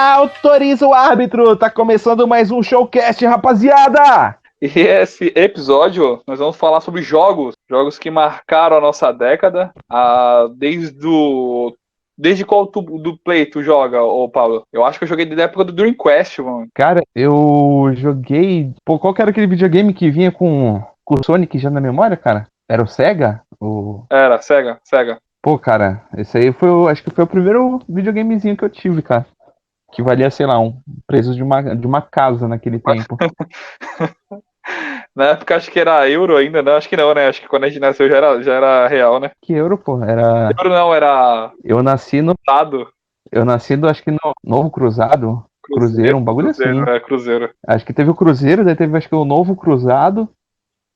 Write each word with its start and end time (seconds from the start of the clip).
Autoriza 0.00 0.86
o 0.86 0.92
árbitro! 0.92 1.56
Tá 1.56 1.70
começando 1.70 2.28
mais 2.28 2.50
um 2.50 2.62
showcast, 2.62 3.24
rapaziada! 3.24 4.36
E 4.60 4.66
esse 4.78 5.32
episódio 5.34 6.20
nós 6.26 6.38
vamos 6.38 6.54
falar 6.56 6.82
sobre 6.82 7.00
jogos, 7.00 7.54
jogos 7.66 7.98
que 7.98 8.10
marcaram 8.10 8.76
a 8.76 8.80
nossa 8.80 9.10
década, 9.10 9.72
a, 9.88 10.48
desde 10.54 11.06
o 11.06 11.72
Desde 12.18 12.44
qual 12.44 12.66
tu, 12.66 12.82
do 12.82 13.16
Play 13.16 13.46
tu 13.46 13.62
joga, 13.62 14.02
ô 14.02 14.28
Paulo? 14.28 14.64
Eu 14.70 14.84
acho 14.84 14.98
que 14.98 15.04
eu 15.04 15.08
joguei 15.08 15.24
desde 15.24 15.40
a 15.40 15.44
época 15.46 15.64
do 15.64 15.72
Dream 15.72 15.94
Quest, 15.94 16.40
mano. 16.40 16.66
Cara, 16.74 17.00
eu 17.14 17.90
joguei. 17.94 18.70
Pô, 18.84 18.98
qual 18.98 19.14
que 19.14 19.22
era 19.22 19.30
aquele 19.30 19.46
videogame 19.46 19.94
que 19.94 20.10
vinha 20.10 20.30
com, 20.30 20.82
com 21.06 21.14
o 21.14 21.24
Sonic 21.24 21.58
já 21.58 21.70
na 21.70 21.80
memória, 21.80 22.18
cara? 22.18 22.46
Era 22.68 22.82
o 22.82 22.86
Sega? 22.86 23.40
O... 23.58 24.04
Era, 24.12 24.42
Sega, 24.42 24.78
Sega. 24.84 25.16
Pô, 25.40 25.58
cara, 25.58 26.02
esse 26.18 26.36
aí 26.36 26.52
foi, 26.52 26.68
o- 26.68 26.88
acho 26.88 27.02
que 27.04 27.10
foi 27.10 27.22
o 27.22 27.26
primeiro 27.26 27.78
videogamezinho 27.88 28.56
que 28.56 28.64
eu 28.64 28.68
tive, 28.68 29.00
cara. 29.00 29.24
Que 29.92 30.02
valia, 30.02 30.30
sei 30.30 30.46
lá, 30.46 30.58
um 30.58 30.80
preço 31.06 31.34
de 31.34 31.42
uma, 31.42 31.74
de 31.74 31.86
uma 31.86 32.02
casa 32.02 32.48
naquele 32.48 32.78
tempo. 32.78 33.16
Na 35.14 35.26
época 35.26 35.56
acho 35.56 35.70
que 35.70 35.78
era 35.78 36.08
euro 36.10 36.36
ainda, 36.36 36.62
não? 36.62 36.74
Acho 36.74 36.88
que 36.88 36.96
não, 36.96 37.14
né? 37.14 37.28
Acho 37.28 37.40
que 37.40 37.48
quando 37.48 37.64
a 37.64 37.68
gente 37.68 37.80
nasceu 37.80 38.08
já 38.08 38.16
era, 38.16 38.42
já 38.42 38.52
era 38.54 38.88
real, 38.88 39.20
né? 39.20 39.30
que 39.40 39.52
euro, 39.52 39.78
pô? 39.78 40.02
Era. 40.02 40.50
Euro 40.58 40.68
não, 40.68 40.92
era 40.92 41.52
Eu 41.64 41.82
nasci 41.82 42.20
no. 42.20 42.32
Estado. 42.32 42.86
Eu 43.30 43.44
nasci 43.44 43.76
do, 43.76 43.88
acho 43.88 44.02
que 44.02 44.10
no 44.10 44.32
Novo 44.44 44.70
Cruzado. 44.70 45.44
Cruzeiro, 45.62 46.16
um 46.16 46.22
bagulho 46.22 46.48
cruzeiro, 46.48 46.82
assim. 46.82 46.90
É, 46.90 47.00
cruzeiro. 47.00 47.50
Acho 47.66 47.84
que 47.84 47.92
teve 47.92 48.10
o 48.10 48.14
Cruzeiro, 48.14 48.64
daí 48.64 48.76
teve, 48.76 48.96
acho 48.96 49.08
que 49.08 49.14
o 49.14 49.24
Novo 49.24 49.56
Cruzado. 49.56 50.28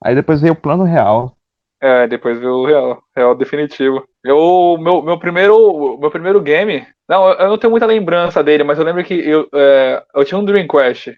Aí 0.02 0.14
depois 0.14 0.40
veio 0.40 0.52
o 0.52 0.56
Plano 0.56 0.84
Real. 0.84 1.34
É, 1.82 2.06
depois 2.06 2.38
veio 2.38 2.52
o 2.56 2.66
real, 2.66 3.02
real 3.16 3.34
definitivo. 3.34 4.06
Eu, 4.22 4.76
meu, 4.78 5.02
meu 5.02 5.18
primeiro, 5.18 5.98
meu 5.98 6.10
primeiro 6.10 6.40
game, 6.42 6.86
não, 7.08 7.30
eu- 7.30 7.48
não 7.48 7.58
tenho 7.58 7.70
muita 7.70 7.86
lembrança 7.86 8.42
dele, 8.44 8.64
mas 8.64 8.78
eu 8.78 8.84
lembro 8.84 9.02
que 9.02 9.14
eu, 9.14 9.48
é, 9.54 10.04
eu 10.14 10.24
tinha 10.24 10.38
um 10.38 10.44
Dream 10.44 10.68
Quest. 10.68 11.08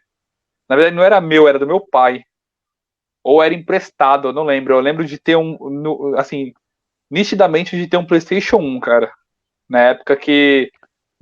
Na 0.68 0.76
verdade 0.76 0.96
não 0.96 1.02
era 1.04 1.20
meu, 1.20 1.48
era 1.48 1.58
do 1.58 1.66
meu 1.66 1.80
pai. 1.80 2.22
Ou 3.24 3.42
era 3.42 3.54
emprestado, 3.54 4.28
eu 4.28 4.32
não 4.32 4.44
lembro. 4.44 4.74
Eu 4.74 4.80
lembro 4.80 5.04
de 5.04 5.18
ter 5.18 5.36
um, 5.36 5.56
no- 5.70 6.14
assim, 6.16 6.52
nitidamente 7.10 7.76
de 7.76 7.86
ter 7.88 7.96
um 7.98 8.06
PlayStation 8.06 8.58
1, 8.58 8.80
cara. 8.80 9.12
Na 9.68 9.80
época 9.80 10.16
que, 10.16 10.70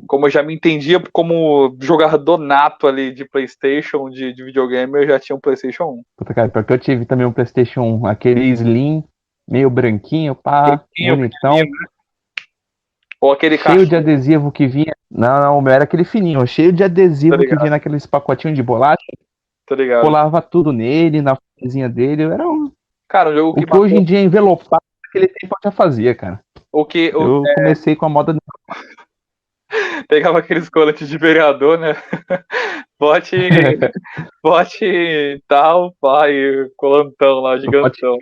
como 0.06 0.27
eu 0.27 0.30
já 0.30 0.42
me 0.42 0.55
entendia 0.55 1.02
como 1.12 1.77
jogador 1.80 2.38
nato 2.38 2.86
ali 2.88 3.12
de 3.12 3.24
PlayStation, 3.27 4.11
de, 4.11 4.33
de 4.33 4.44
videogame, 4.44 4.92
eu 5.00 5.08
já 5.08 5.20
tinha 5.20 5.36
um 5.36 5.41
PlayStation 5.41 5.84
1. 5.84 6.02
Puta, 6.18 6.34
cara, 6.34 6.48
porque 6.48 6.72
eu 6.72 6.78
tive 6.78 7.06
também 7.06 7.27
um 7.27 7.33
PlayStation 7.33 7.83
1, 7.83 8.06
aquele 8.06 8.44
Slim, 8.50 9.05
meio 9.50 9.68
branquinho, 9.68 10.34
pá, 10.34 10.62
Branquinho, 10.76 11.16
bonitão, 11.16 11.56
Ou 13.20 13.32
aquele 13.32 13.56
cheio 13.58 13.64
cachorro. 13.66 13.86
de 13.88 13.96
adesivo 13.96 14.52
que 14.52 14.66
vinha. 14.66 14.94
Não, 15.10 15.40
não, 15.40 15.58
o 15.58 15.60
meu 15.62 15.72
era 15.72 15.84
aquele 15.84 16.04
fininho, 16.04 16.46
cheio 16.46 16.72
de 16.72 16.84
adesivo 16.84 17.36
Tá 17.36 17.44
que 17.46 17.56
vinha 17.56 17.70
naqueles 17.70 18.06
pacotinhos 18.06 18.56
de 18.56 18.62
bolacha, 18.62 18.96
Tá 19.66 19.74
ligado? 19.74 20.02
colava 20.02 20.40
tudo 20.40 20.72
nele, 20.72 21.20
na 21.22 21.36
folhazinha 21.36 21.88
dele. 21.88 22.22
Era 22.24 22.48
um, 22.48 22.70
Cara, 23.08 23.30
um 23.30 23.34
jogo 23.34 23.60
o 23.60 23.66
que 23.66 23.76
hoje 23.76 23.96
em 23.96 24.04
dia 24.04 24.18
é 24.18 24.22
envelopado, 24.22 24.82
naquele 25.04 25.28
tempo 25.28 25.54
eu 25.54 25.70
já 25.70 25.70
fazia, 25.72 26.14
cara. 26.14 26.40
o 26.72 26.84
que 26.84 27.12
o- 27.14 27.44
Eu 27.46 27.54
comecei 27.54 27.94
com 27.96 28.06
a 28.06 28.08
moda. 28.08 28.36
pegava 30.08 30.38
aqueles 30.38 30.68
coletes 30.68 31.08
de 31.08 31.18
vereador, 31.18 31.78
né? 31.78 31.94
Bote, 32.98 33.36
bote 34.44 35.42
tal, 35.48 35.94
pai, 36.00 36.34
colantão 36.76 37.40
lá, 37.40 37.56
gigantão. 37.58 38.18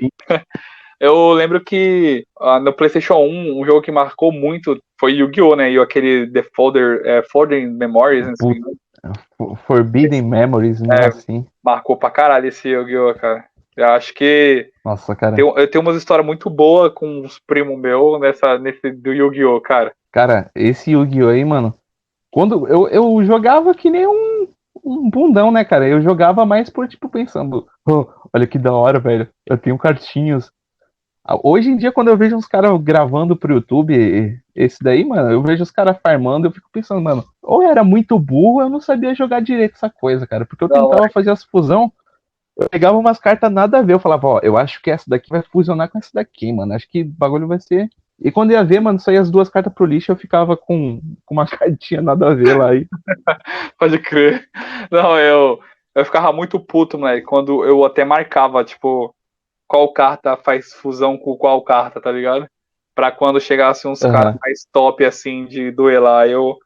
Eu 1.01 1.33
lembro 1.33 1.61
que 1.63 2.25
ah, 2.41 2.59
no 2.59 2.73
PlayStation 2.73 3.15
1, 3.19 3.61
um 3.61 3.65
jogo 3.65 3.83
que 3.83 3.93
marcou 3.93 4.33
muito 4.33 4.81
foi 4.99 5.13
Yu-Gi-Oh, 5.13 5.55
né? 5.55 5.71
E 5.71 5.79
aquele 5.79 6.27
The 6.31 6.43
Folder, 6.55 7.03
é, 7.05 7.23
Folding 7.23 7.67
Memories, 7.69 8.27
né? 8.27 8.33
Puta. 8.39 8.71
Forbidden 9.67 10.23
Memories, 10.23 10.81
né? 10.81 11.07
Assim. 11.07 11.47
marcou 11.63 11.97
pra 11.97 12.11
caralho 12.11 12.49
esse 12.49 12.69
Yu-Gi-Oh, 12.69 13.15
cara. 13.15 13.45
Eu 13.77 13.87
acho 13.91 14.13
que 14.13 14.71
Nossa, 14.85 15.15
cara. 15.15 15.37
tem, 15.37 15.45
eu 15.45 15.71
tenho 15.71 15.83
umas 15.83 15.97
histórias 15.97 16.27
muito 16.27 16.51
boas 16.51 16.93
com 16.93 17.21
os 17.21 17.39
primos 17.39 17.79
meus 17.79 18.21
nessa, 18.21 18.59
nesse 18.59 18.91
do 18.91 19.13
Yu-Gi-Oh, 19.13 19.61
cara. 19.61 19.93
Cara, 20.11 20.51
esse 20.53 20.91
Yu-Gi-Oh! 20.91 21.29
aí, 21.29 21.45
mano. 21.45 21.73
Quando 22.29 22.67
eu, 22.67 22.89
eu 22.89 23.25
jogava 23.25 23.73
que 23.73 23.89
nem 23.89 24.05
um, 24.05 24.49
um 24.85 25.09
bundão, 25.09 25.53
né, 25.53 25.65
cara? 25.65 25.87
Eu 25.87 26.03
jogava 26.03 26.45
mais 26.45 26.69
por, 26.69 26.89
tipo, 26.89 27.09
pensando, 27.09 27.67
"Oh, 27.89 28.07
olha 28.35 28.49
que 28.49 28.59
da 28.59 28.73
hora, 28.73 28.99
velho. 28.99 29.29
Eu 29.47 29.57
tenho 29.57 29.79
cartinhos. 29.79 30.51
Ah, 31.29 31.39
Hoje 31.43 31.69
em 31.69 31.77
dia, 31.77 31.93
quando 31.93 32.09
eu 32.09 32.17
vejo 32.17 32.35
uns 32.35 32.47
caras 32.47 32.73
gravando 32.81 33.37
pro 33.37 33.53
YouTube, 33.53 34.41
esse 34.57 34.83
daí, 34.83 35.05
mano, 35.05 35.31
eu 35.31 35.43
vejo 35.43 35.63
os 35.63 35.71
caras 35.71 35.99
farmando, 36.03 36.47
eu 36.47 36.51
fico 36.51 36.71
pensando, 36.73 37.03
mano, 37.03 37.23
ou 37.43 37.63
eu 37.63 37.71
era 37.71 37.85
muito 37.85 38.19
burro, 38.19 38.63
eu 38.63 38.71
não 38.71 38.81
sabia 38.81 39.15
jogar 39.15 39.43
direito 39.43 39.75
essa 39.75 39.91
coisa, 39.91 40.27
cara. 40.27 40.47
Porque 40.47 40.65
eu 40.65 40.69
Não, 40.69 40.89
tentava 40.89 41.11
fazer 41.11 41.31
as 41.31 41.45
fusão, 41.45 41.93
eu 42.57 42.67
pegava 42.71 42.97
umas 42.97 43.19
cartas 43.19 43.53
nada 43.53 43.79
a 43.79 43.83
ver, 43.83 43.93
eu 43.93 44.01
falava, 44.01 44.27
ó, 44.27 44.41
eu 44.43 44.57
acho 44.57 44.81
que 44.81 44.91
essa 44.91 45.05
daqui 45.07 45.29
vai 45.29 45.43
fusionar 45.43 45.91
com 45.91 45.99
essa 45.99 46.09
daqui, 46.15 46.51
mano. 46.51 46.73
Acho 46.73 46.89
que 46.89 47.03
o 47.03 47.07
bagulho 47.07 47.47
vai 47.47 47.61
ser. 47.61 47.91
E 48.19 48.33
quando 48.33 48.53
ia 48.53 48.65
ver, 48.65 48.81
mano, 48.81 48.99
saía 48.99 49.21
as 49.21 49.31
duas 49.31 49.51
cartas 49.51 49.73
pro 49.75 49.85
lixo, 49.85 50.11
eu 50.11 50.17
ficava 50.17 50.57
com, 50.57 50.99
com 51.27 51.35
uma 51.35 51.47
cartinha 51.47 52.01
nada 52.01 52.31
a 52.31 52.35
ver 52.35 52.57
lá. 52.57 52.75
E... 52.75 52.87
Pode 53.79 53.99
crer. 53.99 54.49
Não, 54.91 55.19
eu, 55.19 55.61
eu 55.95 56.05
ficava 56.07 56.33
muito 56.33 56.59
puto, 56.59 56.99
moleque, 56.99 57.27
quando 57.27 57.63
eu 57.67 57.85
até 57.85 58.03
marcava, 58.03 58.65
tipo, 58.65 59.15
qual 59.69 59.93
carta 59.93 60.37
faz 60.37 60.73
fusão 60.73 61.19
com 61.19 61.37
qual 61.37 61.63
carta, 61.63 62.01
tá 62.01 62.11
ligado? 62.11 62.49
Pra 62.95 63.13
quando 63.13 63.41
chegasse 63.41 63.87
uns 63.87 64.03
Aham. 64.03 64.13
caras 64.13 64.37
mais 64.41 64.67
top, 64.73 65.05
assim, 65.05 65.47
de 65.47 65.71
duelar, 65.71 66.27
eu 66.27 66.57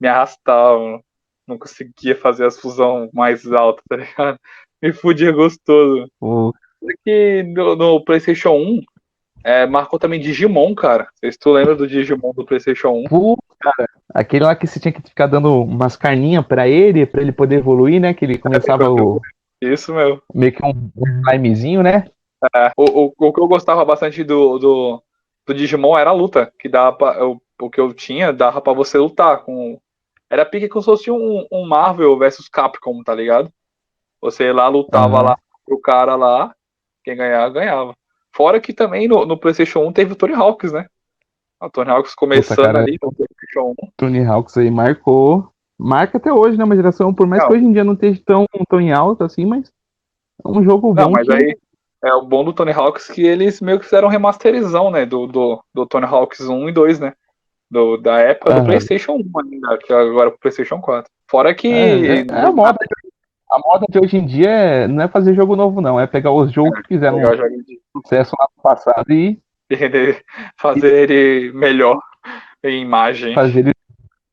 me 0.00 0.06
arrastava, 0.08 1.00
não 1.46 1.58
conseguia 1.58 2.14
fazer 2.14 2.46
as 2.46 2.60
fusão 2.60 3.08
mais 3.12 3.50
altas, 3.50 3.82
tá 3.88 3.96
ligado? 3.96 4.38
Me 4.82 4.92
fudia 4.92 5.32
gostoso. 5.32 6.06
O- 6.20 6.52
que 7.04 7.44
no, 7.44 7.76
no 7.76 8.04
PlayStation 8.04 8.50
1 8.50 8.80
é, 9.44 9.66
marcou 9.66 9.98
também 9.98 10.20
Digimon, 10.20 10.74
cara. 10.74 11.08
Se 11.24 11.38
tu 11.38 11.52
lembra 11.52 11.74
do 11.74 11.86
Digimon 11.86 12.32
do 12.32 12.44
PlayStation 12.44 12.90
1. 12.90 13.04
Pô, 13.04 13.36
cara, 13.60 13.88
aquele 14.14 14.44
lá 14.44 14.54
que 14.54 14.66
você 14.66 14.78
tinha 14.78 14.92
que 14.92 15.02
ficar 15.02 15.26
dando 15.26 15.62
umas 15.62 15.96
carninhas 15.96 16.46
pra 16.46 16.68
ele, 16.68 17.06
pra 17.06 17.22
ele 17.22 17.32
poder 17.32 17.56
evoluir, 17.56 18.00
né? 18.00 18.14
Que 18.14 18.24
ele 18.24 18.38
começava 18.42 18.90
o, 18.90 19.20
Isso, 19.60 19.94
meu. 19.94 20.20
meio 20.34 20.52
que 20.52 20.64
um, 20.64 20.90
um 20.96 21.22
slimezinho, 21.28 21.82
né? 21.82 22.04
É, 22.54 22.72
o, 22.76 23.06
o, 23.06 23.12
o 23.18 23.32
que 23.32 23.40
eu 23.40 23.46
gostava 23.48 23.84
bastante 23.84 24.24
do, 24.24 24.58
do, 24.58 25.02
do 25.46 25.54
Digimon 25.54 25.96
era 25.96 26.10
a 26.10 26.14
luta, 26.14 26.52
que 26.58 26.68
dava 26.68 26.96
pra, 26.96 27.14
eu- 27.18 27.40
o 27.60 27.70
que 27.70 27.80
eu 27.80 27.92
tinha 27.94 28.32
dava 28.32 28.60
pra 28.60 28.72
você 28.72 28.98
lutar 28.98 29.44
com. 29.44 29.78
Era 30.28 30.44
pique 30.44 30.68
como 30.68 30.82
se 30.82 30.86
fosse 30.86 31.10
um, 31.10 31.46
um 31.52 31.66
Marvel 31.66 32.18
versus 32.18 32.48
Capcom, 32.48 33.02
tá 33.04 33.14
ligado? 33.14 33.52
Você 34.20 34.52
lá 34.52 34.66
lutava 34.68 35.16
Aham. 35.18 35.22
lá 35.24 35.38
pro 35.64 35.80
cara 35.80 36.16
lá, 36.16 36.54
quem 37.04 37.16
ganhar, 37.16 37.48
ganhava. 37.50 37.94
Fora 38.34 38.60
que 38.60 38.72
também 38.72 39.06
no, 39.06 39.26
no 39.26 39.38
PlayStation 39.38 39.80
1 39.86 39.92
teve 39.92 40.12
o 40.12 40.16
Tony 40.16 40.32
Hawks, 40.34 40.72
né? 40.72 40.86
A 41.60 41.68
Tony 41.70 41.90
Hawks 41.90 42.14
começando 42.14 42.56
cara. 42.64 42.80
ali 42.80 42.98
no 43.00 43.12
PlayStation 43.12 43.74
1. 43.80 43.90
Tony 43.96 44.24
Hawks 44.24 44.56
aí 44.56 44.70
marcou. 44.70 45.48
Marca 45.78 46.16
até 46.18 46.32
hoje, 46.32 46.56
né? 46.56 46.64
Uma 46.64 46.76
geração, 46.76 47.12
por 47.14 47.26
mais 47.26 47.42
Não. 47.42 47.48
que 47.48 47.54
hoje 47.54 47.64
em 47.64 47.72
dia 47.72 47.84
não 47.84 47.92
esteja 47.92 48.20
tão, 48.24 48.46
tão 48.68 48.80
em 48.80 48.92
alta 48.92 49.26
assim, 49.26 49.44
mas 49.44 49.70
é 50.44 50.48
um 50.48 50.64
jogo 50.64 50.92
bom. 50.94 51.02
Não, 51.02 51.10
mas 51.10 51.26
que- 51.26 51.34
aí 51.34 51.56
é 52.04 52.12
o 52.14 52.22
bom 52.22 52.44
do 52.44 52.52
Tony 52.52 52.72
Hawks 52.72 53.08
que 53.08 53.22
eles 53.22 53.60
meio 53.60 53.78
que 53.78 53.84
fizeram 53.84 54.08
remasterizão, 54.08 54.90
né? 54.90 55.06
Do, 55.06 55.26
do, 55.26 55.64
do 55.74 55.86
Tony 55.86 56.06
Hawks 56.06 56.40
1 56.40 56.68
e 56.68 56.72
2, 56.72 57.00
né? 57.00 57.12
Do, 57.70 57.96
da 57.96 58.18
época 58.18 58.54
do. 58.60 58.66
PlayStation 58.66 59.12
1 59.12 59.40
ainda, 59.40 59.78
que 59.78 59.92
agora 59.92 60.30
é 60.30 60.32
o 60.32 60.38
PlayStation 60.38 60.80
4. 60.80 61.10
Fora 61.30 61.54
que. 61.54 61.68
É, 61.72 62.16
é- 62.18 62.26
é 62.28 62.40
a 62.42 62.52
moda. 62.52 62.78
A 63.50 63.58
moda 63.58 63.86
de 63.88 63.98
hoje 63.98 64.16
em 64.16 64.24
dia 64.24 64.48
é- 64.48 64.88
não 64.88 65.04
é 65.04 65.08
fazer 65.08 65.34
jogo 65.34 65.54
novo, 65.54 65.80
não. 65.80 66.00
É 66.00 66.06
pegar 66.06 66.32
os 66.32 66.50
jogos 66.52 66.80
que 66.82 66.88
fizeram 66.88 67.18
sucesso 67.96 68.34
lá 68.38 68.46
no 68.56 68.62
passado 68.62 69.10
e 69.12 69.38
fazer 70.56 71.10
ele 71.10 71.52
melhor 71.52 72.00
em 72.64 72.82
imagem. 72.82 73.34
fazer 73.34 73.60
eles 73.60 73.74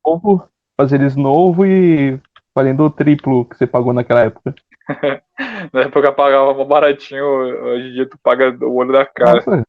novo, 0.04 0.48
fazer 0.76 1.00
eles 1.00 1.16
novo 1.16 1.66
e 1.66 2.18
valendo 2.54 2.84
o 2.84 2.90
triplo 2.90 3.44
que 3.44 3.56
você 3.56 3.66
pagou 3.66 3.92
naquela 3.92 4.22
época. 4.22 4.54
Na 5.72 5.82
época 5.82 6.12
pagava 6.12 6.64
baratinho, 6.64 7.24
hoje 7.24 7.88
em 7.88 7.92
dia 7.92 8.08
tu 8.08 8.18
paga 8.22 8.56
o 8.64 8.74
olho 8.74 8.92
da 8.92 9.06
cara. 9.06 9.36
Nossa, 9.36 9.64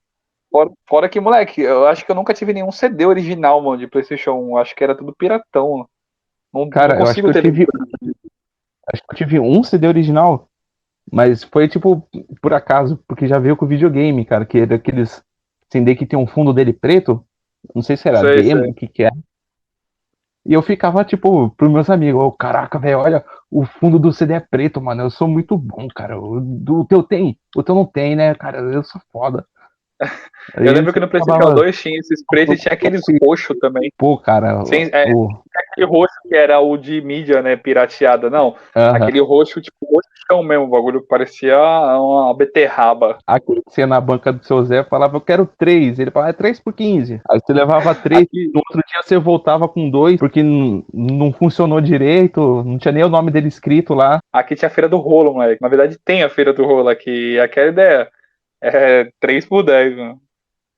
Fora, 0.51 0.69
fora 0.85 1.09
que, 1.09 1.17
moleque, 1.17 1.61
eu 1.61 1.87
acho 1.87 2.05
que 2.05 2.11
eu 2.11 2.15
nunca 2.15 2.33
tive 2.33 2.51
nenhum 2.51 2.73
CD 2.73 3.05
original, 3.05 3.61
mano, 3.61 3.77
de 3.77 3.87
PlayStation 3.87 4.33
1. 4.33 4.57
Acho 4.57 4.75
que 4.75 4.83
era 4.83 4.93
tudo 4.93 5.15
piratão. 5.15 5.87
Não, 6.53 6.69
cara, 6.69 6.95
não 6.95 7.01
eu 7.01 7.07
acho 7.07 7.15
que 7.15 7.21
consigo 7.21 7.29
eu 7.29 7.33
ter. 7.33 7.41
tive. 7.41 7.67
Acho 8.91 9.01
que 9.01 9.13
eu 9.13 9.15
tive 9.15 9.39
um 9.39 9.63
CD 9.63 9.87
original, 9.87 10.49
mas 11.09 11.41
foi 11.45 11.69
tipo 11.69 12.05
por 12.41 12.53
acaso, 12.53 13.01
porque 13.07 13.27
já 13.27 13.39
veio 13.39 13.55
com 13.55 13.65
videogame, 13.65 14.25
cara, 14.25 14.45
que 14.45 14.59
é 14.59 14.65
daqueles 14.65 15.23
CD 15.71 15.95
que 15.95 16.05
tem 16.05 16.19
um 16.19 16.27
fundo 16.27 16.53
dele 16.53 16.73
preto. 16.73 17.25
Não 17.73 17.81
sei 17.81 17.95
se 17.95 18.09
era 18.09 18.19
Sei, 18.19 18.43
demo, 18.43 18.69
o 18.69 18.73
que 18.73 18.87
que 18.87 19.03
é. 19.03 19.11
E 20.45 20.53
eu 20.53 20.61
ficava, 20.63 21.03
tipo, 21.05 21.51
pros 21.51 21.71
meus 21.71 21.89
amigos, 21.89 22.21
ô, 22.23 22.31
caraca, 22.31 22.79
velho, 22.79 22.99
olha, 22.99 23.23
o 23.49 23.63
fundo 23.65 23.99
do 23.99 24.11
CD 24.11 24.33
é 24.35 24.39
preto, 24.39 24.81
mano, 24.81 25.03
eu 25.03 25.09
sou 25.11 25.27
muito 25.27 25.55
bom, 25.57 25.87
cara. 25.95 26.19
O, 26.19 26.39
do- 26.41 26.79
o 26.81 26.85
teu 26.85 27.03
tem, 27.03 27.37
o 27.55 27.61
teu 27.63 27.75
não 27.75 27.85
tem, 27.85 28.15
né, 28.15 28.33
cara, 28.35 28.59
eu 28.59 28.83
sou 28.83 28.99
foda. 29.11 29.45
Eu 30.57 30.73
lembro 30.73 30.91
que 30.91 30.99
no 30.99 31.07
PlayStation 31.07 31.37
acabava- 31.37 31.55
2 31.61 31.79
tinha 31.79 31.97
esses 31.99 32.25
pretos 32.25 32.55
e 32.55 32.61
tinha 32.61 32.73
aqueles 32.73 33.01
roxos 33.23 33.55
também. 33.59 33.91
Pô, 33.97 34.17
cara. 34.17 34.65
Sim, 34.65 34.89
é. 34.91 35.11
pô, 35.11 35.29
Aquele 35.55 35.85
roxo 35.85 36.13
que 36.27 36.35
era 36.35 36.59
o 36.59 36.75
de 36.77 36.99
mídia, 37.01 37.41
né, 37.41 37.55
pirateada. 37.55 38.29
Não, 38.29 38.55
aham. 38.75 38.95
aquele 38.95 39.19
roxo, 39.21 39.61
tipo, 39.61 39.77
roxão 39.85 40.43
mesmo, 40.43 40.65
o 40.65 40.67
bagulho 40.69 41.01
parecia 41.07 41.57
uma 41.57 42.33
beterraba. 42.33 43.17
Aquele 43.27 43.61
que 43.61 43.71
você 43.71 43.81
ia 43.81 43.87
na 43.87 44.01
banca 44.01 44.33
do 44.33 44.43
seu 44.45 44.63
Zé 44.63 44.83
falava, 44.83 45.15
eu 45.15 45.21
quero 45.21 45.47
três. 45.57 45.99
Ele 45.99 46.09
falava, 46.11 46.31
é 46.31 46.33
três 46.33 46.59
por 46.59 46.73
15. 46.73 47.21
Aí 47.29 47.39
você 47.39 47.53
levava 47.53 47.93
três, 47.93 48.23
Aqui- 48.23 48.47
no 48.53 48.59
outro 48.67 48.81
dia 48.91 49.01
você 49.03 49.17
voltava 49.17 49.67
com 49.67 49.89
dois, 49.89 50.17
porque 50.19 50.41
não 50.43 51.31
funcionou 51.31 51.79
direito, 51.79 52.63
não 52.65 52.77
tinha 52.77 52.91
nem 52.91 53.03
o 53.03 53.09
nome 53.09 53.29
dele 53.31 53.47
escrito 53.47 53.93
lá. 53.93 54.19
Aqui 54.33 54.55
tinha 54.55 54.67
a 54.67 54.71
Feira 54.71 54.89
do 54.89 54.97
Rolo, 54.97 55.33
moleque. 55.33 55.61
Na 55.61 55.69
verdade 55.69 55.97
tem 56.03 56.23
a 56.23 56.29
Feira 56.29 56.51
do 56.51 56.65
Rolo 56.65 56.89
aqui. 56.89 57.33
E 57.35 57.39
aquela 57.39 57.67
ideia 57.69 58.07
é 58.61 59.09
3 59.19 59.45
por 59.45 59.63
10, 59.63 59.95
mano. 59.97 60.21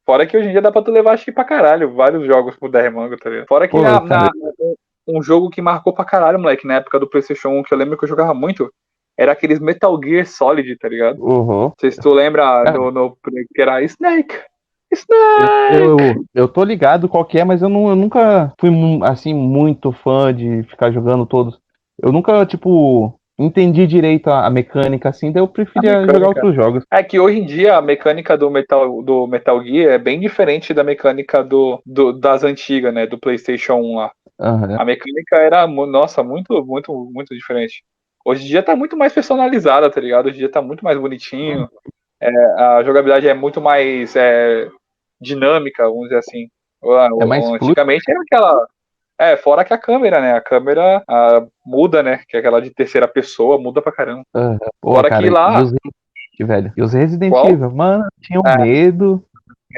Fora 0.05 0.25
que 0.25 0.35
hoje 0.37 0.49
em 0.49 0.51
dia 0.51 0.61
dá 0.61 0.71
pra 0.71 0.81
tu 0.81 0.91
levar 0.91 1.13
acho 1.13 1.25
que 1.25 1.31
pra 1.31 1.43
caralho, 1.45 1.93
vários 1.93 2.25
jogos 2.25 2.55
por 2.57 2.69
10 2.69 2.93
manga, 2.93 3.15
tá 3.17 3.29
ligado? 3.29 3.47
Fora 3.47 3.67
que 3.67 3.71
Pô, 3.75 3.81
na, 3.81 4.01
cara. 4.01 4.31
na- 4.35 4.73
um 5.07 5.21
jogo 5.21 5.49
que 5.49 5.61
marcou 5.61 5.93
pra 5.93 6.05
caralho, 6.05 6.39
moleque, 6.39 6.65
na 6.67 6.75
época 6.75 6.99
do 6.99 7.09
Playstation 7.09 7.49
1, 7.49 7.63
que 7.63 7.73
eu 7.73 7.77
lembro 7.77 7.97
que 7.97 8.05
eu 8.05 8.09
jogava 8.09 8.33
muito, 8.33 8.71
era 9.17 9.31
aqueles 9.33 9.59
Metal 9.59 9.97
Gear 10.03 10.25
Solid, 10.25 10.77
tá 10.77 10.87
ligado? 10.89 11.21
Uhum. 11.21 11.63
Não 11.63 11.73
sei 11.79 11.91
se 11.91 11.99
tu 12.01 12.13
lembra 12.13 12.63
É. 12.67 12.71
no, 12.71 12.89
no- 12.91 13.17
que 13.53 13.61
era 13.61 13.81
Snake. 13.83 14.35
Snake! 14.91 15.73
Eu, 15.75 16.25
eu 16.33 16.47
tô 16.47 16.63
ligado 16.63 17.09
qual 17.09 17.25
que 17.25 17.39
é, 17.39 17.43
mas 17.43 17.61
eu, 17.61 17.69
não, 17.69 17.89
eu 17.89 17.95
nunca 17.95 18.53
fui, 18.59 18.69
assim, 19.03 19.33
muito 19.33 19.91
fã 19.91 20.33
de 20.33 20.63
ficar 20.63 20.91
jogando 20.91 21.25
todos. 21.25 21.59
Eu 22.01 22.11
nunca, 22.11 22.45
tipo, 22.45 23.13
entendi 23.37 23.87
direito 23.87 24.29
a, 24.29 24.45
a 24.45 24.49
mecânica, 24.49 25.09
assim, 25.09 25.31
daí 25.31 25.41
eu 25.41 25.47
preferia 25.47 26.01
mecânica. 26.01 26.13
jogar 26.13 26.27
outros 26.27 26.55
jogos. 26.55 26.83
É 26.91 27.03
que 27.03 27.19
hoje 27.19 27.39
em 27.39 27.45
dia 27.45 27.77
a 27.77 27.81
mecânica 27.81 28.37
do 28.37 28.49
Metal, 28.49 29.01
do 29.01 29.27
Metal 29.27 29.63
Gear 29.63 29.93
é 29.93 29.97
bem 29.97 30.19
diferente 30.19 30.73
da 30.73 30.83
mecânica 30.83 31.43
do, 31.43 31.81
do- 31.85 32.13
das 32.13 32.43
antigas, 32.43 32.93
né? 32.93 33.05
Do 33.07 33.19
PlayStation 33.19 33.75
1 33.75 33.95
lá. 33.95 34.11
Aham. 34.39 34.77
A 34.79 34.85
mecânica 34.85 35.35
era, 35.37 35.67
nossa, 35.67 36.23
muito, 36.23 36.65
muito, 36.65 36.93
muito 37.13 37.35
diferente. 37.35 37.83
Hoje 38.25 38.45
em 38.45 38.47
dia 38.47 38.63
tá 38.63 38.75
muito 38.75 38.95
mais 38.95 39.11
personalizada, 39.13 39.89
tá 39.89 39.99
ligado? 39.99 40.27
Hoje 40.27 40.35
em 40.35 40.39
dia 40.39 40.49
tá 40.51 40.61
muito 40.61 40.83
mais 40.83 40.97
bonitinho. 40.97 41.67
É, 42.21 42.29
a 42.57 42.83
jogabilidade 42.83 43.27
é 43.27 43.33
muito 43.33 43.59
mais 43.59 44.15
é, 44.15 44.69
dinâmica, 45.19 45.83
vamos 45.83 46.03
dizer 46.03 46.19
assim. 46.19 46.47
É 47.21 47.25
mais. 47.25 47.45
Antigamente 47.45 48.03
era 48.09 48.19
aquela. 48.21 48.67
É, 49.19 49.37
fora 49.37 49.63
que 49.63 49.73
a 49.73 49.77
câmera, 49.77 50.19
né? 50.19 50.33
A 50.33 50.41
câmera 50.41 51.03
ah, 51.07 51.45
muda, 51.65 52.01
né? 52.01 52.21
Que 52.27 52.37
é 52.37 52.39
aquela 52.39 52.61
de 52.61 52.69
terceira 52.71 53.07
pessoa, 53.07 53.59
muda 53.59 53.81
pra 53.81 53.91
caramba. 53.91 54.23
Fora 54.81 55.09
cara, 55.09 55.23
que 55.23 55.29
lá- 55.29 55.61
E 55.61 55.63
os 55.63 56.47
velho. 56.47 56.73
E 56.75 56.81
os 56.81 56.93
Resident 56.93 57.31
Qual? 57.31 57.47
Evil, 57.49 57.71
mano, 57.71 58.05
tinha 58.21 58.39
um 58.39 58.47
É. 58.47 58.57
medo 58.57 59.23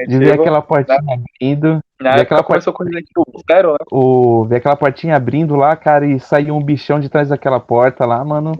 de 0.08 0.18
ver 0.18 0.32
aquela 0.40 0.60
portinha 0.62 0.98
abrindo. 0.98 1.80
Na 2.00 2.10
época 2.10 2.22
aquela 2.22 2.42
começou 2.42 2.72
com 2.72 2.84
Resident 2.84 3.06
Evil 3.10 3.42
Zero, 3.50 3.72
né? 3.72 3.78
O, 3.90 4.44
ver 4.44 4.56
aquela 4.56 4.76
portinha 4.76 5.16
abrindo 5.16 5.54
lá, 5.54 5.76
cara, 5.76 6.06
e 6.06 6.18
sair 6.18 6.50
um 6.50 6.62
bichão 6.62 6.98
de 7.00 7.08
trás 7.08 7.28
daquela 7.28 7.60
porta 7.60 8.04
lá, 8.04 8.24
mano. 8.24 8.52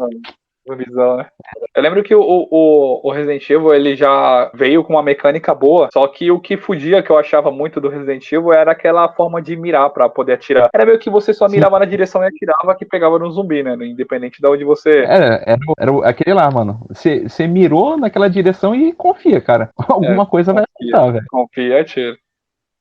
Visão, 0.74 1.18
né? 1.18 1.26
Eu 1.74 1.82
lembro 1.82 2.02
que 2.02 2.14
o, 2.14 2.20
o, 2.20 3.00
o 3.06 3.10
Resident 3.12 3.48
Evil 3.48 3.72
ele 3.74 3.94
já 3.94 4.50
veio 4.54 4.82
com 4.82 4.94
uma 4.94 5.02
mecânica 5.02 5.54
boa, 5.54 5.88
só 5.92 6.06
que 6.08 6.30
o 6.30 6.40
que 6.40 6.56
fugia, 6.56 7.02
que 7.02 7.10
eu 7.10 7.18
achava 7.18 7.50
muito 7.50 7.80
do 7.80 7.88
Resident 7.88 8.24
Evil, 8.32 8.52
era 8.52 8.72
aquela 8.72 9.08
forma 9.12 9.40
de 9.40 9.54
mirar 9.56 9.90
pra 9.90 10.08
poder 10.08 10.32
atirar. 10.32 10.68
Era 10.74 10.84
meio 10.86 10.98
que 10.98 11.08
você 11.10 11.32
só 11.32 11.48
Sim. 11.48 11.56
mirava 11.56 11.78
na 11.78 11.84
direção 11.84 12.22
e 12.22 12.26
atirava 12.26 12.74
que 12.74 12.84
pegava 12.84 13.18
no 13.18 13.30
zumbi, 13.30 13.62
né? 13.62 13.74
Independente 13.86 14.40
de 14.40 14.48
onde 14.48 14.64
você. 14.64 15.04
Era, 15.04 15.42
era, 15.46 15.58
era 15.78 15.92
o- 15.92 16.02
aquele 16.02 16.34
lá, 16.34 16.50
mano. 16.50 16.80
Você 16.88 17.46
mirou 17.46 17.96
naquela 17.96 18.28
direção 18.28 18.74
e 18.74 18.92
confia, 18.92 19.40
cara. 19.40 19.70
Alguma 19.88 20.26
coisa 20.26 20.52
vai 20.52 20.64
confia. 20.72 20.94
acertar, 20.96 21.12
velho. 21.12 21.24
Confia 21.30 21.68
e 21.68 21.78
atira. 21.80 22.16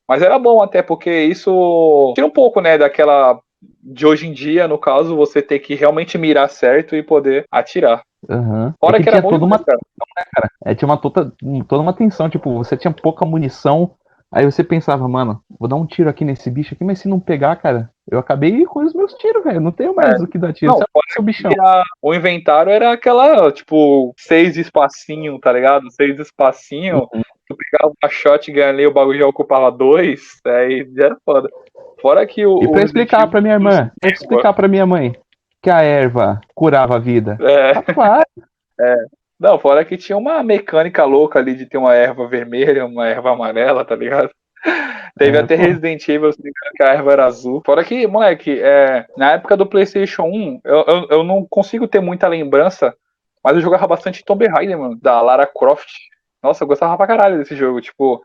Mas 0.08 0.22
era 0.22 0.38
bom 0.38 0.62
até, 0.62 0.82
porque 0.82 1.10
isso 1.24 2.12
tira 2.14 2.26
um 2.26 2.30
pouco, 2.30 2.60
né, 2.60 2.78
daquela. 2.78 3.40
De 3.82 4.06
hoje 4.06 4.26
em 4.26 4.32
dia, 4.32 4.66
no 4.66 4.78
caso, 4.78 5.16
você 5.16 5.40
ter 5.40 5.58
que 5.60 5.74
realmente 5.74 6.18
mirar 6.18 6.48
certo 6.50 6.96
e 6.96 7.02
poder 7.02 7.44
atirar. 7.50 8.02
Aham. 8.28 8.74
Fora 8.80 8.96
É 8.98 9.02
que, 9.02 9.08
era 9.08 9.20
tinha 9.20 9.30
toda 9.30 9.44
uma, 9.44 9.58
cara. 9.58 9.78
é, 10.64 10.74
tinha 10.74 10.88
uma 10.88 10.96
toda, 10.96 11.32
toda 11.68 11.82
uma 11.82 11.92
tensão, 11.92 12.28
tipo, 12.28 12.52
você 12.56 12.76
tinha 12.76 12.92
pouca 12.92 13.24
munição, 13.24 13.92
aí 14.32 14.44
você 14.44 14.64
pensava, 14.64 15.06
mano, 15.08 15.40
vou 15.58 15.68
dar 15.68 15.76
um 15.76 15.86
tiro 15.86 16.10
aqui 16.10 16.24
nesse 16.24 16.50
bicho 16.50 16.74
aqui, 16.74 16.82
mas 16.82 16.98
se 16.98 17.08
não 17.08 17.20
pegar, 17.20 17.54
cara, 17.56 17.88
eu 18.10 18.18
acabei 18.18 18.64
com 18.64 18.84
os 18.84 18.92
meus 18.92 19.12
tiros, 19.14 19.44
velho. 19.44 19.60
Não 19.60 19.70
tenho 19.70 19.94
mais 19.94 20.20
É. 20.20 20.24
o 20.24 20.26
que 20.26 20.38
dar 20.38 20.52
tiro. 20.52 20.72
Não, 20.72 20.80
é 20.80 21.20
o 21.20 21.22
bichão. 21.22 21.50
A- 21.60 21.82
o 22.02 22.12
inventário 22.14 22.72
era 22.72 22.90
aquela, 22.92 23.52
tipo, 23.52 24.12
seis 24.18 24.56
espacinho, 24.56 25.38
tá 25.38 25.52
ligado? 25.52 25.88
Seis 25.92 26.18
espacinho. 26.18 27.08
Uhum. 27.14 27.22
Tu 27.48 27.56
pegava 27.56 27.92
uma 28.02 28.10
shotgun 28.10 28.60
ali, 28.60 28.84
o 28.88 28.92
bagulho 28.92 29.20
já 29.20 29.26
ocupava 29.28 29.70
dois, 29.70 30.20
aí 30.44 30.84
já 30.96 31.04
era 31.06 31.16
foda. 31.24 31.48
Fora 32.00 32.26
que 32.26 32.44
o. 32.46 32.62
E 32.62 32.70
pra 32.70 32.82
explicar 32.82 33.26
pra 33.28 33.40
minha 33.40 33.54
irmã, 33.54 33.90
pra 34.00 34.10
explicar 34.10 34.52
pra 34.52 34.68
minha 34.68 34.86
mãe 34.86 35.14
que 35.62 35.70
a 35.70 35.82
erva 35.82 36.40
curava 36.54 36.96
a 36.96 36.98
vida. 36.98 37.36
É, 37.40 37.72
Rapaz, 37.72 38.24
não, 39.38 39.58
fora 39.58 39.84
que 39.84 39.96
tinha 39.96 40.16
uma 40.16 40.42
mecânica 40.42 41.04
louca 41.04 41.38
ali 41.38 41.54
de 41.54 41.66
ter 41.66 41.76
uma 41.76 41.94
erva 41.94 42.26
vermelha, 42.26 42.86
uma 42.86 43.06
erva 43.06 43.32
amarela, 43.32 43.84
tá 43.84 43.94
ligado? 43.94 44.30
Teve 45.18 45.36
É, 45.36 45.40
até 45.40 45.56
pô. 45.56 45.62
Resident 45.62 46.08
Evil, 46.08 46.32
se 46.32 46.40
engano, 46.40 46.72
que 46.74 46.82
a 46.82 46.94
erva 46.94 47.12
era 47.12 47.26
azul. 47.26 47.62
Fora 47.64 47.84
que, 47.84 48.06
moleque, 48.06 48.60
é, 48.60 49.06
na 49.16 49.32
época 49.32 49.56
do 49.56 49.66
PlayStation 49.66 50.24
1, 50.24 50.60
eu, 50.64 50.84
eu, 50.86 51.06
eu 51.10 51.24
não 51.24 51.46
consigo 51.48 51.86
ter 51.86 52.00
muita 52.00 52.28
lembrança, 52.28 52.94
mas 53.44 53.56
eu 53.56 53.62
jogava 53.62 53.86
bastante 53.86 54.24
Tomb 54.24 54.46
Raider, 54.46 54.78
mano, 54.78 54.98
da 55.00 55.20
Lara 55.20 55.46
Croft. 55.46 55.90
Nossa, 56.42 56.64
eu 56.64 56.68
gostava 56.68 56.96
pra 56.96 57.06
caralho 57.06 57.38
desse 57.38 57.54
jogo. 57.54 57.80
Tipo, 57.80 58.22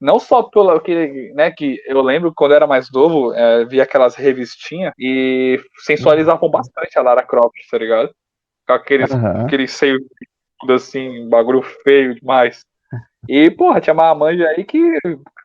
não 0.00 0.18
só 0.18 0.42
pelo 0.44 0.78
que, 0.80 1.32
né, 1.34 1.50
que 1.50 1.80
eu 1.86 2.00
lembro 2.02 2.32
quando 2.34 2.52
eu 2.52 2.56
era 2.56 2.66
mais 2.66 2.90
novo, 2.92 3.32
é, 3.34 3.64
via 3.64 3.82
aquelas 3.82 4.14
revistinhas 4.14 4.92
e 4.98 5.60
sensualizavam 5.78 6.50
bastante 6.50 6.98
a 6.98 7.02
Lara 7.02 7.22
Croft, 7.22 7.54
tá 7.70 7.78
ligado? 7.78 8.10
Com 8.66 8.72
aqueles 8.74 9.10
aham. 9.10 9.44
aquele 9.44 9.66
seio 9.66 9.98
tudo 10.60 10.72
assim, 10.74 11.28
bagulho 11.28 11.62
feio 11.62 12.14
demais. 12.14 12.60
E, 13.28 13.50
porra, 13.50 13.80
tinha 13.80 13.92
uma 13.92 14.14
manja 14.14 14.46
aí 14.48 14.64
que 14.64 14.80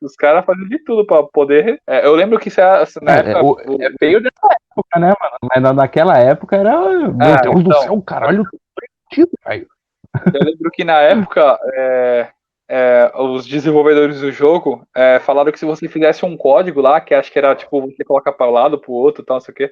os 0.01 0.15
caras 0.15 0.45
faziam 0.45 0.67
de 0.69 0.79
tudo 0.83 1.05
pra 1.05 1.23
poder. 1.23 1.79
é, 1.87 2.05
eu 2.05 2.15
lembro 2.15 2.39
que 2.39 2.49
se 2.49 2.61
a- 2.61 2.85
se 2.85 3.03
na 3.03 3.15
É, 3.15 3.31
época. 3.31 3.71
o- 3.71 3.81
é 3.81 3.91
feio 3.99 4.21
dessa 4.21 4.55
época, 4.71 4.99
né, 4.99 5.07
mano? 5.07 5.37
Mas 5.51 5.61
na- 5.63 5.73
naquela 5.73 6.17
época 6.17 6.55
era. 6.55 6.79
Meu 7.11 7.33
Ah, 7.33 7.41
Deus 7.41 7.63
do 7.63 7.69
então. 7.69 7.81
céu, 7.81 8.01
caralho. 8.01 8.47
Eu 10.33 10.43
lembro 10.43 10.71
que 10.71 10.83
na 10.83 10.99
época 11.01 11.59
é, 11.75 12.29
é, 12.69 13.11
os 13.15 13.45
desenvolvedores 13.45 14.21
do 14.21 14.31
jogo 14.31 14.85
é, 14.95 15.19
falaram 15.19 15.51
que 15.51 15.59
se 15.59 15.65
você 15.65 15.87
fizesse 15.87 16.25
um 16.25 16.37
código 16.37 16.81
lá, 16.81 16.99
que 17.01 17.13
acho 17.13 17.31
que 17.31 17.37
era 17.39 17.55
tipo, 17.55 17.81
você 17.81 18.03
coloca 18.03 18.31
para 18.31 18.47
um 18.47 18.51
lado, 18.51 18.79
pro 18.79 18.91
outro 18.93 19.21
e 19.21 19.25
tal, 19.25 19.35
não 19.35 19.41
sei 19.41 19.51
o 19.51 19.55
quê, 19.55 19.71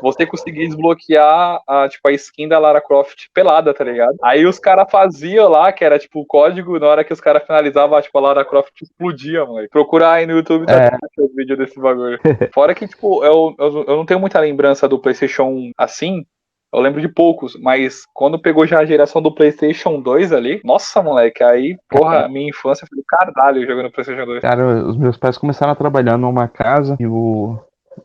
você 0.00 0.24
conseguia 0.24 0.66
desbloquear 0.66 1.60
a, 1.66 1.88
tipo, 1.88 2.08
a 2.08 2.12
skin 2.12 2.48
da 2.48 2.58
Lara 2.58 2.80
Croft 2.80 3.26
pelada, 3.34 3.74
tá 3.74 3.84
ligado? 3.84 4.16
Aí 4.22 4.46
os 4.46 4.58
caras 4.58 4.90
faziam 4.90 5.48
lá, 5.48 5.72
que 5.72 5.84
era 5.84 5.98
tipo 5.98 6.20
o 6.20 6.26
código, 6.26 6.78
na 6.78 6.86
hora 6.86 7.04
que 7.04 7.12
os 7.12 7.20
caras 7.20 7.44
finalizavam, 7.44 8.00
tipo, 8.00 8.16
a 8.16 8.20
Lara 8.20 8.44
Croft 8.44 8.72
explodia, 8.80 9.44
mano. 9.44 9.68
Procurar 9.70 10.12
aí 10.14 10.26
no 10.26 10.34
YouTube 10.34 10.66
tá 10.66 10.84
É. 10.84 10.90
os 11.18 11.34
vídeos 11.34 11.58
desse 11.58 11.78
bagulho. 11.78 12.18
Fora 12.54 12.74
que, 12.74 12.86
tipo, 12.86 13.24
eu, 13.24 13.54
eu, 13.58 13.84
eu 13.88 13.96
não 13.96 14.06
tenho 14.06 14.20
muita 14.20 14.40
lembrança 14.40 14.88
do 14.88 14.98
PlayStation 14.98 15.44
1 15.44 15.70
assim, 15.76 16.24
eu 16.72 16.80
lembro 16.80 17.00
de 17.00 17.08
poucos, 17.08 17.56
mas 17.60 18.04
quando 18.14 18.38
pegou 18.40 18.66
já 18.66 18.80
a 18.80 18.84
geração 18.84 19.20
do 19.20 19.34
PlayStation 19.34 20.00
2 20.00 20.32
ali, 20.32 20.60
nossa, 20.64 21.02
moleque, 21.02 21.42
aí, 21.44 21.76
porra, 21.90 22.28
minha 22.28 22.48
infância 22.48 22.86
foi 22.88 22.98
do 22.98 23.04
caralho 23.06 23.66
jogando 23.66 23.90
PlayStation 23.90 24.24
2. 24.24 24.40
Cara, 24.42 24.86
os 24.86 24.96
meus 24.96 25.16
pais 25.16 25.36
começaram 25.36 25.72
a 25.72 25.76
trabalhar 25.76 26.16
numa 26.16 26.48
casa 26.48 26.96
e 26.98 27.06
o, 27.06 27.58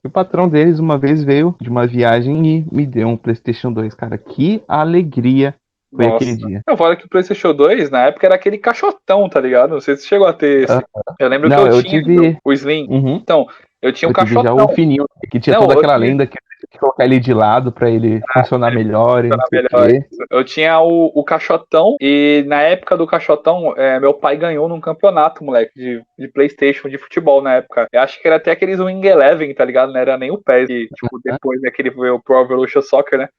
o 0.04 0.10
patrão 0.10 0.50
deles 0.50 0.80
uma 0.80 0.98
vez 0.98 1.24
veio 1.24 1.56
de 1.62 1.70
uma 1.70 1.88
viagem 1.88 2.46
e 2.46 2.66
me 2.72 2.86
deu 2.86 3.08
um 3.08 3.18
PlayStation 3.18 3.72
2. 3.72 3.94
Cara, 3.94 4.18
que 4.18 4.62
alegria 4.68 5.56
foi 5.96 6.06
Nossa. 6.06 6.16
aquele 6.18 6.36
dia. 6.36 6.62
Eu 6.68 6.76
falo 6.76 6.98
que 6.98 7.06
o 7.06 7.10
PlayStation 7.10 7.54
2, 7.54 7.90
na 7.90 8.08
época, 8.08 8.26
era 8.28 8.36
aquele 8.36 8.58
caixotão, 8.58 9.30
tá 9.30 9.40
ligado? 9.40 9.72
Não 9.72 9.80
sei 9.80 9.96
se 9.96 10.06
chegou 10.06 10.28
a 10.28 10.34
ter 10.34 10.64
esse. 10.66 10.84
Eu 11.18 11.30
lembro 11.30 11.48
Não, 11.48 11.64
que 11.64 11.70
eu, 11.70 11.76
eu 11.78 11.84
tinha 11.84 12.04
tive- 12.04 12.38
o 12.44 12.52
Slim. 12.52 12.86
Uhum. 12.90 13.16
Então, 13.16 13.48
eu 13.82 13.94
tinha 13.94 14.10
um 14.10 14.12
eu 14.12 14.16
tive 14.16 14.34
já 14.34 14.42
caixotão. 14.44 14.66
o 14.66 14.70
fininho, 14.76 15.06
que 15.32 15.40
tinha 15.40 15.56
Não, 15.58 15.66
toda 15.66 15.80
aquela 15.80 15.94
tive- 15.94 16.08
lenda 16.08 16.28
que 16.28 16.38
que 16.70 16.78
colocar 16.78 17.06
ele 17.06 17.20
de 17.20 17.34
lado 17.34 17.72
pra 17.72 17.90
ele 17.90 18.22
funcionar 18.34 18.72
melhor. 18.72 19.26
e 19.26 19.30
não 19.30 19.38
funcionar 19.40 19.88
melhor. 19.88 20.06
Eu 20.30 20.44
tinha 20.44 20.80
o, 20.80 21.12
o 21.14 21.24
caixotão 21.24 21.96
e 22.02 22.44
na 22.48 22.62
época 22.62 22.98
do 22.98 23.08
caixotão, 23.08 23.74
é, 23.78 24.00
meu 24.00 24.14
pai 24.14 24.38
ganhou 24.38 24.68
num 24.68 24.82
campeonato, 24.82 25.44
moleque, 25.44 25.72
de, 25.76 26.04
de 26.18 26.28
Playstation, 26.28 26.90
de 26.90 26.98
futebol 26.98 27.42
na 27.42 27.56
época. 27.56 27.88
Eu 27.92 28.02
acho 28.02 28.22
que 28.22 28.28
era 28.28 28.38
até 28.38 28.52
aqueles 28.52 28.80
Wing 28.80 29.06
Eleven, 29.06 29.54
tá 29.54 29.64
ligado? 29.64 29.94
Não 29.94 30.00
era 30.00 30.18
nem 30.18 30.32
o 30.32 30.38
PES, 30.38 30.68
que, 30.68 30.88
tipo, 30.88 31.20
depois 31.24 31.62
daquele 31.62 31.90
veio 31.90 32.16
o 32.16 32.22
Pro 32.22 32.42
Evolution 32.42 32.82
Soccer, 32.82 33.20
né? 33.20 33.30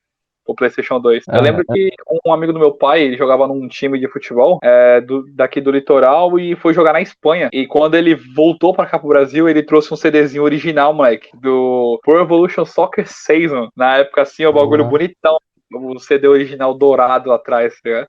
O 0.49 0.55
PlayStation 0.55 0.99
2. 0.99 1.25
Eu 1.29 1.35
Ah, 1.35 1.43
lembro 1.43 1.63
que 1.71 1.91
um 2.25 2.33
amigo 2.33 2.55
do 2.55 2.59
meu 2.59 2.73
pai, 2.73 3.03
ele 3.03 3.19
jogava 3.19 3.47
num 3.47 3.69
time 3.69 3.99
de 4.01 4.09
futebol 4.09 4.59
é, 4.65 4.99
do- 4.99 5.27
daqui 5.35 5.61
do 5.61 5.71
litoral 5.71 6.39
e 6.41 6.57
foi 6.57 6.73
jogar 6.73 6.95
na 6.95 7.03
Espanha. 7.03 7.51
E 7.53 7.67
quando 7.67 7.95
ele 7.97 8.15
voltou 8.15 8.73
pra 8.73 8.87
cá 8.87 8.99
pro 8.99 9.09
Brasil, 9.11 9.47
ele 9.47 9.63
trouxe 9.63 9.93
um 9.93 9.97
CDzinho 9.97 10.43
original, 10.43 10.95
moleque, 10.95 11.29
do 11.37 12.01
Pro 12.03 12.19
Evolution 12.21 12.65
Soccer 12.65 13.07
6, 13.07 13.53
mano. 13.53 13.69
Na 13.77 13.99
época, 13.99 14.23
assim, 14.23 14.47
o 14.47 14.53
bagulho 14.53 14.85
Uhum. 14.85 14.91
bonitão 14.91 15.37
o 15.71 15.99
CD 15.99 16.27
original 16.27 16.73
dourado 16.73 17.31
atrás, 17.31 17.75
tá 17.75 17.81
ligado? 17.91 18.07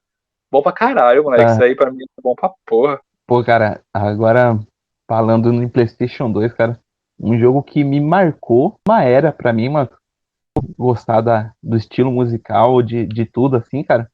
Bom 0.50 0.62
pra 0.62 0.72
caralho, 0.72 1.24
moleque. 1.26 1.44
Tá. 1.44 1.52
Isso 1.52 1.64
aí 1.64 1.76
pra 1.76 1.92
mim 1.92 2.04
é 2.04 2.22
bom 2.24 2.34
pra 2.36 2.50
porra. 2.66 3.02
Pô, 3.28 3.44
cara, 3.44 3.82
agora 3.94 4.58
falando 5.10 5.52
no 5.52 5.70
PlayStation 5.70 6.32
2, 6.32 6.54
cara, 6.54 6.80
um 7.20 7.38
jogo 7.38 7.62
que 7.62 7.84
me 7.84 8.00
marcou 8.00 8.78
uma 8.88 9.04
era 9.04 9.30
pra 9.34 9.52
mim, 9.52 9.68
mano. 9.68 9.90
Gostar 10.78 11.22
da, 11.22 11.52
do 11.62 11.78
estilo 11.78 12.12
musical, 12.12 12.82
de, 12.82 13.06
de 13.06 13.26
tudo 13.26 13.58
assim, 13.58 13.84
cara. 13.84 14.10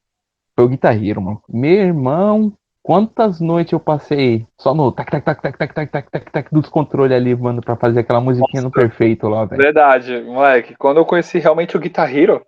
Foi 0.56 0.66
o 0.66 0.70
Guitar 0.70 0.96
Hero, 0.96 1.22
mano. 1.22 1.42
Meu 1.50 1.72
irmão, 1.72 2.54
quantas 2.82 3.42
noites 3.42 3.74
eu 3.74 3.80
passei 3.80 4.46
só 4.60 4.74
no 4.74 4.92
tac, 4.92 5.10
tac, 5.12 5.26
tac, 5.26 5.42
tac, 5.42 5.58
tac, 5.58 5.74
tac, 5.74 5.92
tac, 5.92 6.12
tac, 6.12 6.32
tac 6.32 6.54
dos 6.54 6.70
controles 6.70 7.18
ali, 7.18 7.36
mano, 7.36 7.62
pra 7.62 7.76
fazer 7.76 8.02
aquela 8.02 8.22
musiquinha 8.22 8.62
no 8.62 8.72
perfeito 8.72 9.28
lá, 9.28 9.44
velho. 9.46 9.62
Verdade, 9.62 10.22
moleque. 10.22 10.76
Quando 10.76 10.98
eu 10.98 11.06
conheci 11.06 11.40
realmente 11.40 11.76
o 11.76 11.80
Guitar 11.80 12.16
Hero, 12.16 12.46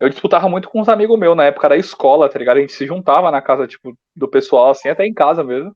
eu 0.00 0.08
disputava 0.08 0.48
muito 0.48 0.68
com 0.68 0.80
uns 0.80 0.88
amigos 0.88 1.18
meus 1.18 1.36
na 1.36 1.44
época 1.44 1.68
da 1.68 1.76
escola, 1.76 2.28
tá 2.28 2.38
ligado? 2.38 2.56
A 2.56 2.60
gente 2.60 2.72
se 2.72 2.86
juntava 2.86 3.30
na 3.30 3.40
casa, 3.40 3.66
tipo, 3.66 3.96
do 4.16 4.26
pessoal, 4.26 4.70
assim, 4.70 4.88
até 4.88 5.06
em 5.06 5.14
casa 5.14 5.44
mesmo. 5.44 5.74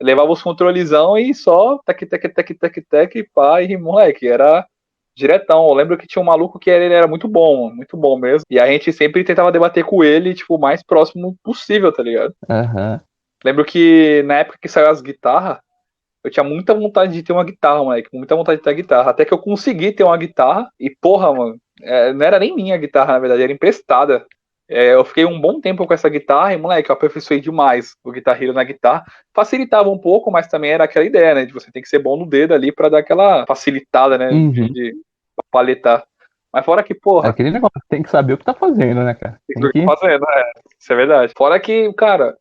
Levava 0.00 0.30
os 0.30 0.42
controlezão 0.42 1.16
e 1.16 1.34
só 1.34 1.78
tac, 1.84 2.04
tac, 2.04 2.28
tac, 2.28 2.54
tac, 2.54 2.82
tac, 2.82 3.22
pá, 3.34 3.62
e 3.62 3.76
moleque, 3.76 4.28
era 4.28 4.66
diretão. 5.16 5.66
Eu 5.66 5.74
lembro 5.74 5.96
que 5.96 6.06
tinha 6.06 6.22
um 6.22 6.26
maluco 6.26 6.58
que 6.58 6.70
ele 6.70 6.92
era 6.92 7.06
muito 7.06 7.26
bom, 7.26 7.70
muito 7.74 7.96
bom 7.96 8.18
mesmo. 8.18 8.42
E 8.50 8.60
a 8.60 8.66
gente 8.66 8.92
sempre 8.92 9.24
tentava 9.24 9.50
debater 9.50 9.84
com 9.84 10.04
ele, 10.04 10.34
tipo, 10.34 10.56
o 10.56 10.60
mais 10.60 10.82
próximo 10.82 11.36
possível, 11.42 11.90
tá 11.92 12.02
ligado? 12.02 12.34
Aham. 12.48 13.00
Lembro 13.44 13.64
que 13.64 14.22
na 14.26 14.38
época 14.38 14.58
que 14.60 14.68
saiu 14.68 14.88
as 14.88 15.00
guitarras, 15.00 15.58
eu 16.24 16.30
tinha 16.30 16.42
muita 16.42 16.74
vontade 16.74 17.12
de 17.12 17.22
ter 17.22 17.32
uma 17.32 17.44
guitarra, 17.44 17.84
moleque. 17.84 18.08
Muita 18.12 18.34
vontade 18.34 18.58
de 18.58 18.64
ter 18.64 18.74
guitarra. 18.74 19.10
Até 19.10 19.24
que 19.24 19.32
eu 19.32 19.38
consegui 19.38 19.92
ter 19.92 20.02
uma 20.02 20.16
guitarra. 20.16 20.68
E, 20.78 20.90
porra, 21.00 21.32
mano, 21.32 21.56
é, 21.80 22.12
não 22.12 22.26
era 22.26 22.38
nem 22.38 22.54
minha 22.54 22.76
guitarra, 22.76 23.12
na 23.12 23.18
verdade, 23.20 23.42
era 23.42 23.52
emprestada. 23.52 24.26
É, 24.68 24.94
eu 24.94 25.04
fiquei 25.04 25.24
um 25.24 25.40
bom 25.40 25.60
tempo 25.60 25.86
com 25.86 25.94
essa 25.94 26.08
guitarra 26.08 26.52
e, 26.52 26.56
moleque, 26.56 26.90
eu 26.90 26.94
aperfeiçoei 26.94 27.40
demais 27.40 27.94
o 28.02 28.10
Guitar 28.10 28.42
Hero 28.42 28.52
na 28.52 28.64
guitarra. 28.64 29.04
Facilitava 29.32 29.88
um 29.88 29.98
pouco, 29.98 30.28
mas 30.30 30.48
também 30.48 30.72
era 30.72 30.84
aquela 30.84 31.04
ideia, 31.04 31.34
né? 31.34 31.46
De 31.46 31.52
você 31.52 31.70
tem 31.70 31.80
que 31.80 31.88
ser 31.88 32.00
bom 32.00 32.16
no 32.16 32.26
dedo 32.26 32.52
ali 32.52 32.72
pra 32.72 32.88
dar 32.88 32.98
aquela 32.98 33.46
facilitada, 33.46 34.18
né? 34.18 34.30
Uhum. 34.30 34.50
De, 34.50 34.68
de 34.72 34.94
paletar. 35.50 36.04
Mas 36.52 36.64
fora 36.64 36.82
que, 36.82 36.94
porra, 36.94 37.28
É 37.28 37.30
aquele 37.30 37.50
negócio, 37.50 37.80
tem 37.88 38.02
que 38.02 38.10
saber 38.10 38.32
o 38.32 38.38
que 38.38 38.44
tá 38.44 38.54
fazendo, 38.54 39.02
né, 39.02 39.14
cara? 39.14 39.38
tem 39.46 39.60
Tem 39.60 39.70
que 39.70 39.80
que... 39.80 39.86
fazendo, 39.86 40.24
é. 40.28 40.52
Isso 40.78 40.92
é 40.92 40.96
verdade. 40.96 41.32
Fora 41.36 41.60
que, 41.60 41.92
cara, 41.94 42.36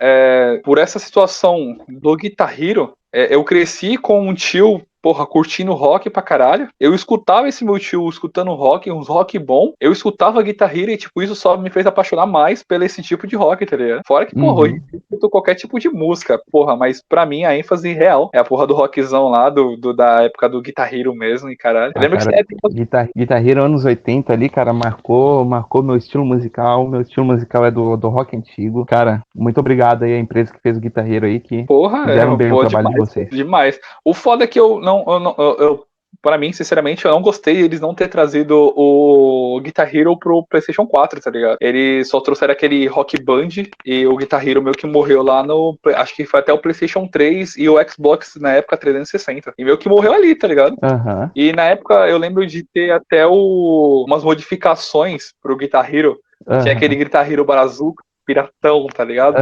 é, 0.00 0.60
por 0.64 0.78
essa 0.78 0.98
situação 0.98 1.78
do 1.88 2.16
Guitar 2.16 2.60
Hero, 2.60 2.96
é, 3.12 3.34
eu 3.34 3.44
cresci 3.44 3.96
com 3.96 4.28
um 4.28 4.34
tio, 4.34 4.82
porra, 5.02 5.26
curtindo 5.26 5.72
rock 5.72 6.08
pra 6.10 6.22
caralho. 6.22 6.68
Eu 6.78 6.94
escutava 6.94 7.48
esse 7.48 7.64
meu 7.64 7.78
tio 7.78 8.08
escutando 8.08 8.52
rock, 8.54 8.90
uns 8.90 9.08
rock 9.08 9.38
bom. 9.38 9.72
Eu 9.80 9.92
escutava 9.92 10.42
Guitar 10.42 10.76
Hero 10.76 10.90
e, 10.90 10.96
tipo, 10.96 11.22
isso 11.22 11.34
só 11.34 11.56
me 11.56 11.70
fez 11.70 11.86
apaixonar 11.86 12.26
mais 12.26 12.62
pelo 12.62 12.84
esse 12.84 13.02
tipo 13.02 13.26
de 13.26 13.36
rock, 13.36 13.64
tá 13.66 13.76
ligado? 13.76 14.00
Fora 14.06 14.26
que, 14.26 14.34
porra, 14.34 14.68
Uhum. 14.68 14.80
eu 14.92 14.98
escuto 14.98 15.30
qualquer 15.30 15.54
tipo 15.54 15.78
de 15.78 15.88
música, 15.88 16.40
porra, 16.50 16.76
mas 16.76 17.02
pra 17.08 17.24
mim 17.26 17.44
a 17.44 17.56
ênfase 17.56 17.92
real 17.92 18.30
é 18.34 18.38
a 18.38 18.44
porra 18.44 18.66
do 18.66 18.74
rockzão 18.74 19.28
lá, 19.28 19.48
do, 19.50 19.76
do- 19.76 19.94
da 19.94 20.22
época 20.22 20.48
do 20.48 20.60
Guitar 20.60 20.92
Hero 20.94 21.14
mesmo, 21.14 21.50
e 21.50 21.56
caralho. 21.56 21.92
Ah, 21.96 22.00
lembro 22.00 22.18
que 22.18 22.24
cara, 22.24 22.36
você 22.36 22.44
tem 22.44 22.58
Guitar, 22.74 23.08
Guitar 23.16 23.46
Hero 23.46 23.64
anos 23.64 23.84
80 23.84 24.32
ali, 24.32 24.48
cara, 24.48 24.72
marcou, 24.72 25.44
marcou 25.44 25.82
meu 25.82 25.96
estilo 25.96 26.24
musical. 26.24 26.86
Meu 26.88 27.00
estilo 27.00 27.26
musical 27.26 27.64
é 27.64 27.70
do, 27.70 27.96
do 27.96 28.08
rock 28.08 28.36
antigo. 28.36 28.84
Cara, 28.86 29.22
muito 29.34 29.58
obrigado 29.60 30.02
aí 30.04 30.14
à 30.14 30.18
empresa 30.18 30.52
que 30.52 30.60
fez 30.60 30.76
o 30.76 30.80
Guitar 30.80 31.10
Hero 31.10 31.26
aí, 31.26 31.40
que 31.40 31.64
Porra, 31.64 32.06
fizeram 32.06 32.34
é, 32.34 32.36
bem 32.36 32.52
o 32.52 32.60
trabalho 32.60 32.88
demais, 32.88 32.94
de 33.08 33.12
vocês. 33.14 33.30
demais. 33.30 33.80
O 34.04 34.12
foda 34.14 34.44
é 34.44 34.46
que 34.46 34.58
eu 34.58 34.80
não, 34.90 35.04
eu 35.14 35.20
não 35.20 35.34
eu, 35.38 35.56
eu- 35.58 35.86
pra 36.22 36.36
mim, 36.36 36.52
sinceramente, 36.52 37.04
eu 37.06 37.10
não 37.12 37.22
gostei 37.22 37.62
eles 37.62 37.80
não 37.80 37.94
ter 37.94 38.08
trazido 38.08 38.54
o 38.76 39.58
Guitar 39.62 39.94
Hero 39.94 40.18
pro 40.18 40.44
PlayStation 40.50 40.86
4, 40.86 41.18
tá 41.20 41.30
ligado? 41.30 41.56
Eles 41.60 42.08
só 42.08 42.20
trouxeram 42.20 42.52
aquele 42.52 42.86
Rock 42.88 43.22
Band 43.22 43.48
e 43.86 44.06
o 44.06 44.16
Guitar 44.16 44.46
Hero 44.46 44.60
meio 44.60 44.76
que 44.76 44.86
morreu 44.86 45.22
lá 45.22 45.42
no, 45.42 45.78
acho 45.96 46.14
que 46.14 46.26
foi 46.26 46.40
até 46.40 46.52
o 46.52 46.58
PlayStation 46.58 47.06
3 47.06 47.56
e 47.56 47.68
o 47.70 47.76
Xbox 47.88 48.34
na 48.38 48.52
época 48.52 48.76
360. 48.76 49.54
E 49.56 49.64
meio 49.64 49.78
que 49.78 49.88
morreu 49.88 50.12
ali, 50.12 50.34
tá 50.34 50.46
ligado? 50.46 50.76
Aham. 50.82 51.30
E 51.34 51.52
na 51.52 51.64
época 51.64 51.94
eu 52.08 52.18
lembro 52.18 52.44
de 52.46 52.64
ter 52.64 52.90
até 52.90 53.26
o, 53.26 54.04
umas 54.06 54.22
modificações 54.24 55.32
pro 55.40 55.56
Guitar 55.56 55.94
Hero. 55.94 56.18
Tinha 56.44 56.58
aham, 56.58 56.72
aquele 56.72 56.96
Guitar 56.96 57.30
Hero 57.30 57.44
Brazuca, 57.44 58.02
piratão, 58.30 58.86
tá 58.86 59.04
ligado? 59.04 59.36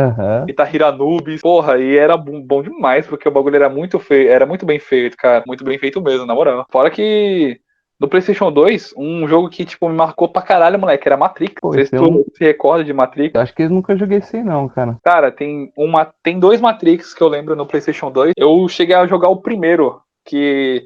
Guitar 0.47 0.75
Hero 0.75 0.87
Anubis, 0.87 1.43
porra, 1.43 1.79
e 1.79 1.97
era 1.97 2.17
bom, 2.17 2.41
bom 2.41 2.63
demais, 2.63 3.07
porque 3.07 3.29
o 3.29 3.33
bagulho 3.33 3.57
era 3.57 3.69
muito 3.69 3.99
feio, 3.99 4.31
era 4.31 4.47
muito 4.47 4.65
bem 4.65 4.79
feito, 4.79 5.17
cara, 5.17 5.45
muito 5.47 5.63
bem 5.63 5.79
feito 5.79 6.01
mesmo, 6.01 6.25
na 6.25 6.35
moral. 6.35 6.65
Fora 6.71 6.91
que 6.91 7.61
no 8.01 8.09
PlayStation 8.09 8.51
2, 8.51 8.95
um 8.97 9.27
jogo 9.27 9.51
que, 9.51 9.65
tipo, 9.65 9.89
me 9.89 9.97
marcou 9.97 10.29
pra 10.29 10.41
caralho, 10.41 10.79
moleque, 10.79 11.07
era 11.07 11.17
Matrix. 11.17 11.55
Pô, 11.61 11.69
Não 11.69 11.75
sei 11.75 11.87
se 11.87 11.97
é 11.97 11.99
tu 11.99 12.25
se 12.33 12.45
recorda 12.45 12.85
de 12.85 12.93
Matrix. 12.93 13.35
Eu 13.35 13.41
acho 13.41 13.55
que 13.55 13.63
eu 13.65 13.71
nunca 13.71 13.97
joguei 13.97 14.19
esse 14.19 14.37
aí, 14.37 14.45
não, 14.45 14.69
cara. 14.69 14.97
Cara, 15.05 15.33
tem, 15.33 15.73
uma, 15.77 16.09
tem 16.23 16.39
dois 16.39 16.61
Matrix 16.61 17.13
que 17.13 17.23
eu 17.23 17.29
lembro 17.29 17.57
no 17.57 17.67
PlayStation 17.67 18.11
2. 18.11 18.35
Eu 18.37 18.69
cheguei 18.69 18.95
a 18.95 19.07
jogar 19.07 19.29
o 19.29 19.43
primeiro, 19.43 20.01
que 20.25 20.85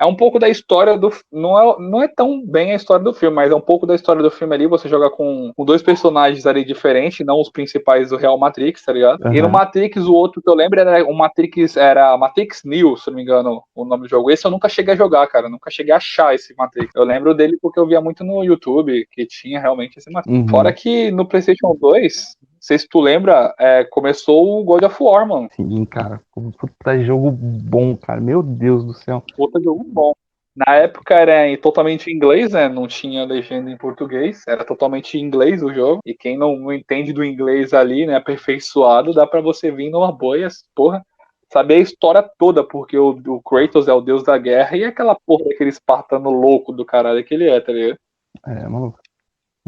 é 0.00 0.06
um 0.06 0.14
pouco 0.14 0.38
da 0.38 0.48
história 0.48 0.96
do. 0.96 1.12
Não 1.32 1.58
é, 1.58 1.76
não 1.80 2.02
é 2.02 2.08
tão 2.08 2.44
bem 2.46 2.72
a 2.72 2.76
história 2.76 3.04
do 3.04 3.12
filme, 3.12 3.34
mas 3.34 3.50
é 3.50 3.54
um 3.54 3.60
pouco 3.60 3.84
da 3.84 3.94
história 3.94 4.22
do 4.22 4.30
filme 4.30 4.54
ali. 4.54 4.66
Você 4.66 4.88
joga 4.88 5.10
com, 5.10 5.52
com 5.56 5.64
dois 5.64 5.82
personagens 5.82 6.46
ali 6.46 6.64
diferentes, 6.64 7.26
não 7.26 7.40
os 7.40 7.50
principais 7.50 8.10
do 8.10 8.16
Real 8.16 8.38
Matrix, 8.38 8.84
tá 8.84 8.92
ligado? 8.92 9.34
E 9.34 9.42
no. 9.42 9.48
Matrix, 9.48 10.04
o 10.04 10.14
outro 10.14 10.40
que 10.40 10.48
eu 10.48 10.54
lembro 10.54 10.78
era 10.78 11.04
o 11.04 11.12
Matrix, 11.12 11.76
era 11.76 12.16
Matrix 12.16 12.62
Neo, 12.64 12.96
se 12.96 13.08
não 13.08 13.16
me 13.16 13.22
engano, 13.22 13.62
o 13.74 13.84
nome 13.84 14.04
do 14.04 14.08
jogo. 14.08 14.30
Esse 14.30 14.46
eu 14.46 14.50
nunca 14.50 14.68
cheguei 14.68 14.94
a 14.94 14.96
jogar, 14.96 15.26
cara. 15.26 15.48
Nunca 15.48 15.70
cheguei 15.70 15.92
a 15.92 15.96
achar 15.96 16.34
esse 16.34 16.54
Matrix. 16.56 16.92
Eu 16.94 17.04
lembro 17.04 17.34
dele 17.34 17.58
porque 17.60 17.80
eu 17.80 17.86
via 17.86 18.00
muito 18.00 18.22
no 18.22 18.44
YouTube 18.44 19.06
que 19.10 19.26
tinha 19.26 19.60
realmente 19.60 19.98
esse 19.98 20.10
Matrix. 20.12 20.38
Uhum. 20.38 20.48
Fora 20.48 20.72
que 20.72 21.10
no 21.10 21.26
PlayStation 21.26 21.76
2, 21.80 22.36
não 22.42 22.47
sei 22.68 22.78
se 22.78 22.86
tu 22.86 23.00
lembra, 23.00 23.54
é, 23.58 23.82
começou 23.84 24.60
o 24.60 24.64
God 24.64 24.82
of 24.82 25.02
War, 25.02 25.26
mano. 25.26 25.48
Sim, 25.56 25.86
cara. 25.86 26.20
Puta 26.34 26.98
jogo 27.02 27.30
bom, 27.30 27.96
cara. 27.96 28.20
Meu 28.20 28.42
Deus 28.42 28.84
do 28.84 28.92
céu. 28.92 29.22
Puta 29.34 29.58
jogo 29.58 29.82
bom. 29.84 30.12
Na 30.54 30.74
época 30.74 31.14
era 31.14 31.56
totalmente 31.56 32.10
em 32.10 32.16
inglês, 32.16 32.52
né? 32.52 32.68
Não 32.68 32.86
tinha 32.86 33.24
legenda 33.24 33.70
em 33.70 33.76
português. 33.76 34.42
Era 34.46 34.66
totalmente 34.66 35.16
em 35.16 35.22
inglês 35.22 35.62
o 35.62 35.72
jogo. 35.72 36.00
E 36.04 36.12
quem 36.12 36.36
não, 36.36 36.56
não 36.56 36.72
entende 36.72 37.10
do 37.10 37.24
inglês 37.24 37.72
ali, 37.72 38.04
né? 38.04 38.16
Aperfeiçoado, 38.16 39.14
dá 39.14 39.26
pra 39.26 39.40
você 39.40 39.70
vir 39.70 39.88
numa 39.88 40.12
boia, 40.12 40.48
porra. 40.74 41.02
Saber 41.50 41.76
a 41.76 41.78
história 41.78 42.30
toda, 42.38 42.62
porque 42.62 42.98
o, 42.98 43.18
o 43.28 43.40
Kratos 43.40 43.88
é 43.88 43.92
o 43.94 44.02
deus 44.02 44.22
da 44.22 44.36
guerra 44.36 44.76
e 44.76 44.84
aquela 44.84 45.14
porra 45.14 45.44
daquele 45.46 45.70
espartano 45.70 46.28
louco 46.28 46.70
do 46.72 46.84
caralho 46.84 47.24
que 47.24 47.32
ele 47.32 47.48
é, 47.48 47.58
tá 47.58 47.72
ligado? 47.72 47.98
É, 48.46 48.68
maluco. 48.68 48.98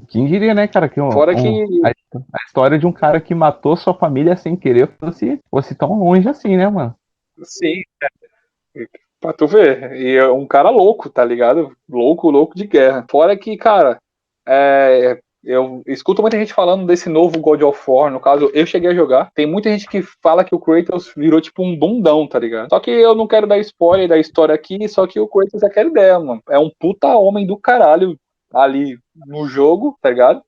Quem 0.08 0.26
diria, 0.26 0.54
né, 0.54 0.66
cara, 0.68 0.88
que, 0.88 1.00
um, 1.00 1.10
Fora 1.10 1.32
um- 1.32 1.36
que- 1.66 1.80
a, 1.84 1.88
a 1.88 2.38
história 2.46 2.78
de 2.78 2.86
um 2.86 2.92
cara 2.92 3.20
que 3.20 3.34
matou 3.34 3.76
sua 3.76 3.94
família 3.94 4.36
sem 4.36 4.56
querer 4.56 4.88
fosse, 4.98 5.38
fosse 5.50 5.74
tão 5.74 5.98
longe 5.98 6.28
assim, 6.28 6.56
né, 6.56 6.68
mano? 6.68 6.94
Sim, 7.42 7.82
é. 8.76 8.86
Pra 9.20 9.32
tu 9.34 9.46
ver. 9.46 9.92
E 9.96 10.16
é 10.16 10.26
um 10.30 10.46
cara 10.46 10.70
louco, 10.70 11.10
tá 11.10 11.22
ligado? 11.24 11.76
Louco, 11.88 12.30
louco 12.30 12.56
de 12.56 12.66
guerra. 12.66 13.04
Fora 13.10 13.36
que, 13.36 13.54
cara, 13.56 13.98
é, 14.48 15.20
eu 15.44 15.82
escuto 15.86 16.22
muita 16.22 16.38
gente 16.38 16.54
falando 16.54 16.86
desse 16.86 17.08
novo 17.10 17.38
God 17.38 17.60
of 17.62 17.78
War. 17.86 18.10
No 18.10 18.18
caso, 18.18 18.50
eu 18.54 18.64
cheguei 18.64 18.90
a 18.90 18.94
jogar. 18.94 19.30
Tem 19.34 19.46
muita 19.46 19.70
gente 19.70 19.86
que 19.86 20.02
fala 20.22 20.42
que 20.42 20.54
o 20.54 20.58
Kratos 20.58 21.12
virou 21.14 21.38
tipo 21.40 21.62
um 21.62 21.76
bundão, 21.78 22.26
tá 22.26 22.38
ligado? 22.38 22.70
Só 22.70 22.80
que 22.80 22.90
eu 22.90 23.14
não 23.14 23.26
quero 23.26 23.46
dar 23.46 23.58
spoiler 23.58 24.08
da 24.08 24.18
história 24.18 24.54
aqui, 24.54 24.88
só 24.88 25.06
que 25.06 25.20
o 25.20 25.28
Kratos 25.28 25.62
é 25.62 25.66
aquela 25.66 25.90
ideia, 25.90 26.18
mano. 26.18 26.42
É 26.48 26.58
um 26.58 26.70
puta 26.78 27.08
homem 27.08 27.46
do 27.46 27.58
caralho 27.58 28.16
ali 28.52 28.98
no 29.26 29.46
jogo, 29.46 29.96
tá 30.02 30.10
ligado? 30.10 30.42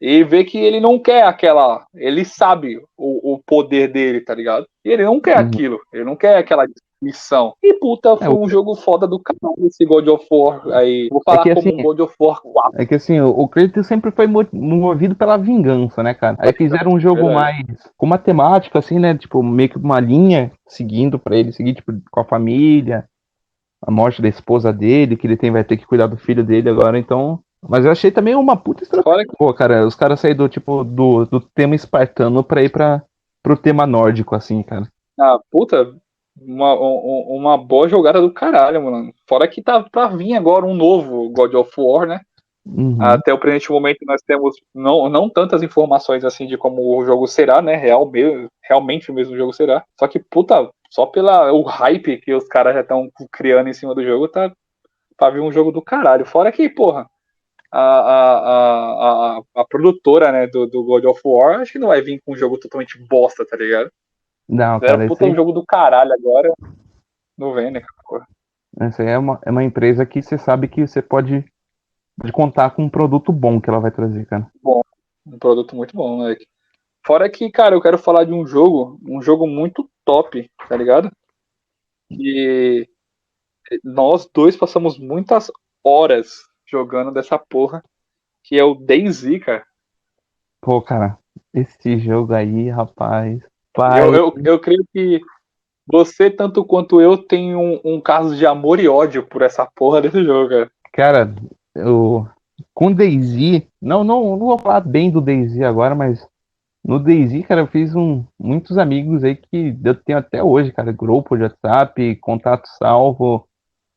E 0.00 0.22
vê 0.22 0.44
que 0.44 0.56
ele 0.58 0.80
não 0.80 0.98
quer 0.98 1.24
aquela. 1.24 1.84
Ele 1.94 2.24
sabe 2.24 2.76
o, 2.96 3.34
o 3.34 3.42
poder 3.44 3.88
dele, 3.92 4.20
tá 4.20 4.32
ligado? 4.34 4.66
E 4.84 4.90
ele 4.90 5.04
não 5.04 5.20
quer 5.20 5.38
Uhum. 5.38 5.46
aquilo. 5.46 5.80
Ele 5.92 6.04
não 6.04 6.14
quer 6.14 6.36
aquela 6.38 6.64
missão. 7.02 7.54
E 7.62 7.74
puta, 7.74 8.16
foi 8.16 8.26
É, 8.26 8.30
o- 8.30 8.40
um 8.40 8.48
jogo 8.48 8.76
foda 8.76 9.06
do 9.08 9.18
canal 9.20 9.54
esse 9.66 9.84
God 9.84 10.06
of 10.08 10.24
War. 10.30 10.68
Aí, 10.68 11.08
vou 11.10 11.20
falar 11.24 11.42
que, 11.42 11.52
como 11.54 11.68
assim, 11.68 11.82
God 11.82 12.00
of 12.00 12.14
War 12.20 12.40
4. 12.40 12.80
É 12.80 12.86
que 12.86 12.94
assim, 12.94 13.20
o, 13.20 13.28
o 13.28 13.48
Kratos 13.48 13.86
sempre 13.88 14.12
foi 14.12 14.26
mo- 14.28 14.46
movido 14.52 15.16
pela 15.16 15.36
vingança, 15.36 16.00
né, 16.02 16.14
cara? 16.14 16.36
Aí 16.38 16.52
fizeram 16.52 16.92
um 16.92 17.00
jogo 17.00 17.24
Verdade. 17.26 17.34
mais 17.34 17.90
com 17.96 18.06
uma 18.06 18.18
temática, 18.18 18.78
assim, 18.78 19.00
né? 19.00 19.16
Tipo, 19.16 19.42
meio 19.42 19.68
que 19.68 19.78
uma 19.78 19.98
linha 19.98 20.52
seguindo 20.66 21.18
pra 21.18 21.36
ele 21.36 21.52
seguir, 21.52 21.74
tipo, 21.74 21.92
com 22.10 22.20
a 22.20 22.24
família, 22.24 23.04
a 23.82 23.90
morte 23.90 24.20
da 24.22 24.28
esposa 24.28 24.72
dele, 24.72 25.16
que 25.16 25.26
ele 25.26 25.36
tem, 25.36 25.50
vai 25.50 25.64
ter 25.64 25.76
que 25.76 25.86
cuidar 25.86 26.06
do 26.06 26.16
filho 26.16 26.44
dele 26.44 26.68
agora, 26.68 26.98
então. 26.98 27.40
Mas 27.66 27.84
eu 27.84 27.90
achei 27.90 28.10
também 28.10 28.34
uma 28.34 28.56
puta 28.56 28.82
estratégia. 28.82 29.26
Que 29.26 29.36
Pô, 29.36 29.52
cara, 29.52 29.86
os 29.86 29.94
caras 29.94 30.20
saíram 30.20 30.38
do, 30.38 30.48
tipo, 30.48 30.84
do, 30.84 31.24
do 31.26 31.40
tema 31.40 31.74
espartano 31.74 32.42
pra 32.44 32.62
ir 32.62 32.70
pra, 32.70 33.02
pro 33.42 33.56
tema 33.56 33.86
nórdico, 33.86 34.34
assim, 34.34 34.62
cara. 34.62 34.86
Ah, 35.18 35.38
puta, 35.50 35.94
uma, 36.40 36.74
um- 36.74 37.36
uma 37.36 37.58
boa 37.58 37.88
jogada 37.88 38.20
do 38.20 38.32
caralho, 38.32 38.82
mano. 38.84 39.12
Fora 39.28 39.48
que 39.48 39.62
tá 39.62 39.82
pra 39.82 40.06
vir 40.08 40.34
agora 40.34 40.64
um 40.64 40.74
novo 40.74 41.28
God 41.30 41.54
of 41.54 41.72
War, 41.76 42.06
né? 42.06 42.20
Uhum. 42.64 42.98
Até 43.00 43.32
o 43.32 43.38
presente 43.38 43.70
momento 43.72 43.98
nós 44.06 44.20
temos 44.22 44.54
não, 44.74 45.08
não 45.08 45.28
tantas 45.28 45.62
informações 45.62 46.22
assim 46.24 46.46
de 46.46 46.56
como 46.56 46.96
o 46.98 47.04
jogo 47.04 47.26
será, 47.26 47.60
né? 47.62 47.74
Real, 47.74 48.08
mesmo- 48.08 48.46
realmente 48.62 49.10
o 49.10 49.14
mesmo 49.14 49.36
jogo 49.36 49.52
será. 49.52 49.82
Só 49.98 50.06
que, 50.06 50.18
puta, 50.20 50.68
só 50.90 51.06
pela 51.06 51.52
o 51.52 51.62
hype 51.62 52.18
que 52.18 52.32
os 52.34 52.46
caras 52.46 52.74
já 52.74 52.82
estão 52.82 53.08
criando 53.32 53.68
em 53.68 53.72
cima 53.72 53.94
do 53.94 54.04
jogo, 54.04 54.28
tá 54.28 54.52
pra 55.16 55.30
vir 55.30 55.40
um 55.40 55.50
jogo 55.50 55.72
do 55.72 55.82
caralho. 55.82 56.24
Fora 56.26 56.52
que, 56.52 56.68
porra, 56.68 57.06
a, 57.70 57.80
a, 57.80 59.38
a, 59.38 59.42
a, 59.56 59.64
produtora 59.66 60.32
né, 60.32 60.46
do, 60.46 60.66
do 60.66 60.82
God 60.82 61.04
of 61.04 61.20
War 61.24 61.60
acho 61.60 61.72
que 61.72 61.78
não 61.78 61.88
vai 61.88 62.00
vir 62.00 62.20
com 62.24 62.32
um 62.32 62.36
jogo 62.36 62.58
totalmente 62.58 62.98
bosta, 63.08 63.44
tá 63.46 63.56
ligado? 63.56 63.90
Não, 64.48 64.76
Era 64.76 64.86
cara, 64.86 65.04
um 65.04 65.08
puta 65.08 65.26
um 65.26 65.34
jogo 65.34 65.52
do 65.52 65.64
caralho 65.66 66.12
agora. 66.12 66.52
Não 67.36 67.52
vem, 67.52 67.70
né, 67.70 67.82
essa 68.80 69.02
aí 69.02 69.08
é 69.08 69.18
uma, 69.18 69.40
é 69.44 69.50
uma 69.50 69.64
empresa 69.64 70.06
que 70.06 70.22
você 70.22 70.38
sabe 70.38 70.68
que 70.68 70.86
você 70.86 71.02
pode, 71.02 71.44
pode 72.16 72.32
contar 72.32 72.70
com 72.70 72.84
um 72.84 72.90
produto 72.90 73.32
bom 73.32 73.60
que 73.60 73.68
ela 73.68 73.80
vai 73.80 73.90
trazer, 73.90 74.24
cara. 74.26 74.50
Um 75.26 75.38
produto 75.38 75.74
muito 75.74 75.96
bom, 75.96 76.16
moleque. 76.16 76.46
Fora 77.04 77.28
que, 77.28 77.50
cara, 77.50 77.74
eu 77.74 77.80
quero 77.80 77.98
falar 77.98 78.24
de 78.24 78.32
um 78.32 78.46
jogo, 78.46 78.98
um 79.06 79.20
jogo 79.20 79.46
muito 79.46 79.90
top, 80.04 80.48
tá 80.68 80.76
ligado? 80.76 81.10
E 82.10 82.88
nós 83.82 84.28
dois 84.32 84.56
passamos 84.56 84.98
muitas 84.98 85.50
horas 85.84 86.47
jogando 86.70 87.10
dessa 87.10 87.38
porra, 87.38 87.82
que 88.44 88.58
é 88.58 88.64
o 88.64 88.74
DayZ, 88.74 89.38
cara. 89.44 89.64
Pô, 90.60 90.82
cara, 90.82 91.18
esse 91.54 91.98
jogo 91.98 92.34
aí, 92.34 92.68
rapaz. 92.68 93.40
Pai, 93.72 94.02
Eu, 94.02 94.14
eu, 94.14 94.34
eu 94.44 94.58
creio 94.58 94.84
que 94.92 95.20
você, 95.86 96.30
tanto 96.30 96.64
quanto 96.64 97.00
eu, 97.00 97.16
tem 97.16 97.56
um, 97.56 97.80
um 97.84 98.00
caso 98.00 98.36
de 98.36 98.44
amor 98.44 98.78
e 98.78 98.88
ódio 98.88 99.26
por 99.26 99.42
essa 99.42 99.66
porra 99.66 100.02
desse 100.02 100.22
jogo, 100.22 100.50
cara. 100.50 100.70
Cara, 100.92 101.34
eu 101.74 102.28
com 102.74 102.92
DayZ, 102.92 103.62
não, 103.80 104.02
não, 104.04 104.36
não 104.36 104.46
vou 104.46 104.58
falar 104.58 104.80
bem 104.80 105.10
do 105.10 105.20
DayZ 105.20 105.62
agora, 105.62 105.94
mas 105.94 106.26
no 106.84 106.98
DayZ, 106.98 107.46
cara, 107.46 107.62
eu 107.62 107.66
fiz 107.66 107.94
um, 107.94 108.24
muitos 108.38 108.78
amigos 108.78 109.24
aí 109.24 109.36
que 109.36 109.76
eu 109.82 109.94
tenho 109.94 110.18
até 110.18 110.42
hoje, 110.42 110.72
cara, 110.72 110.92
grupo 110.92 111.36
de 111.36 111.44
WhatsApp, 111.44 112.16
contato 112.16 112.66
salvo, 112.78 113.47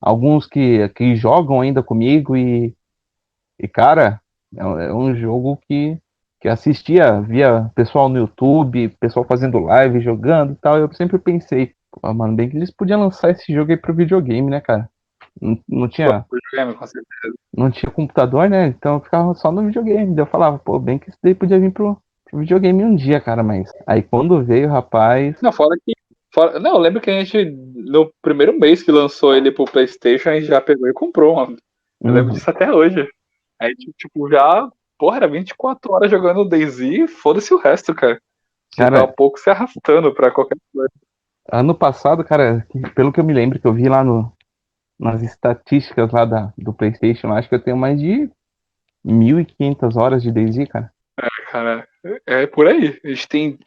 alguns 0.02 0.48
que, 0.48 0.90
que 0.90 1.16
jogam 1.16 1.62
ainda 1.62 1.84
comigo 1.84 2.36
e, 2.38 2.76
e 3.60 3.68
cara, 3.68 4.22
é, 4.56 4.66
um- 4.66 4.80
é 4.80 4.94
um 4.94 5.16
jogo 5.16 5.58
que, 5.68 5.98
que 6.40 6.48
assistia, 6.50 7.22
via 7.22 7.72
pessoal 7.76 8.10
no 8.10 8.18
YouTube, 8.20 8.90
pessoal 9.00 9.26
fazendo 9.28 9.60
live, 9.60 10.02
jogando 10.02 10.54
e 10.54 10.56
tal, 10.58 10.78
eu 10.78 10.92
sempre 10.94 11.18
pensei, 11.20 11.74
pô, 11.92 12.14
mano, 12.14 12.36
bem 12.36 12.50
que 12.50 12.58
eles 12.58 12.72
podiam 12.72 13.00
lançar 13.02 13.32
esse 13.32 13.54
jogo 13.54 13.72
aí 13.72 13.78
pro 13.78 13.94
videogame, 13.94 14.50
né, 14.50 14.62
cara? 14.62 14.90
Não, 15.42 15.58
não 15.68 15.88
tinha 15.88 16.26
O 16.30 16.36
videogame, 16.36 16.78
com 16.78 16.88
certeza. 16.88 17.36
não 17.56 17.72
tinha 17.72 17.92
computador, 17.92 18.50
né? 18.50 18.68
Então 18.68 18.96
eu 18.96 19.00
ficava 19.02 19.34
só 19.36 19.52
no 19.52 19.66
videogame. 19.66 20.16
Daí 20.16 20.24
eu 20.24 20.30
falava, 20.30 20.60
pô, 20.60 20.80
bem 20.80 21.00
que 21.00 21.10
isso 21.10 21.18
daí 21.24 21.34
podia 21.36 21.60
vir 21.60 21.72
pro, 21.72 21.98
pro 22.30 22.40
videogame 22.40 22.84
um 22.84 22.96
dia, 22.96 23.20
cara, 23.20 23.44
mas. 23.44 23.72
Aí 23.88 24.02
quando 24.02 24.44
veio, 24.44 24.70
rapaz. 24.70 25.36
Não, 25.42 25.52
fora 25.52 25.76
que. 25.86 25.94
Fora, 26.34 26.60
não, 26.60 26.74
eu 26.76 26.80
lembro 26.80 27.02
que 27.02 27.10
a 27.10 27.24
gente, 27.24 27.52
no 27.52 28.12
primeiro 28.22 28.58
mês 28.58 28.82
que 28.84 28.92
lançou 28.92 29.36
ele 29.36 29.52
pro 29.52 29.66
PlayStation, 29.66 30.30
a 30.30 30.36
gente 30.36 30.48
já 30.48 30.62
pegou 30.62 30.88
e 30.88 30.94
comprou, 30.94 31.36
mano. 31.36 31.58
Eu 32.06 32.14
lembro 32.14 32.30
uhum, 32.30 32.34
disso 32.34 32.50
até 32.50 32.72
hoje. 32.72 33.08
A 33.60 33.68
gente, 33.68 33.92
tipo, 33.98 34.30
já. 34.30 34.70
Porra, 34.98 35.18
era 35.18 35.28
24 35.28 35.92
horas 35.94 36.12
jogando 36.12 36.48
DayZ, 36.48 37.12
foda-se 37.12 37.54
o 37.54 37.58
resto, 37.58 37.94
cara. 37.94 38.22
Cara- 38.78 39.00
Daqui 39.00 39.12
a 39.12 39.14
pouco 39.14 39.40
se 39.40 39.50
arrastando 39.50 40.14
pra 40.14 40.32
qualquer 40.32 40.58
coisa. 40.74 40.92
Ano 41.52 41.76
passado, 41.76 42.24
cara, 42.24 42.66
pelo 42.96 43.12
que 43.12 43.20
eu 43.20 43.24
me 43.24 43.34
lembro, 43.34 43.60
que 43.60 43.68
eu 43.68 43.74
vi 43.74 43.90
lá 43.90 44.04
no, 44.04 44.32
nas 45.00 45.22
estatísticas 45.24 46.12
lá 46.12 46.24
da, 46.26 46.54
do 46.58 46.74
PlayStation, 46.74 47.34
acho 47.34 47.50
que 47.50 47.56
eu 47.56 47.64
tenho 47.64 47.76
mais 47.78 48.00
de 48.00 48.30
1.500 49.04 49.98
horas 49.98 50.24
de 50.24 50.32
DayZ, 50.32 50.68
cara. 50.70 50.94
Cara, 51.52 51.88
é 52.26 52.48
por 52.48 52.68
aí. 52.68 53.00
A 53.04 53.08
gente 53.10 53.28
tem, 53.28 53.60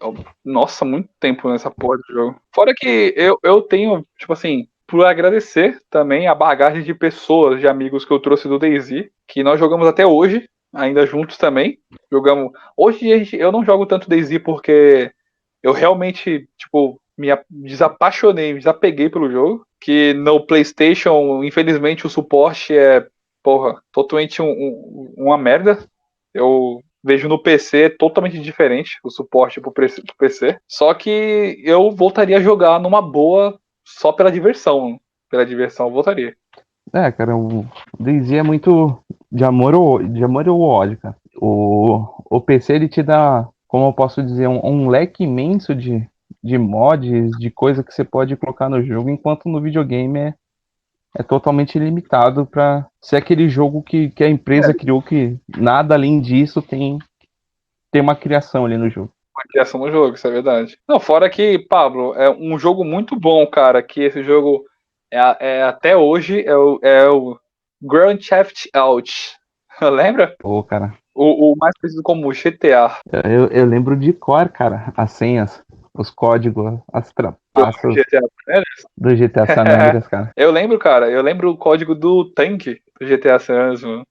nossa, 0.45 0.85
muito 0.85 1.09
tempo 1.21 1.49
nessa 1.49 1.71
porra 1.71 1.99
de 1.99 2.13
jogo. 2.13 2.41
Fora 2.55 2.73
que 2.77 3.15
eu, 3.17 3.39
eu 3.43 3.63
tenho, 3.63 4.07
tipo 4.19 4.33
assim, 4.33 4.67
por 4.87 5.05
agradecer 5.07 5.81
também 5.91 6.27
a 6.27 6.35
bagagem 6.35 6.83
de 6.83 6.95
pessoas, 6.95 7.61
de 7.61 7.69
amigos 7.69 8.05
que 8.05 8.13
eu 8.13 8.21
trouxe 8.21 8.49
do 8.49 8.59
DayZ, 8.59 9.09
que 9.27 9.43
nós 9.43 9.59
jogamos 9.59 9.87
até 9.87 10.07
hoje, 10.07 10.49
ainda 10.75 11.07
juntos 11.07 11.37
também. 11.39 11.79
Jogamos. 12.11 12.53
Hoje 12.77 13.09
gente- 13.19 13.37
eu 13.37 13.51
não 13.53 13.65
jogo 13.65 13.87
tanto 13.87 14.09
DayZ 14.09 14.39
porque 14.39 15.11
eu 15.63 15.73
realmente, 15.73 16.49
tipo, 16.59 17.01
me 17.17 17.29
desapaixonei, 17.49 18.53
me 18.53 18.59
desapeguei 18.59 19.09
pelo 19.09 19.31
jogo. 19.31 19.67
Que 19.81 20.15
no 20.15 20.45
PlayStation, 20.47 21.45
infelizmente, 21.45 22.07
o 22.07 22.11
suporte 22.11 22.77
é, 22.77 23.07
porra, 23.43 23.81
totalmente 23.93 24.41
um- 24.43 24.47
um- 24.51 25.15
uma 25.17 25.39
merda. 25.39 25.79
Eu 26.33 26.81
vejo 27.05 27.29
no 27.29 27.39
PC 27.39 27.91
totalmente 27.91 28.41
diferente 28.41 28.99
o 29.05 29.11
suporte 29.11 29.61
pre- 29.61 29.89
pro 29.89 30.17
PC. 30.19 30.57
Só 30.67 30.95
que 30.95 31.61
eu 31.63 31.91
voltaria 31.91 32.39
a 32.39 32.43
jogar 32.43 32.81
numa 32.81 33.03
boa 33.03 33.59
só 33.85 34.11
pela 34.11 34.33
diversão. 34.33 34.99
Pela 35.31 35.45
diversão 35.45 35.87
eu 35.87 35.93
voltaria. 35.93 36.35
É, 36.93 37.13
cara, 37.13 37.37
o 37.37 37.67
DayZ 37.99 38.33
é 38.33 38.43
muito 38.43 38.99
de 39.31 39.45
amor 39.45 39.75
ou, 39.75 40.03
de 40.03 40.25
amor 40.25 40.49
ou 40.49 40.61
ódio, 40.61 40.97
cara. 40.97 41.17
O, 41.37 42.07
o 42.31 42.41
PC 42.41 42.75
ele 42.75 42.89
te 42.89 43.03
dá, 43.03 43.47
como 43.67 43.87
eu 43.89 43.93
posso 43.93 44.23
dizer, 44.23 44.49
um, 44.49 44.65
um 44.65 44.89
leque 44.89 45.25
imenso 45.25 45.75
de, 45.75 46.09
de 46.43 46.57
mods, 46.57 47.31
de 47.39 47.51
coisa 47.51 47.83
que 47.83 47.93
você 47.93 48.05
pode 48.05 48.37
colocar 48.37 48.69
no 48.69 48.83
jogo, 48.83 49.11
enquanto 49.11 49.49
no 49.49 49.61
videogame 49.61 50.19
é, 50.21 50.35
é 51.17 51.23
totalmente 51.23 51.79
limitado 51.79 52.45
para 52.45 52.87
ser 53.01 53.17
aquele 53.17 53.49
jogo 53.49 53.83
que, 53.83 54.11
que 54.11 54.25
a 54.25 54.29
empresa 54.29 54.75
criou 54.75 55.01
que 55.01 55.39
nada 55.57 55.95
além 55.95 56.21
disso 56.21 56.61
tem, 56.61 56.99
tem 57.93 58.03
uma 58.03 58.17
criação 58.17 58.67
ali 58.67 58.77
no 58.77 58.91
jogo. 58.91 59.13
Uma 59.37 59.45
criação 59.49 59.81
no 59.81 59.91
jogo, 59.91 60.15
isso 60.15 60.27
é 60.27 60.31
verdade. 60.31 60.79
Não, 60.89 60.99
fora 60.99 61.31
que, 61.31 61.59
Pablo, 61.69 62.15
é 62.15 62.31
um 62.31 62.59
jogo 62.59 62.85
muito 62.85 63.19
bom, 63.19 63.47
cara, 63.47 63.83
que 63.83 64.03
esse 64.03 64.23
jogo 64.23 64.65
é, 65.13 65.37
é 65.41 65.63
até 65.63 65.97
hoje 65.97 66.45
é 66.45 66.57
o, 66.57 66.79
é 66.83 67.09
o 67.09 67.39
Grand 67.81 68.19
Theft 68.19 68.67
Auto. 68.73 69.13
Lembra? 69.81 70.35
Pô, 70.39 70.63
cara, 70.63 70.95
O, 71.15 71.53
o 71.53 71.57
mais 71.57 71.75
conhecido 71.81 72.03
como 72.03 72.33
GTA. 72.33 72.99
eu, 73.25 73.47
eu 73.49 73.67
lembro 73.67 73.97
de 73.97 74.13
cor, 74.13 74.49
cara, 74.49 74.93
as 74.97 75.13
senhas, 75.13 75.63
os 75.93 76.11
códigos, 76.11 76.81
as 76.93 77.13
trapaças 77.13 77.95
GTA. 77.95 78.21
Do 78.97 79.15
GTA 79.15 79.47
San 79.47 79.63
Andreas, 79.67 80.07
cara. 80.09 80.33
Eu 80.37 80.51
lembro, 80.51 80.79
cara, 80.79 81.11
eu 81.11 81.23
lembro 81.23 81.51
o 81.51 81.57
código 81.57 81.95
do 81.95 82.31
tanque 82.33 82.81
do 83.01 83.07
GTA 83.07 83.39
San 83.39 83.55
Andreas, 83.55 83.83
mano. 83.83 84.07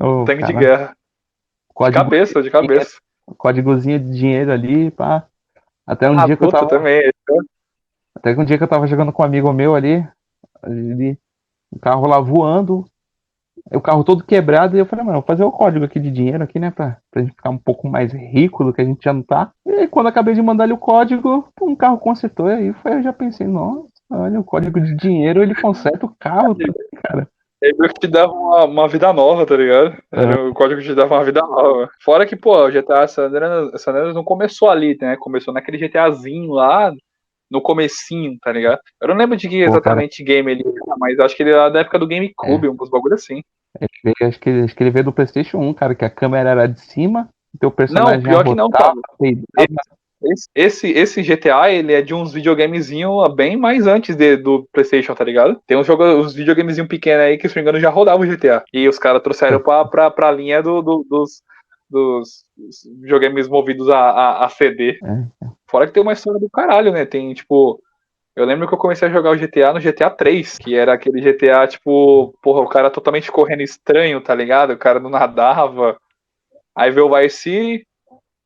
Ô, 0.00 0.24
Tanque 0.24 0.44
de 0.44 0.52
cara, 0.52 0.64
guerra. 0.64 0.88
De 0.88 1.74
código, 1.74 2.04
cabeça, 2.04 2.42
de 2.42 2.50
cabeça. 2.50 2.98
códigozinho 3.36 3.98
de 4.00 4.10
dinheiro 4.12 4.52
ali, 4.52 4.90
pá. 4.90 5.26
Até 5.86 6.10
um 6.10 6.18
ah, 6.18 6.26
dia 6.26 6.36
que 6.36 6.44
eu 6.44 6.50
tava, 6.50 6.68
também. 6.68 7.02
até 8.14 8.34
que 8.34 8.40
um 8.40 8.44
dia 8.44 8.56
que 8.56 8.64
eu 8.64 8.68
tava 8.68 8.86
jogando 8.86 9.12
com 9.12 9.22
um 9.22 9.26
amigo 9.26 9.52
meu 9.52 9.74
ali, 9.74 10.06
ele, 10.64 11.18
o 11.70 11.78
carro 11.78 12.06
lá 12.06 12.20
voando, 12.20 12.84
o 13.70 13.80
carro 13.80 14.04
todo 14.04 14.24
quebrado, 14.24 14.76
e 14.76 14.80
eu 14.80 14.86
falei, 14.86 15.04
mano, 15.04 15.18
vou 15.18 15.26
fazer 15.26 15.44
o 15.44 15.52
código 15.52 15.84
aqui 15.84 16.00
de 16.00 16.10
dinheiro 16.10 16.42
aqui, 16.42 16.58
né, 16.58 16.70
pra, 16.70 16.98
pra 17.10 17.22
gente 17.22 17.34
ficar 17.34 17.50
um 17.50 17.58
pouco 17.58 17.88
mais 17.88 18.12
rico 18.12 18.64
do 18.64 18.72
que 18.72 18.80
a 18.80 18.84
gente 18.84 19.02
já 19.02 19.12
não 19.12 19.22
tá. 19.22 19.50
E 19.66 19.70
aí, 19.70 19.88
quando 19.88 20.08
acabei 20.08 20.34
de 20.34 20.42
mandar 20.42 20.64
ele 20.64 20.72
o 20.72 20.78
código, 20.78 21.48
um 21.60 21.76
carro 21.76 21.98
consertou, 21.98 22.48
e 22.48 22.54
aí 22.54 22.72
foi, 22.74 22.94
eu 22.94 23.02
já 23.02 23.12
pensei, 23.12 23.46
nossa, 23.46 23.86
olha, 24.10 24.40
o 24.40 24.44
código 24.44 24.80
de 24.80 24.96
dinheiro, 24.96 25.42
ele 25.42 25.54
conserta 25.54 26.06
o 26.06 26.14
carro, 26.18 26.56
cara. 27.02 27.28
Ele 27.62 27.76
meio 27.78 27.92
que 27.94 28.00
te 28.00 28.08
dava 28.08 28.32
uma, 28.32 28.64
uma 28.64 28.88
vida 28.88 29.12
nova, 29.12 29.46
tá 29.46 29.56
ligado? 29.56 29.96
Era 30.10 30.48
O 30.48 30.52
código 30.52 30.82
te 30.82 30.94
dava 30.96 31.14
uma 31.14 31.24
vida 31.24 31.40
nova. 31.40 31.88
Fora 32.00 32.26
que, 32.26 32.34
pô, 32.34 32.66
o 32.66 32.70
GTA 32.70 33.06
San 33.06 33.26
Andreas, 33.26 33.80
San 33.80 33.92
Andreas 33.92 34.14
não 34.16 34.24
começou 34.24 34.68
ali, 34.68 34.98
né? 35.00 35.16
Começou 35.16 35.54
naquele 35.54 35.78
GTAzinho 35.78 36.50
lá, 36.50 36.92
no 37.52 37.60
comecinho, 37.60 38.36
tá 38.42 38.50
ligado? 38.50 38.80
Eu 39.00 39.08
não 39.08 39.14
lembro 39.16 39.36
de 39.36 39.48
que 39.48 39.64
Pô, 39.64 39.70
exatamente 39.70 40.24
game 40.24 40.50
ele 40.50 40.62
era, 40.66 40.96
mas 40.98 41.18
acho 41.20 41.36
que 41.36 41.42
ele 41.42 41.50
era 41.50 41.68
da 41.68 41.80
época 41.80 41.98
do 41.98 42.08
GameCube, 42.08 42.68
uns 42.68 42.90
bagulho 42.90 43.14
assim. 43.14 43.42
Veio- 44.02 44.14
acho, 44.28 44.40
que, 44.40 44.50
acho 44.50 44.74
que 44.74 44.82
ele 44.82 44.90
veio 44.90 45.04
do 45.04 45.12
PlayStation 45.12 45.58
1, 45.58 45.74
cara, 45.74 45.94
que 45.94 46.04
a 46.04 46.10
câmera 46.10 46.50
era 46.50 46.66
de 46.66 46.80
cima, 46.80 47.28
o 47.54 47.58
teu 47.58 47.68
Não, 47.70 47.74
personagem 47.76 48.22
pior 48.22 48.44
que 48.44 48.54
não, 48.54 48.68
peidava. 48.70 48.94
Esse, 50.24 50.48
esse, 50.54 50.90
esse 50.92 51.22
GTA, 51.22 51.68
ele 51.72 51.92
é 51.92 52.00
de 52.00 52.14
uns 52.14 52.32
videogamezinho 52.32 53.10
bem 53.34 53.56
mais 53.56 53.88
antes 53.88 54.14
de- 54.14 54.36
do 54.36 54.68
PlayStation, 54.72 55.14
tá 55.14 55.24
ligado? 55.24 55.60
Tem 55.66 55.76
uns, 55.76 55.84
jogo, 55.86 56.04
uns 56.04 56.32
videogamezinho 56.32 56.86
pequenos 56.86 57.24
aí 57.24 57.36
que, 57.36 57.48
se 57.48 57.56
não 57.56 57.60
me 57.60 57.68
engano, 57.68 57.80
já 57.82 57.90
rodavam 57.90 58.20
o 58.20 58.30
GTA. 58.30 58.62
E 58.72 58.86
os 58.88 58.98
caras 59.00 59.20
trouxeram 59.22 59.60
pra, 59.60 59.84
pra, 59.84 60.10
pra 60.12 60.30
linha 60.30 60.62
do, 60.62 60.80
do- 60.80 61.04
dos, 61.10 61.42
dos 61.92 62.44
videogames 63.00 63.46
movidos 63.46 63.88
a, 63.88 63.98
a, 63.98 64.46
a 64.46 64.48
CD. 64.48 64.98
É. 65.04 65.46
Fora 65.66 65.86
que 65.86 65.92
tem 65.92 66.02
uma 66.02 66.14
história 66.14 66.40
do 66.40 66.50
caralho, 66.50 66.92
né? 66.92 67.04
Tem, 67.04 67.32
tipo. 67.34 67.80
Eu 68.34 68.46
lembro 68.46 68.66
que 68.66 68.72
eu 68.72 68.78
comecei 68.78 69.06
a 69.06 69.10
jogar 69.10 69.30
o 69.30 69.36
GTA 69.36 69.74
no 69.74 69.80
GTA 69.80 70.08
3, 70.08 70.56
que 70.56 70.74
era 70.74 70.94
aquele 70.94 71.20
GTA, 71.20 71.66
tipo, 71.66 72.34
porra, 72.42 72.62
o 72.62 72.68
cara 72.68 72.90
totalmente 72.90 73.30
correndo 73.30 73.60
estranho, 73.60 74.22
tá 74.22 74.34
ligado? 74.34 74.72
O 74.72 74.78
cara 74.78 74.98
não 74.98 75.10
nadava. 75.10 75.98
Aí 76.74 76.90
veio 76.90 77.08
o 77.08 77.14
Vice 77.14 77.36
City, 77.36 77.86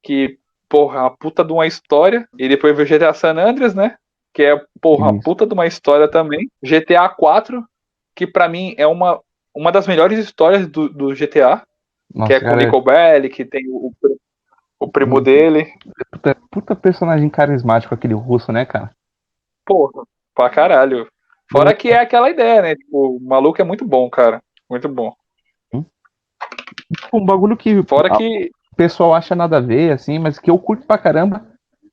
que, 0.02 0.38
porra, 0.68 0.98
é 0.98 1.00
uma 1.02 1.16
puta 1.16 1.44
de 1.44 1.52
uma 1.52 1.68
história. 1.68 2.28
E 2.36 2.48
depois 2.48 2.76
veio 2.76 2.84
o 2.84 2.90
GTA 2.90 3.14
San 3.14 3.38
Andreas, 3.38 3.76
né? 3.76 3.96
Que 4.34 4.42
é, 4.42 4.60
porra, 4.80 5.12
uma 5.12 5.20
puta 5.20 5.46
de 5.46 5.54
uma 5.54 5.68
história 5.68 6.08
também. 6.08 6.50
GTA 6.60 7.08
4, 7.08 7.64
que 8.16 8.26
pra 8.26 8.48
mim 8.48 8.74
é 8.76 8.88
uma, 8.88 9.20
uma 9.54 9.70
das 9.70 9.86
melhores 9.86 10.18
histórias 10.18 10.66
do, 10.66 10.88
do 10.88 11.14
GTA, 11.14 11.62
Nossa, 12.14 12.28
que 12.28 12.44
é 12.44 12.48
com 12.48 12.54
o 12.54 12.56
Nico 12.56 12.80
Bellic, 12.82 13.34
que 13.36 13.44
tem 13.44 13.64
o, 13.68 13.92
o 14.80 14.88
primo 14.90 15.18
Hum. 15.18 15.22
dele. 15.22 15.72
puta, 16.12 16.36
puta 16.50 16.76
personagem 16.76 17.28
carismático 17.28 17.94
aquele 17.94 18.14
russo, 18.14 18.52
né, 18.52 18.64
cara? 18.64 18.90
Porra, 19.64 20.04
pra 20.34 20.48
caralho. 20.50 21.08
Fora 21.50 21.74
que 21.74 21.90
é 21.90 22.00
aquela 22.00 22.30
ideia, 22.30 22.62
né? 22.62 22.74
Tipo, 22.76 23.16
o 23.16 23.20
maluco 23.20 23.60
é 23.60 23.64
muito 23.64 23.84
bom, 23.86 24.08
cara. 24.10 24.42
Muito 24.68 24.88
bom. 24.88 25.12
Tipo, 26.94 27.18
um 27.18 27.24
bagulho 27.24 27.56
que 27.56 27.82
Fora 27.84 28.12
a- 28.12 28.16
que. 28.16 28.50
o 28.72 28.76
pessoal 28.76 29.14
acha 29.14 29.34
nada 29.34 29.56
a 29.58 29.60
ver, 29.60 29.92
assim, 29.92 30.18
mas 30.18 30.38
que 30.38 30.50
eu 30.50 30.58
curto 30.58 30.86
pra 30.86 30.98
caramba 30.98 31.46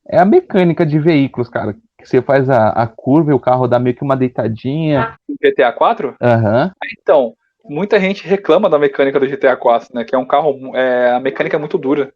é 0.07 0.19
a 0.19 0.25
mecânica 0.25 0.85
de 0.85 0.99
veículos, 0.99 1.49
cara. 1.49 1.73
Que 1.97 2.05
você 2.05 2.21
faz 2.21 2.49
a, 2.49 2.69
a 2.69 2.87
curva 2.87 3.31
e 3.31 3.33
o 3.33 3.39
carro 3.39 3.67
dá 3.67 3.79
meio 3.79 3.95
que 3.95 4.03
uma 4.03 4.17
deitadinha. 4.17 5.15
GTA 5.41 5.71
4? 5.71 6.15
Aham. 6.21 6.71
Então, 6.99 7.35
muita 7.63 7.99
gente 7.99 8.27
reclama 8.27 8.69
da 8.69 8.79
mecânica 8.79 9.19
do 9.19 9.27
GTA 9.27 9.55
4, 9.55 9.89
né? 9.93 10.03
Que 10.03 10.15
é 10.15 10.17
um 10.17 10.25
carro. 10.25 10.75
É, 10.75 11.11
a 11.11 11.19
mecânica 11.19 11.55
é 11.55 11.59
muito 11.59 11.77
dura 11.77 12.13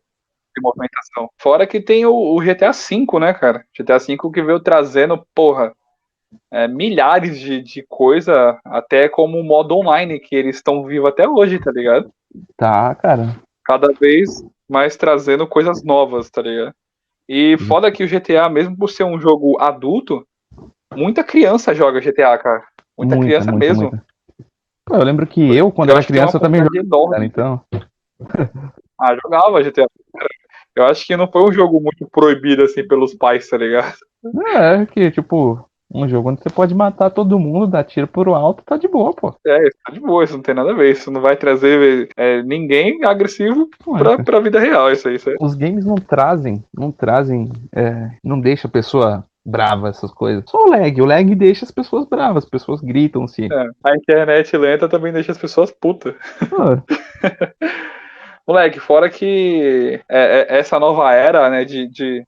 de 0.56 0.62
movimentação. 0.62 1.30
Fora 1.40 1.68
que 1.68 1.80
tem 1.80 2.06
o, 2.06 2.14
o 2.14 2.42
GTA 2.42 2.72
V, 2.72 3.20
né, 3.20 3.34
cara? 3.34 3.64
GTA 3.78 3.98
V 3.98 4.18
que 4.34 4.42
veio 4.42 4.60
trazendo, 4.60 5.26
porra, 5.34 5.74
é, 6.52 6.68
milhares 6.68 7.40
de, 7.40 7.62
de 7.62 7.84
coisa, 7.88 8.60
até 8.66 9.08
como 9.08 9.40
o 9.40 9.44
modo 9.44 9.76
online, 9.76 10.20
que 10.20 10.36
eles 10.36 10.58
estão 10.58 10.84
vivos 10.84 11.10
até 11.10 11.28
hoje, 11.28 11.60
tá 11.60 11.72
ligado? 11.72 12.12
Tá, 12.56 12.94
cara. 12.96 13.40
Cada 13.64 13.94
vez 13.94 14.44
mais 14.70 14.98
trazendo 14.98 15.48
coisas 15.48 15.84
novas, 15.84 16.30
tá 16.30 16.42
ligado? 16.42 16.74
E 17.30 17.54
Uhum. 17.54 17.60
foda 17.60 17.92
que 17.92 18.04
o 18.04 18.08
GTA, 18.08 18.50
mesmo 18.50 18.78
por 18.78 18.90
ser 18.90 19.04
um 19.04 19.20
jogo 19.20 19.60
adulto, 19.60 20.26
muita 20.96 21.24
criança 21.24 21.74
joga 21.74 22.02
GTA, 22.02 22.38
cara. 22.38 22.66
Muita, 22.98 23.20
criança 23.20 23.52
mesmo. 23.52 23.92
muita. 23.92 24.06
Pô, 24.88 24.95
eu 24.95 25.04
lembro 25.04 25.28
que 25.28 25.54
eu, 25.54 25.69
quando 25.69 25.89
Eu 25.89 25.97
era 25.97 26.06
criança, 26.06 26.38
eu 26.38 26.41
também 26.41 26.63
jogava, 26.63 27.12
cara, 27.12 27.26
então. 27.26 27.62
Ah, 29.00 29.15
jogava 29.21 29.62
GTA. 29.62 29.86
Eu 30.76 30.86
acho 30.86 31.06
que 31.06 31.15
não 31.15 31.28
foi 31.28 31.43
um 31.43 31.54
jogo 31.54 31.80
muito 31.80 32.08
proibido 32.12 32.63
assim 32.63 32.88
pelos 32.88 33.13
pais, 33.13 33.47
tá 33.47 33.56
ligado? 33.56 33.93
É, 34.56 34.88
que, 34.88 35.12
tipo, 35.12 35.63
um 35.93 36.08
jogo 36.08 36.32
onde 36.32 36.41
você 36.41 36.50
pode 36.50 36.73
matar 36.73 37.12
todo 37.12 37.38
mundo, 37.38 37.67
dar 37.67 37.84
tiro 37.84 38.08
por 38.08 38.28
alto, 38.30 38.63
tá 38.63 38.76
de 38.76 38.88
boa, 38.88 39.13
pô. 39.13 39.36
É, 39.45 39.67
isso 39.67 39.78
tá 39.86 39.93
de 39.93 40.00
boa, 40.00 40.23
isso 40.23 40.34
não 40.34 40.41
tem 40.41 40.56
nada 40.56 40.71
a 40.71 40.73
ver. 40.73 40.91
Isso 40.91 41.12
não 41.12 41.21
vai 41.21 41.38
trazer 41.38 42.10
é, 42.17 42.41
ninguém 42.41 43.06
agressivo 43.06 43.69
pra, 43.86 44.23
pra 44.23 44.39
vida 44.39 44.60
real, 44.60 44.91
isso 44.91 45.08
aí. 45.08 45.15
Isso 45.15 45.30
aí. 45.30 45.36
Os 45.39 45.54
games 45.54 45.86
não 45.86 45.95
trazem, 45.95 46.63
não 46.76 46.91
trazem, 46.91 47.50
é, 47.71 48.10
não 48.23 48.39
deixa 48.39 48.67
a 48.67 48.71
pessoa 48.71 49.23
brava, 49.48 49.88
essas 49.88 50.12
coisas. 50.12 50.44
Só 50.48 50.66
o 50.66 50.70
lag, 50.70 51.02
o 51.02 51.06
lag 51.06 51.34
deixa 51.34 51.64
as 51.64 51.72
pessoas 51.72 52.06
bravas, 52.06 52.44
as 52.44 52.50
pessoas 52.50 52.82
gritam 52.82 53.26
se. 53.28 53.46
É, 53.46 53.70
a 53.84 53.96
internet 53.96 54.56
lenta 54.58 54.90
também 54.90 55.14
deixa 55.14 55.32
as 55.32 55.38
pessoas 55.38 55.72
putas. 55.72 56.14
Pô, 56.50 56.58
Moleque, 58.46 58.80
fora 58.80 59.10
que 59.10 60.02
é, 60.10 60.48
é, 60.50 60.58
essa 60.60 60.80
nova 60.80 61.14
era, 61.14 61.50
né, 61.50 61.66
de, 61.66 61.88
de, 61.88 62.24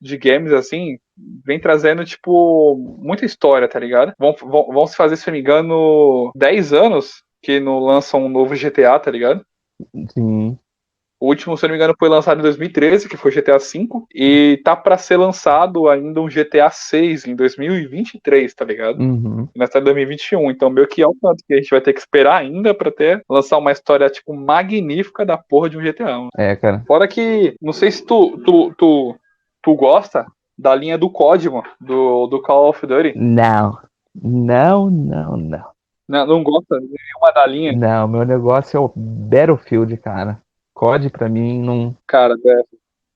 de 0.00 0.16
games, 0.16 0.52
assim, 0.52 0.98
vem 1.44 1.60
trazendo, 1.60 2.04
tipo, 2.04 2.76
muita 2.98 3.24
história, 3.24 3.68
tá 3.68 3.78
ligado? 3.78 4.12
Vão, 4.18 4.34
vão, 4.40 4.66
vão 4.72 4.86
se 4.86 4.96
fazer, 4.96 5.16
se 5.16 5.26
não 5.26 5.34
me 5.34 5.40
engano, 5.40 6.32
10 6.34 6.72
anos 6.72 7.22
que 7.42 7.60
não 7.60 7.78
lançam 7.78 8.24
um 8.24 8.28
novo 8.28 8.54
GTA, 8.54 8.98
tá 8.98 9.10
ligado? 9.10 9.44
sim. 10.08 10.58
O 11.20 11.26
último, 11.26 11.54
se 11.54 11.64
eu 11.64 11.68
não 11.68 11.74
me 11.74 11.78
engano, 11.78 11.94
foi 11.98 12.08
lançado 12.08 12.38
em 12.38 12.42
2013, 12.42 13.06
que 13.06 13.16
foi 13.16 13.30
GTA 13.30 13.58
V, 13.58 13.88
e 14.14 14.58
tá 14.64 14.74
pra 14.74 14.96
ser 14.96 15.18
lançado 15.18 15.86
ainda 15.86 16.18
um 16.18 16.28
GTA 16.28 16.70
6 16.70 17.26
em 17.26 17.36
2023, 17.36 18.54
tá 18.54 18.64
ligado? 18.64 19.00
Uhum. 19.00 19.46
Nós 19.54 19.68
tá 19.68 19.80
em 19.80 19.84
2021, 19.84 20.50
então 20.50 20.70
meio 20.70 20.86
que 20.86 21.02
é 21.02 21.06
o 21.06 21.14
tanto 21.20 21.44
que 21.46 21.52
a 21.52 21.56
gente 21.58 21.68
vai 21.68 21.82
ter 21.82 21.92
que 21.92 22.00
esperar 22.00 22.36
ainda 22.36 22.72
pra 22.72 22.90
ter 22.90 23.22
lançar 23.28 23.58
uma 23.58 23.70
história, 23.70 24.08
tipo, 24.08 24.34
magnífica 24.34 25.26
da 25.26 25.36
porra 25.36 25.68
de 25.68 25.76
um 25.76 25.82
GTA. 25.82 26.04
mano. 26.04 26.30
É, 26.36 26.56
cara. 26.56 26.82
Fora 26.86 27.06
que, 27.06 27.54
não 27.60 27.74
sei 27.74 27.90
se 27.90 28.02
tu, 28.04 28.38
tu, 28.38 28.72
tu, 28.78 29.14
tu 29.62 29.74
gosta 29.74 30.24
da 30.58 30.74
linha 30.74 30.96
do 30.96 31.10
código 31.10 31.62
do, 31.78 32.26
do 32.28 32.40
Call 32.40 32.70
of 32.70 32.86
Duty. 32.86 33.12
Não. 33.14 33.78
Não, 34.14 34.88
não, 34.90 35.36
não. 35.36 35.64
Não, 36.08 36.26
não 36.26 36.42
gosta 36.42 36.80
de 36.80 36.86
nenhuma 36.86 37.32
da 37.32 37.46
linha? 37.46 37.72
Não, 37.72 38.08
meu 38.08 38.24
negócio 38.24 38.76
é 38.76 38.80
o 38.80 38.90
Battlefield, 38.96 39.96
cara. 39.98 40.40
COD 40.80 41.10
pra 41.10 41.28
mim 41.28 41.60
não. 41.60 41.94
Cara, 42.06 42.34
BF, 42.36 42.64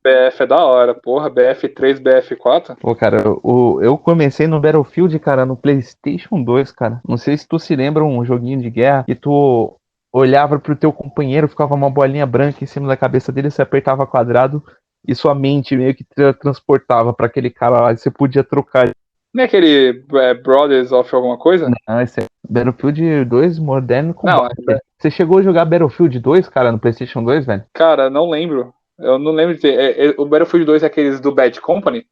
BF 0.04 0.42
é 0.42 0.46
da 0.46 0.62
hora, 0.62 0.94
porra, 0.94 1.30
BF3, 1.30 1.98
BF4. 1.98 2.76
Pô, 2.78 2.94
cara, 2.94 3.22
o, 3.42 3.80
eu 3.80 3.96
comecei 3.96 4.46
no 4.46 4.60
Battlefield, 4.60 5.18
cara, 5.18 5.46
no 5.46 5.56
PlayStation 5.56 6.42
2, 6.42 6.70
cara. 6.72 7.00
Não 7.08 7.16
sei 7.16 7.38
se 7.38 7.48
tu 7.48 7.58
se 7.58 7.74
lembra 7.74 8.04
um 8.04 8.22
joguinho 8.22 8.60
de 8.60 8.68
guerra 8.68 9.04
que 9.04 9.14
tu 9.14 9.74
olhava 10.12 10.58
pro 10.58 10.76
teu 10.76 10.92
companheiro, 10.92 11.48
ficava 11.48 11.74
uma 11.74 11.88
bolinha 11.88 12.26
branca 12.26 12.62
em 12.62 12.66
cima 12.66 12.86
da 12.86 12.98
cabeça 12.98 13.32
dele, 13.32 13.50
você 13.50 13.62
apertava 13.62 14.06
quadrado 14.06 14.62
e 15.08 15.14
sua 15.14 15.34
mente 15.34 15.74
meio 15.74 15.94
que 15.94 16.04
tra- 16.04 16.34
transportava 16.34 17.12
pra 17.14 17.26
aquele 17.26 17.48
cara 17.50 17.80
lá 17.80 17.92
e 17.92 17.96
você 17.96 18.10
podia 18.10 18.44
trocar. 18.44 18.90
Não 19.34 19.42
é 19.42 19.46
aquele 19.46 20.04
é, 20.14 20.34
Brothers 20.34 20.92
of 20.92 21.12
alguma 21.14 21.36
coisa? 21.38 21.68
Não, 21.88 22.00
esse 22.00 22.20
é 22.20 22.26
Battlefield 22.48 23.24
2 23.24 23.58
Modern 23.58 24.08
Não, 24.08 24.14
Combat. 24.14 24.52
é- 24.68 24.78
Você 25.04 25.10
chegou 25.10 25.38
a 25.38 25.42
jogar 25.42 25.66
Battlefield 25.66 26.18
2, 26.18 26.48
cara, 26.48 26.72
no 26.72 26.78
PlayStation 26.78 27.22
2, 27.22 27.44
velho? 27.44 27.62
Cara, 27.74 28.08
não 28.08 28.30
lembro. 28.30 28.72
Eu 28.98 29.18
não 29.18 29.32
lembro 29.32 29.54
de 29.54 29.60
ter. 29.60 29.78
é- 29.78 30.06
é- 30.06 30.14
o 30.16 30.24
Battlefield 30.24 30.64
2 30.64 30.82
é 30.82 30.86
aqueles 30.86 31.20
do 31.20 31.30
Bad 31.30 31.60
Company? 31.60 32.06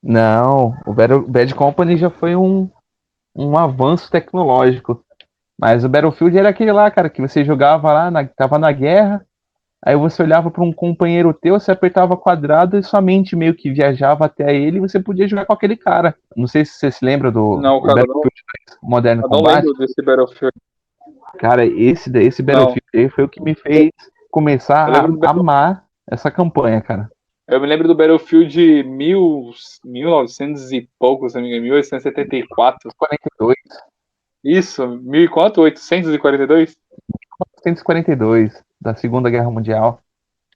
Não, 0.00 0.72
o 0.86 0.94
Battle, 0.94 1.26
Bad 1.26 1.52
Company 1.56 1.96
já 1.96 2.10
foi 2.10 2.36
um, 2.36 2.70
um 3.34 3.58
avanço 3.58 4.08
tecnológico. 4.08 5.04
Mas 5.60 5.82
o 5.84 5.88
Battlefield 5.88 6.38
era 6.38 6.50
aquele 6.50 6.70
lá, 6.70 6.88
cara, 6.92 7.10
que 7.10 7.20
você 7.20 7.44
jogava 7.44 7.92
lá, 7.92 8.08
na, 8.08 8.24
tava 8.24 8.56
na 8.56 8.70
guerra, 8.70 9.26
aí 9.84 9.96
você 9.96 10.22
olhava 10.22 10.48
para 10.48 10.62
um 10.62 10.72
companheiro 10.72 11.34
teu, 11.34 11.58
você 11.58 11.72
apertava 11.72 12.16
quadrado 12.16 12.78
e 12.78 12.84
sua 12.84 13.00
mente 13.00 13.34
meio 13.34 13.52
que 13.52 13.72
viajava 13.72 14.26
até 14.26 14.54
ele 14.54 14.76
e 14.76 14.80
você 14.80 15.00
podia 15.00 15.26
jogar 15.26 15.44
com 15.44 15.54
aquele 15.54 15.76
cara. 15.76 16.14
Não 16.36 16.46
sei 16.46 16.64
se 16.64 16.74
você 16.74 16.92
se 16.92 17.04
lembra 17.04 17.32
do, 17.32 17.60
Não, 17.60 17.80
do 17.80 17.86
cara, 17.88 17.96
Battlefield 17.96 18.42
2 18.68 18.78
Moderno 18.80 19.22
Eu 19.24 19.28
não 19.28 19.42
lembro 19.42 19.74
desse 19.74 20.00
Battlefield. 20.00 20.54
Cara, 21.38 21.64
esse, 21.66 22.10
esse 22.18 22.42
Battlefield 22.42 22.82
aí 22.94 23.08
foi 23.08 23.24
o 23.24 23.28
que 23.28 23.42
me 23.42 23.54
fez 23.54 23.90
começar 24.30 24.88
a 24.88 25.30
amar 25.30 25.84
essa 26.10 26.30
campanha, 26.30 26.80
cara. 26.80 27.10
Eu 27.46 27.60
me 27.60 27.66
lembro 27.66 27.88
do 27.88 27.94
Battlefield 27.94 28.84
mil, 28.84 29.50
1900 29.84 30.70
e 30.72 30.88
pouco, 30.98 31.28
se 31.28 31.36
não 31.36 31.42
me 31.42 31.48
engano, 31.48 31.62
1874. 31.64 32.90
42, 32.96 33.56
Isso, 34.44 34.86
mil 34.86 35.22
e 35.22 35.28
quanto? 35.28 35.62
842? 35.62 36.76
1942 37.56 38.62
da 38.80 38.94
Segunda 38.94 39.30
Guerra 39.30 39.50
Mundial. 39.50 40.00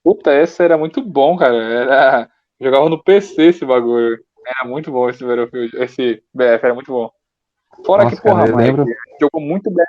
Puta, 0.03 0.31
essa 0.31 0.63
era 0.63 0.77
muito 0.77 1.01
bom, 1.01 1.35
cara. 1.35 1.55
Era... 1.55 2.29
Jogava 2.61 2.89
no 2.89 3.01
PC 3.03 3.43
esse 3.43 3.65
bagulho. 3.65 4.23
Era 4.45 4.69
muito 4.69 4.91
bom 4.91 5.09
esse 5.09 5.23
Battlefield, 5.25 5.75
esse 5.77 6.21
BF, 6.33 6.63
era 6.63 6.73
muito 6.75 6.91
bom. 6.91 7.09
Fora 7.85 8.03
Nossa, 8.03 8.15
que, 8.15 8.21
porra, 8.21 8.41
cara, 8.41 8.51
mano, 8.51 8.63
lembro- 8.63 8.85
jogou 9.19 9.41
muito 9.41 9.71
BF, 9.71 9.87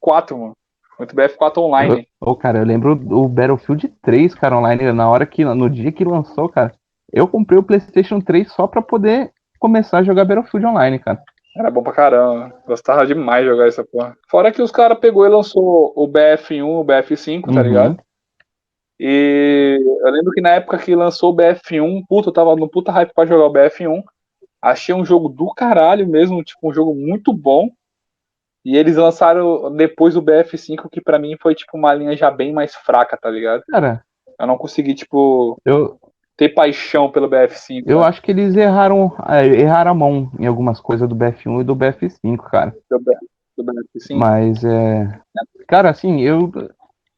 4 0.00 0.38
mano. 0.38 0.56
Muito 0.98 1.14
BF4 1.14 1.58
online. 1.58 2.08
Ô, 2.20 2.34
cara, 2.34 2.58
eu 2.58 2.64
lembro 2.64 2.94
do 2.94 3.28
Battlefield 3.28 3.88
3, 4.02 4.34
cara, 4.34 4.56
online, 4.56 4.92
na 4.92 5.08
hora 5.10 5.26
que, 5.26 5.44
no 5.44 5.68
dia 5.68 5.92
que 5.92 6.04
lançou, 6.04 6.48
cara, 6.48 6.72
eu 7.12 7.28
comprei 7.28 7.58
o 7.58 7.62
PlayStation 7.62 8.18
3 8.20 8.50
só 8.50 8.66
pra 8.66 8.80
poder 8.80 9.30
começar 9.58 9.98
a 9.98 10.02
jogar 10.02 10.24
Battlefield 10.24 10.66
online, 10.66 10.98
cara. 10.98 11.22
Era 11.56 11.70
bom 11.70 11.82
pra 11.82 11.92
caramba. 11.92 12.54
Gostava 12.66 13.06
demais 13.06 13.44
de 13.44 13.50
jogar 13.50 13.66
essa 13.66 13.84
porra. 13.84 14.16
Fora 14.30 14.52
que 14.52 14.60
os 14.60 14.70
caras 14.70 14.98
pegou 14.98 15.24
e 15.26 15.28
lançou 15.28 15.92
o 15.94 16.06
BF1, 16.06 16.62
o 16.64 16.84
BF5, 16.84 17.42
tá 17.46 17.60
Uhum. 17.60 17.62
ligado? 17.62 17.98
E 18.98 19.78
eu 20.00 20.10
lembro 20.10 20.32
que 20.32 20.40
na 20.40 20.50
época 20.50 20.78
que 20.78 20.94
lançou 20.94 21.32
o 21.32 21.36
BF1, 21.36 22.02
puta, 22.08 22.28
eu 22.28 22.32
tava 22.32 22.56
no 22.56 22.68
puta 22.68 22.90
hype 22.92 23.12
pra 23.14 23.26
jogar 23.26 23.46
o 23.46 23.52
BF1. 23.52 24.02
Achei 24.60 24.94
um 24.94 25.04
jogo 25.04 25.28
do 25.28 25.52
caralho 25.54 26.08
mesmo, 26.08 26.42
tipo, 26.42 26.68
um 26.68 26.72
jogo 26.72 26.94
muito 26.94 27.32
bom. 27.32 27.70
E 28.66 28.76
eles 28.76 28.96
lançaram 28.96 29.72
depois 29.76 30.16
o 30.16 30.22
BF5, 30.22 30.88
que 30.90 31.00
pra 31.00 31.20
mim 31.20 31.36
foi, 31.40 31.54
tipo, 31.54 31.76
uma 31.76 31.94
linha 31.94 32.16
já 32.16 32.32
bem 32.32 32.52
mais 32.52 32.74
fraca, 32.74 33.16
tá 33.16 33.30
ligado? 33.30 33.62
Cara, 33.70 34.02
Eu 34.40 34.44
não 34.48 34.58
consegui, 34.58 34.92
tipo, 34.92 35.56
eu, 35.64 35.96
ter 36.36 36.48
paixão 36.48 37.08
pelo 37.08 37.30
BF5. 37.30 37.84
eu 37.86 38.00
né? 38.00 38.06
acho 38.06 38.20
que 38.20 38.32
eles 38.32 38.56
erraram, 38.56 39.12
é, 39.28 39.46
erraram 39.46 39.92
a 39.92 39.94
mão 39.94 40.32
em 40.36 40.46
algumas 40.46 40.80
coisas 40.80 41.08
do 41.08 41.14
BF1 41.14 41.60
e 41.60 41.64
do 41.64 41.76
BF5, 41.76 42.36
cara. 42.50 42.74
Do 42.90 42.98
B- 42.98 43.16
do 43.56 43.64
BF5. 43.64 44.16
Mas, 44.18 44.64
é... 44.64 45.16
Cara, 45.68 45.88
assim, 45.88 46.20
eu, 46.22 46.50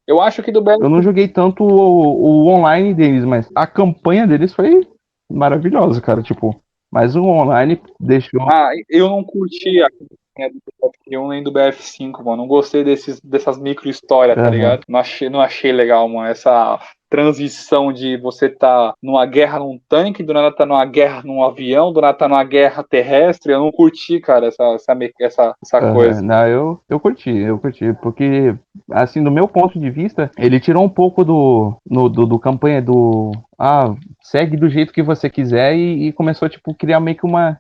Eu 0.06 0.20
acho 0.20 0.42
que 0.42 0.52
do 0.52 0.62
BF5 0.62 0.82
eu 0.82 0.90
não 0.90 1.02
joguei 1.02 1.28
tanto 1.28 1.64
o, 1.64 2.44
o 2.44 2.48
online 2.48 2.92
deles, 2.92 3.24
mas 3.24 3.48
a 3.54 3.66
campanha 3.66 4.26
deles 4.26 4.52
foi 4.52 4.87
maravilhosa, 5.32 5.98
cara, 6.02 6.22
tipo... 6.22 6.54
Mas 6.90 7.14
o 7.16 7.22
online 7.22 7.80
deixou... 8.00 8.42
Ah, 8.50 8.70
eu 8.88 9.08
não 9.11 9.22
curti 9.22 9.82
a 9.82 9.88
campanha 10.38 10.51
do 10.51 10.88
BF1 10.88 11.29
nem 11.29 11.42
do 11.42 11.53
BF5, 11.53 12.24
mano. 12.24 12.38
Não 12.38 12.46
gostei 12.46 12.85
desses, 12.85 13.20
dessas 13.20 13.59
micro 13.59 13.88
histórias, 13.88 14.37
tá 14.37 14.42
Aham. 14.42 14.51
ligado? 14.51 14.83
Não 14.88 15.01
achei, 15.01 15.29
não 15.29 15.40
achei 15.40 15.72
legal, 15.72 16.09
mano. 16.09 16.29
Essa 16.29 16.79
transição 17.11 17.90
de 17.90 18.18
você 18.18 18.51
tá 18.51 18.92
numa 19.03 19.24
guerra 19.24 19.59
num 19.59 19.81
tanque, 19.88 20.22
do 20.22 20.35
nada 20.35 20.55
tá 20.55 20.66
numa 20.66 20.85
guerra 20.85 21.22
num 21.24 21.42
avião, 21.42 21.90
do 21.90 22.03
nada 22.03 22.16
tá 22.16 22.29
numa 22.29 22.44
guerra 22.44 22.85
terrestre. 22.85 23.53
Eu 23.53 23.61
não 23.61 23.72
curti, 23.72 24.20
cara, 24.20 24.46
essa, 24.46 24.62
essa, 24.74 24.96
essa, 25.18 25.55
essa 25.62 25.79
Aham, 25.79 25.92
coisa. 25.94 26.22
Não, 26.22 26.46
eu, 26.46 26.81
eu 26.88 27.01
curti, 27.01 27.31
eu 27.31 27.59
curti, 27.59 27.94
porque, 28.03 28.55
assim, 28.92 29.22
do 29.24 29.31
meu 29.31 29.48
ponto 29.48 29.79
de 29.79 29.90
vista, 29.90 30.31
ele 30.38 30.61
tirou 30.61 30.85
um 30.85 30.88
pouco 30.88 31.24
do, 31.24 31.72
no- 31.88 32.09
do, 32.11 32.27
do 32.27 32.38
campanha 32.38 32.83
do, 32.83 33.33
ah, 33.59 33.94
segue 34.22 34.57
do 34.57 34.68
jeito 34.68 34.92
que 34.92 35.03
você 35.03 35.31
quiser 35.31 35.74
e, 35.74 36.09
e 36.09 36.12
começou, 36.12 36.46
tipo, 36.48 36.74
criar 36.74 37.01
meio 37.01 37.16
que 37.16 37.24
uma, 37.24 37.59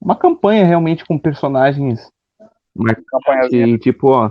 uma 0.00 0.16
campanha 0.16 0.64
realmente 0.64 1.04
com 1.04 1.18
personagens 1.18 2.10
Campanhazinha. 3.10 3.66
que, 3.66 3.78
tipo, 3.78 4.10
ó, 4.10 4.30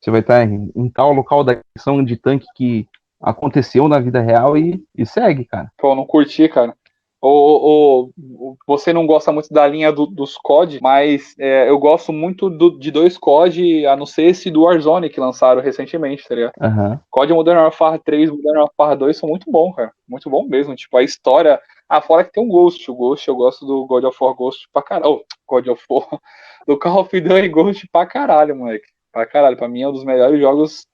você 0.00 0.10
vai 0.10 0.20
estar 0.20 0.44
em, 0.44 0.70
em 0.74 0.88
tal 0.88 1.12
local 1.12 1.44
da 1.44 1.60
ação 1.76 2.04
de 2.04 2.16
tanque 2.16 2.46
que 2.54 2.86
aconteceu 3.20 3.86
na 3.86 3.98
vida 3.98 4.20
real 4.20 4.56
e, 4.56 4.82
e 4.96 5.04
segue, 5.04 5.44
cara. 5.44 5.70
Pô, 5.78 5.94
não 5.94 6.06
curti, 6.06 6.48
cara. 6.48 6.74
ou, 7.20 8.10
ou, 8.16 8.56
você 8.66 8.94
não 8.94 9.06
gosta 9.06 9.30
muito 9.30 9.52
da 9.52 9.66
linha 9.66 9.92
do, 9.92 10.06
dos 10.06 10.38
COD, 10.38 10.78
mas 10.80 11.34
é, 11.38 11.68
eu 11.68 11.78
gosto 11.78 12.12
muito 12.12 12.48
do, 12.48 12.78
de 12.78 12.90
dois 12.90 13.18
COD, 13.18 13.86
a 13.86 13.94
não 13.94 14.06
ser 14.06 14.24
esse 14.24 14.50
do 14.50 14.62
Warzone 14.62 15.10
que 15.10 15.20
lançaram 15.20 15.60
recentemente, 15.60 16.26
tá 16.26 16.34
ligado? 16.34 16.52
Uhum. 16.60 16.98
COD 17.10 17.34
Modern 17.34 17.58
Warfare 17.58 18.00
3 18.02 18.30
e 18.30 18.32
Modern 18.32 18.58
Warfare 18.58 18.98
2 18.98 19.16
são 19.16 19.28
muito 19.28 19.50
bons, 19.50 19.74
cara. 19.74 19.92
Muito 20.08 20.30
bom 20.30 20.46
mesmo. 20.46 20.74
Tipo, 20.74 20.96
a 20.96 21.02
história. 21.02 21.60
Ah, 21.90 22.00
fora 22.00 22.22
que 22.22 22.30
tem 22.30 22.40
um 22.40 22.48
Ghost. 22.48 22.88
O 22.88 22.94
Ghost, 22.94 23.26
eu 23.26 23.34
gosto 23.34 23.66
do 23.66 23.84
God 23.84 24.04
of 24.04 24.16
War 24.20 24.32
Ghost 24.32 24.68
pra 24.72 24.80
caralho. 24.80 25.14
Oh, 25.14 25.24
God 25.48 25.66
of 25.66 25.84
War. 25.90 26.06
Do 26.68 26.78
Call 26.78 27.00
of 27.00 27.20
Duty 27.20 27.48
Ghost 27.48 27.88
pra 27.90 28.06
caralho, 28.06 28.54
moleque. 28.54 28.86
Pra 29.10 29.26
caralho. 29.26 29.56
Pra 29.56 29.66
mim 29.66 29.82
é 29.82 29.88
um 29.88 29.92
dos 29.92 30.04
melhores 30.04 30.38
jogos 30.38 30.86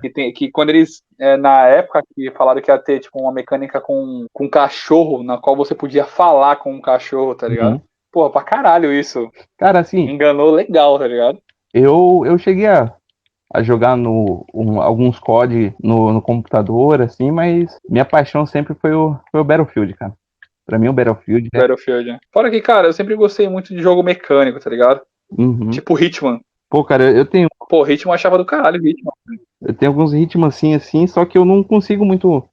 que 0.00 0.08
tem. 0.08 0.32
Que 0.32 0.48
quando 0.48 0.68
eles 0.68 1.02
é, 1.18 1.36
na 1.36 1.66
época 1.66 2.02
que 2.14 2.30
falaram 2.30 2.62
que 2.62 2.70
ia 2.70 2.78
ter 2.78 3.00
tipo 3.00 3.18
uma 3.20 3.32
mecânica 3.32 3.80
com, 3.80 4.26
com 4.32 4.48
cachorro, 4.48 5.24
na 5.24 5.38
qual 5.38 5.56
você 5.56 5.74
podia 5.74 6.04
falar 6.04 6.56
com 6.56 6.72
um 6.72 6.80
cachorro, 6.80 7.34
tá 7.34 7.48
ligado? 7.48 7.72
Uhum. 7.72 7.82
Pô, 8.12 8.30
pra 8.30 8.44
caralho 8.44 8.92
isso. 8.92 9.28
Cara, 9.58 9.80
assim. 9.80 10.08
Enganou 10.08 10.52
legal, 10.52 11.00
tá 11.00 11.08
ligado? 11.08 11.42
Eu, 11.74 12.22
eu 12.24 12.38
cheguei 12.38 12.66
a, 12.66 12.94
a 13.52 13.60
jogar 13.60 13.96
no, 13.96 14.46
um, 14.54 14.80
alguns 14.80 15.18
COD 15.18 15.74
no, 15.82 16.12
no 16.12 16.22
computador, 16.22 17.02
assim, 17.02 17.32
mas 17.32 17.76
minha 17.88 18.04
paixão 18.04 18.46
sempre 18.46 18.74
foi 18.74 18.94
o, 18.94 19.18
foi 19.32 19.40
o 19.40 19.44
Battlefield, 19.44 19.94
cara. 19.94 20.14
Pra 20.68 20.78
mim, 20.78 20.88
o 20.88 20.92
Battlefield. 20.92 21.48
Né? 21.50 21.60
Battlefield, 21.60 22.10
né? 22.10 22.18
Fora 22.30 22.50
que, 22.50 22.60
cara, 22.60 22.88
eu 22.88 22.92
sempre 22.92 23.14
gostei 23.14 23.48
muito 23.48 23.74
de 23.74 23.80
jogo 23.80 24.02
mecânico, 24.02 24.60
tá 24.60 24.68
ligado? 24.68 25.00
Uhum. 25.30 25.70
Tipo 25.70 25.98
Hitman. 25.98 26.42
Pô, 26.68 26.84
cara, 26.84 27.10
eu 27.10 27.24
tenho. 27.24 27.48
Pô, 27.70 27.82
ritmo 27.82 28.12
achava 28.12 28.36
do 28.36 28.44
caralho, 28.44 28.82
ritmo. 28.82 29.10
Eu 29.62 29.72
tenho 29.72 29.90
alguns 29.90 30.12
ritmos 30.12 30.48
assim, 30.48 30.74
assim, 30.74 31.06
só 31.06 31.24
que 31.24 31.38
eu 31.38 31.44
não 31.46 31.62
consigo 31.62 32.04
muito 32.04 32.46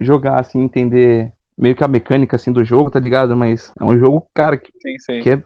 jogar, 0.00 0.38
assim, 0.38 0.60
entender 0.60 1.32
meio 1.56 1.74
que 1.74 1.82
a 1.82 1.88
mecânica, 1.88 2.36
assim, 2.36 2.52
do 2.52 2.64
jogo, 2.64 2.92
tá 2.92 3.00
ligado? 3.00 3.36
Mas 3.36 3.72
é 3.80 3.84
um 3.84 3.98
jogo, 3.98 4.24
cara, 4.32 4.56
que, 4.56 4.70
sim, 4.80 4.96
sim. 5.00 5.20
que 5.20 5.30
é. 5.30 5.42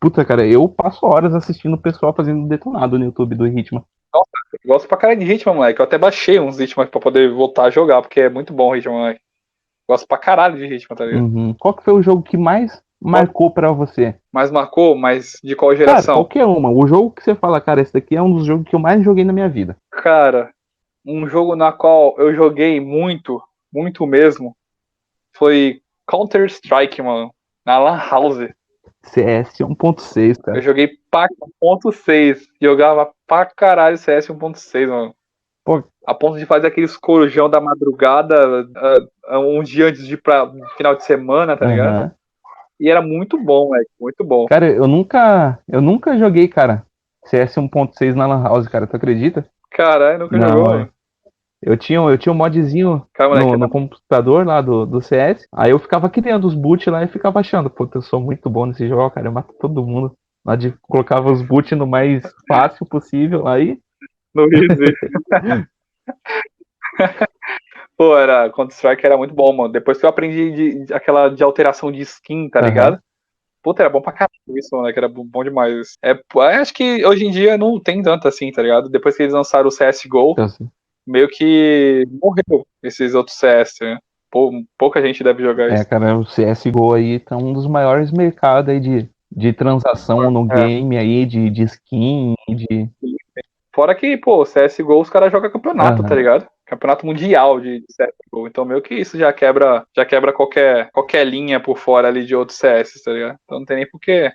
Puta, 0.00 0.24
cara, 0.24 0.46
eu 0.46 0.68
passo 0.68 1.04
horas 1.04 1.34
assistindo 1.34 1.74
o 1.74 1.82
pessoal 1.82 2.14
fazendo 2.14 2.46
detonado 2.46 2.96
no 2.96 3.06
YouTube 3.06 3.34
do 3.34 3.46
ritmo. 3.46 3.84
Nossa, 4.14 4.30
eu 4.52 4.72
gosto 4.72 4.86
pra 4.86 4.96
caralho 4.96 5.18
de 5.18 5.26
ritmo, 5.26 5.54
moleque. 5.54 5.80
Eu 5.80 5.84
até 5.84 5.98
baixei 5.98 6.38
uns 6.38 6.58
ritmos 6.58 6.88
pra 6.88 7.00
poder 7.00 7.32
voltar 7.32 7.64
a 7.64 7.70
jogar, 7.70 8.00
porque 8.00 8.20
é 8.20 8.30
muito 8.30 8.52
bom 8.52 8.68
o 8.68 8.74
ritmo, 8.74 8.92
moleque. 8.92 9.20
Gosto 9.88 10.06
pra 10.06 10.18
caralho 10.18 10.58
de 10.58 10.66
ritmo, 10.66 10.94
tá 10.94 11.04
ligado? 11.04 11.22
Uhum. 11.22 11.54
Qual 11.58 11.72
que 11.72 11.82
foi 11.82 11.94
o 11.94 12.02
jogo 12.02 12.22
que 12.22 12.36
mais 12.36 12.82
marcou 13.00 13.50
para 13.50 13.72
você? 13.72 14.14
Mais 14.30 14.50
marcou, 14.50 14.94
mas 14.94 15.38
de 15.42 15.56
qual 15.56 15.74
geração? 15.74 16.14
Cara, 16.14 16.18
qualquer 16.18 16.44
uma. 16.44 16.70
O 16.70 16.86
jogo 16.86 17.10
que 17.10 17.22
você 17.22 17.34
fala, 17.34 17.60
cara, 17.60 17.80
esse 17.80 17.94
daqui 17.94 18.14
é 18.14 18.22
um 18.22 18.32
dos 18.32 18.44
jogos 18.44 18.68
que 18.68 18.74
eu 18.74 18.80
mais 18.80 19.02
joguei 19.02 19.24
na 19.24 19.32
minha 19.32 19.48
vida. 19.48 19.76
Cara, 19.90 20.52
um 21.06 21.26
jogo 21.26 21.56
na 21.56 21.72
qual 21.72 22.14
eu 22.18 22.34
joguei 22.34 22.80
muito, 22.80 23.42
muito 23.72 24.06
mesmo, 24.06 24.54
foi 25.34 25.80
Counter 26.06 26.44
Strike, 26.46 27.00
mano, 27.00 27.32
na 27.64 27.78
Lan 27.78 27.96
House. 27.96 28.48
CS 29.04 29.58
1.6, 29.60 30.42
cara. 30.42 30.58
Eu 30.58 30.62
joguei 30.62 30.90
pra 31.10 31.28
1.6, 31.62 32.40
jogava 32.60 33.10
pra 33.26 33.46
caralho 33.46 33.96
CS 33.96 34.28
1.6, 34.28 34.88
mano. 34.88 35.14
Pô. 35.64 35.82
A 36.08 36.14
ponto 36.14 36.38
de 36.38 36.46
fazer 36.46 36.68
aqueles 36.68 36.96
corujão 36.96 37.50
da 37.50 37.60
madrugada 37.60 38.62
uh, 38.62 39.38
um 39.38 39.62
dia 39.62 39.88
antes 39.88 40.06
de 40.06 40.14
ir 40.14 40.22
pra 40.22 40.50
final 40.74 40.94
de 40.94 41.04
semana, 41.04 41.54
tá 41.54 41.66
ligado? 41.66 42.12
E 42.80 42.88
era 42.88 43.02
muito 43.02 43.36
bom, 43.38 43.68
velho. 43.68 43.86
Muito 44.00 44.24
bom. 44.24 44.46
Cara, 44.46 44.70
eu 44.70 44.88
nunca. 44.88 45.58
Eu 45.68 45.82
nunca 45.82 46.16
joguei, 46.16 46.48
cara. 46.48 46.82
CS 47.26 47.56
1.6 47.56 48.14
na 48.14 48.26
Lan 48.26 48.42
House, 48.42 48.68
cara. 48.68 48.86
Tu 48.86 48.96
acredita? 48.96 49.44
Caralho, 49.70 50.20
nunca 50.20 50.38
Não, 50.38 50.48
jogou. 50.48 50.74
É. 50.76 50.88
Eu 51.60 51.76
tinha, 51.76 51.98
eu 51.98 52.16
tinha 52.16 52.32
um 52.32 52.36
modzinho 52.36 53.04
Calma, 53.12 53.40
no, 53.40 53.58
no, 53.58 53.68
computador 53.68 54.46
lá 54.46 54.62
do, 54.62 54.86
do 54.86 55.02
CS. 55.02 55.46
Aí 55.52 55.72
eu 55.72 55.78
ficava 55.78 56.08
criando 56.08 56.46
os 56.46 56.54
boot 56.54 56.88
lá 56.88 57.02
e 57.02 57.08
ficava 57.08 57.40
achando, 57.40 57.68
pô, 57.68 57.86
eu 57.92 58.00
sou 58.00 58.18
muito 58.18 58.48
bom 58.48 58.64
nesse 58.64 58.88
jogo, 58.88 59.10
cara. 59.10 59.26
Eu 59.26 59.32
mato 59.32 59.52
todo 59.60 59.84
mundo. 59.84 60.14
Lá 60.42 60.56
de 60.56 60.72
colocava 60.80 61.30
os 61.30 61.42
boot 61.42 61.74
no 61.74 61.86
mais 61.86 62.22
fácil 62.48 62.86
possível 62.86 63.46
aí. 63.46 63.78
No 64.34 64.44
easy. 64.44 64.94
Pô, 67.96 68.16
era, 68.16 68.48
Counter-Strike 68.50 69.04
era 69.04 69.16
muito 69.16 69.34
bom, 69.34 69.52
mano. 69.52 69.72
Depois 69.72 69.98
que 69.98 70.06
eu 70.06 70.10
aprendi 70.10 70.52
de, 70.52 70.84
de 70.84 70.94
aquela 70.94 71.28
de 71.28 71.42
alteração 71.42 71.90
de 71.90 72.00
skin, 72.02 72.48
tá 72.48 72.60
uhum. 72.60 72.66
ligado? 72.66 73.00
Puta, 73.62 73.82
era 73.82 73.90
bom 73.90 74.00
pra 74.00 74.12
caralho 74.12 74.30
isso, 74.56 74.68
mano, 74.76 74.92
que 74.92 74.98
era 74.98 75.08
bom 75.08 75.42
demais. 75.42 75.98
É, 76.02 76.16
acho 76.60 76.72
que 76.72 77.04
hoje 77.04 77.26
em 77.26 77.30
dia 77.30 77.58
não 77.58 77.80
tem 77.80 78.00
tanto 78.02 78.28
assim, 78.28 78.52
tá 78.52 78.62
ligado? 78.62 78.88
Depois 78.88 79.16
que 79.16 79.24
eles 79.24 79.34
lançaram 79.34 79.68
o 79.68 79.72
CSGO, 79.72 80.34
uhum. 80.38 80.68
meio 81.06 81.28
que 81.28 82.04
morreu 82.22 82.64
esses 82.82 83.14
outros 83.14 83.36
CS, 83.36 83.74
né? 83.80 83.98
Pô, 84.30 84.52
pouca 84.78 85.02
gente 85.04 85.24
deve 85.24 85.42
jogar 85.42 85.70
é, 85.70 85.74
isso. 85.74 85.82
É, 85.82 85.84
cara, 85.84 86.16
o 86.16 86.24
CSGO 86.24 86.94
aí 86.94 87.18
tá 87.18 87.36
um 87.36 87.52
dos 87.52 87.66
maiores 87.66 88.12
mercados 88.12 88.70
aí 88.70 88.78
de, 88.78 89.10
de 89.30 89.52
transação 89.52 90.30
no 90.30 90.46
é. 90.52 90.54
game 90.54 90.96
aí, 90.96 91.26
de, 91.26 91.50
de 91.50 91.62
skin, 91.64 92.34
de... 92.48 92.88
Fora 93.74 93.94
que, 93.94 94.16
pô, 94.16 94.44
CSGO 94.44 95.00
os 95.00 95.10
caras 95.10 95.30
jogam 95.30 95.50
campeonato, 95.50 96.02
uhum. 96.02 96.08
tá 96.08 96.14
ligado? 96.14 96.48
campeonato 96.68 97.06
mundial 97.06 97.60
de, 97.60 97.80
CSGO. 97.80 98.46
Então 98.46 98.64
meio 98.64 98.82
que 98.82 98.94
isso 98.94 99.18
já 99.18 99.32
quebra, 99.32 99.86
já 99.96 100.04
quebra 100.04 100.32
qualquer, 100.32 100.90
qualquer 100.92 101.24
linha 101.26 101.58
por 101.58 101.78
fora 101.78 102.08
ali 102.08 102.24
de 102.24 102.36
outros 102.36 102.58
CS, 102.58 103.02
tá 103.02 103.12
ligado? 103.12 103.38
Então 103.44 103.58
não 103.58 103.64
tem 103.64 103.78
nem 103.78 103.88
por 103.88 103.98
que 103.98 104.30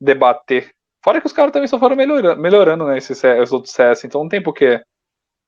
debater. 0.00 0.70
Fora 1.02 1.20
que 1.20 1.26
os 1.26 1.32
caras 1.32 1.52
também 1.52 1.68
só 1.68 1.78
foram 1.78 1.96
melhorando, 1.96 2.40
melhorando 2.40 2.84
né, 2.86 2.98
esses, 2.98 3.22
os 3.42 3.52
outros 3.52 3.72
CS, 3.72 4.04
então 4.04 4.22
não 4.22 4.28
tem 4.28 4.42
por 4.42 4.52
que 4.52 4.80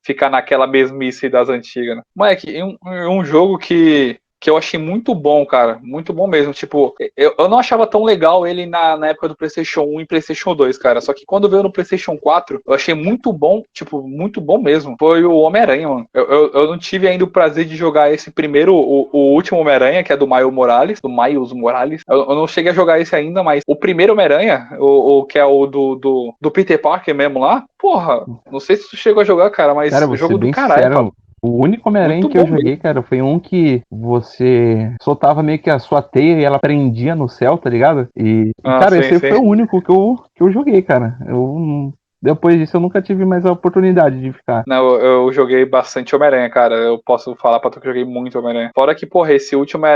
ficar 0.03 0.31
naquela 0.31 0.67
mesmice 0.67 1.29
das 1.29 1.49
antigas, 1.49 1.97
né? 1.97 2.03
Moleque, 2.17 2.63
um, 2.63 2.77
um 2.83 3.25
jogo 3.25 3.59
que 3.59 4.19
que 4.41 4.49
eu 4.49 4.57
achei 4.57 4.81
muito 4.81 5.15
bom, 5.15 5.45
cara. 5.45 5.79
Muito 5.83 6.13
bom 6.13 6.27
mesmo. 6.27 6.53
Tipo, 6.55 6.95
eu, 7.17 7.35
eu 7.39 7.49
não 7.49 7.59
achava 7.59 7.87
tão 7.87 8.03
legal 8.03 8.47
ele 8.47 8.65
na, 8.65 8.97
na 8.97 9.09
época 9.09 9.29
do 9.29 9.37
PlayStation 9.37 9.83
1 9.83 10.01
e 10.01 10.07
PlayStation 10.07 10.55
2, 10.55 10.79
cara. 10.79 11.01
Só 11.01 11.13
que 11.13 11.27
quando 11.27 11.49
veio 11.49 11.63
no 11.63 11.73
PlayStation 11.73 12.17
4, 12.17 12.63
eu 12.67 12.73
achei 12.73 12.95
muito 12.95 13.33
bom, 13.33 13.63
tipo, 13.73 14.03
muito 14.03 14.41
bom 14.41 14.59
mesmo. 14.59 14.97
Foi 14.99 15.23
o 15.25 15.37
Homem-Aranha, 15.37 15.89
mano. 15.89 16.07
Eu, 16.15 16.25
eu, 16.25 16.53
eu, 16.53 16.67
não 16.69 16.79
tive 16.79 17.07
ainda 17.07 17.25
o 17.25 17.31
prazer 17.31 17.67
de 17.67 17.77
jogar 17.77 18.13
esse 18.13 18.31
primeiro, 18.31 18.75
o, 18.75 19.11
o 19.13 19.35
último 19.35 19.61
Homem-Aranha, 19.61 20.03
que 20.03 20.13
é 20.13 20.17
do 20.17 20.27
Miles 20.27 20.53
Morales, 20.53 21.01
do 21.01 21.09
Miles 21.09 21.53
Morales. 21.53 22.03
Eu, 22.09 22.31
eu, 22.31 22.35
não 22.35 22.47
cheguei 22.47 22.73
a 22.73 22.75
jogar 22.75 22.99
esse 22.99 23.15
ainda, 23.15 23.43
mas 23.43 23.63
o 23.67 23.77
primeiro 23.77 24.15
Homem-Aranha, 24.15 24.69
o, 24.79 25.19
o, 25.19 25.25
que 25.25 25.39
é 25.39 25.45
o 25.45 25.67
do, 25.67 25.97
do, 25.97 26.35
do 26.41 26.51
Peter 26.51 26.81
Parker 26.81 27.15
mesmo 27.15 27.41
lá, 27.41 27.65
porra, 27.79 28.25
não 28.51 28.61
sei 28.61 28.77
se 28.77 28.89
tu 28.89 28.97
chegou 28.97 29.21
a 29.21 29.25
jogar, 29.25 29.51
cara, 29.51 29.75
mas 29.75 29.91
cara, 29.91 30.17
jogo 30.17 30.39
do 30.39 30.51
caralho, 30.51 30.83
sincero, 30.83 31.15
o 31.43 31.63
único 31.63 31.89
Homem-Aranha 31.89 32.29
que 32.29 32.39
eu 32.39 32.47
joguei, 32.47 32.65
mesmo. 32.65 32.83
cara, 32.83 33.03
foi 33.03 33.23
um 33.23 33.39
que 33.39 33.83
você 33.91 34.95
soltava 35.01 35.43
meio 35.43 35.59
que 35.59 35.71
a 35.71 35.79
sua 35.79 36.03
teia 36.03 36.39
e 36.41 36.45
ela 36.45 36.59
prendia 36.59 37.15
no 37.15 37.29
céu, 37.29 37.57
tá 37.57 37.71
ligado? 37.71 38.09
E, 38.17 38.51
ah, 38.63 38.79
cara, 38.79 38.93
sim, 38.93 38.99
esse 38.99 39.19
sim. 39.19 39.29
foi 39.29 39.39
o 39.39 39.45
único 39.45 39.81
que 39.81 39.91
eu, 39.91 40.23
que 40.35 40.43
eu 40.43 40.53
joguei, 40.53 40.83
cara. 40.83 41.19
Eu 41.27 41.93
depois 42.23 42.59
disso 42.59 42.77
eu 42.77 42.81
nunca 42.81 43.01
tive 43.01 43.25
mais 43.25 43.47
a 43.47 43.53
oportunidade 43.53 44.21
de 44.21 44.33
ficar. 44.33 44.63
Não, 44.67 44.91
eu, 44.91 45.01
eu 45.01 45.33
joguei 45.33 45.65
bastante 45.65 46.15
Homem-Aranha, 46.15 46.51
cara. 46.51 46.75
Eu 46.75 47.01
posso 47.03 47.35
falar 47.37 47.59
pra 47.61 47.71
tu 47.71 47.81
que 47.81 47.89
eu 47.89 47.93
joguei 47.93 48.05
muito 48.05 48.39
Homem-Aranha. 48.39 48.71
Fora 48.75 48.95
que, 48.95 49.07
porra, 49.07 49.33
esse 49.33 49.57
último, 49.57 49.87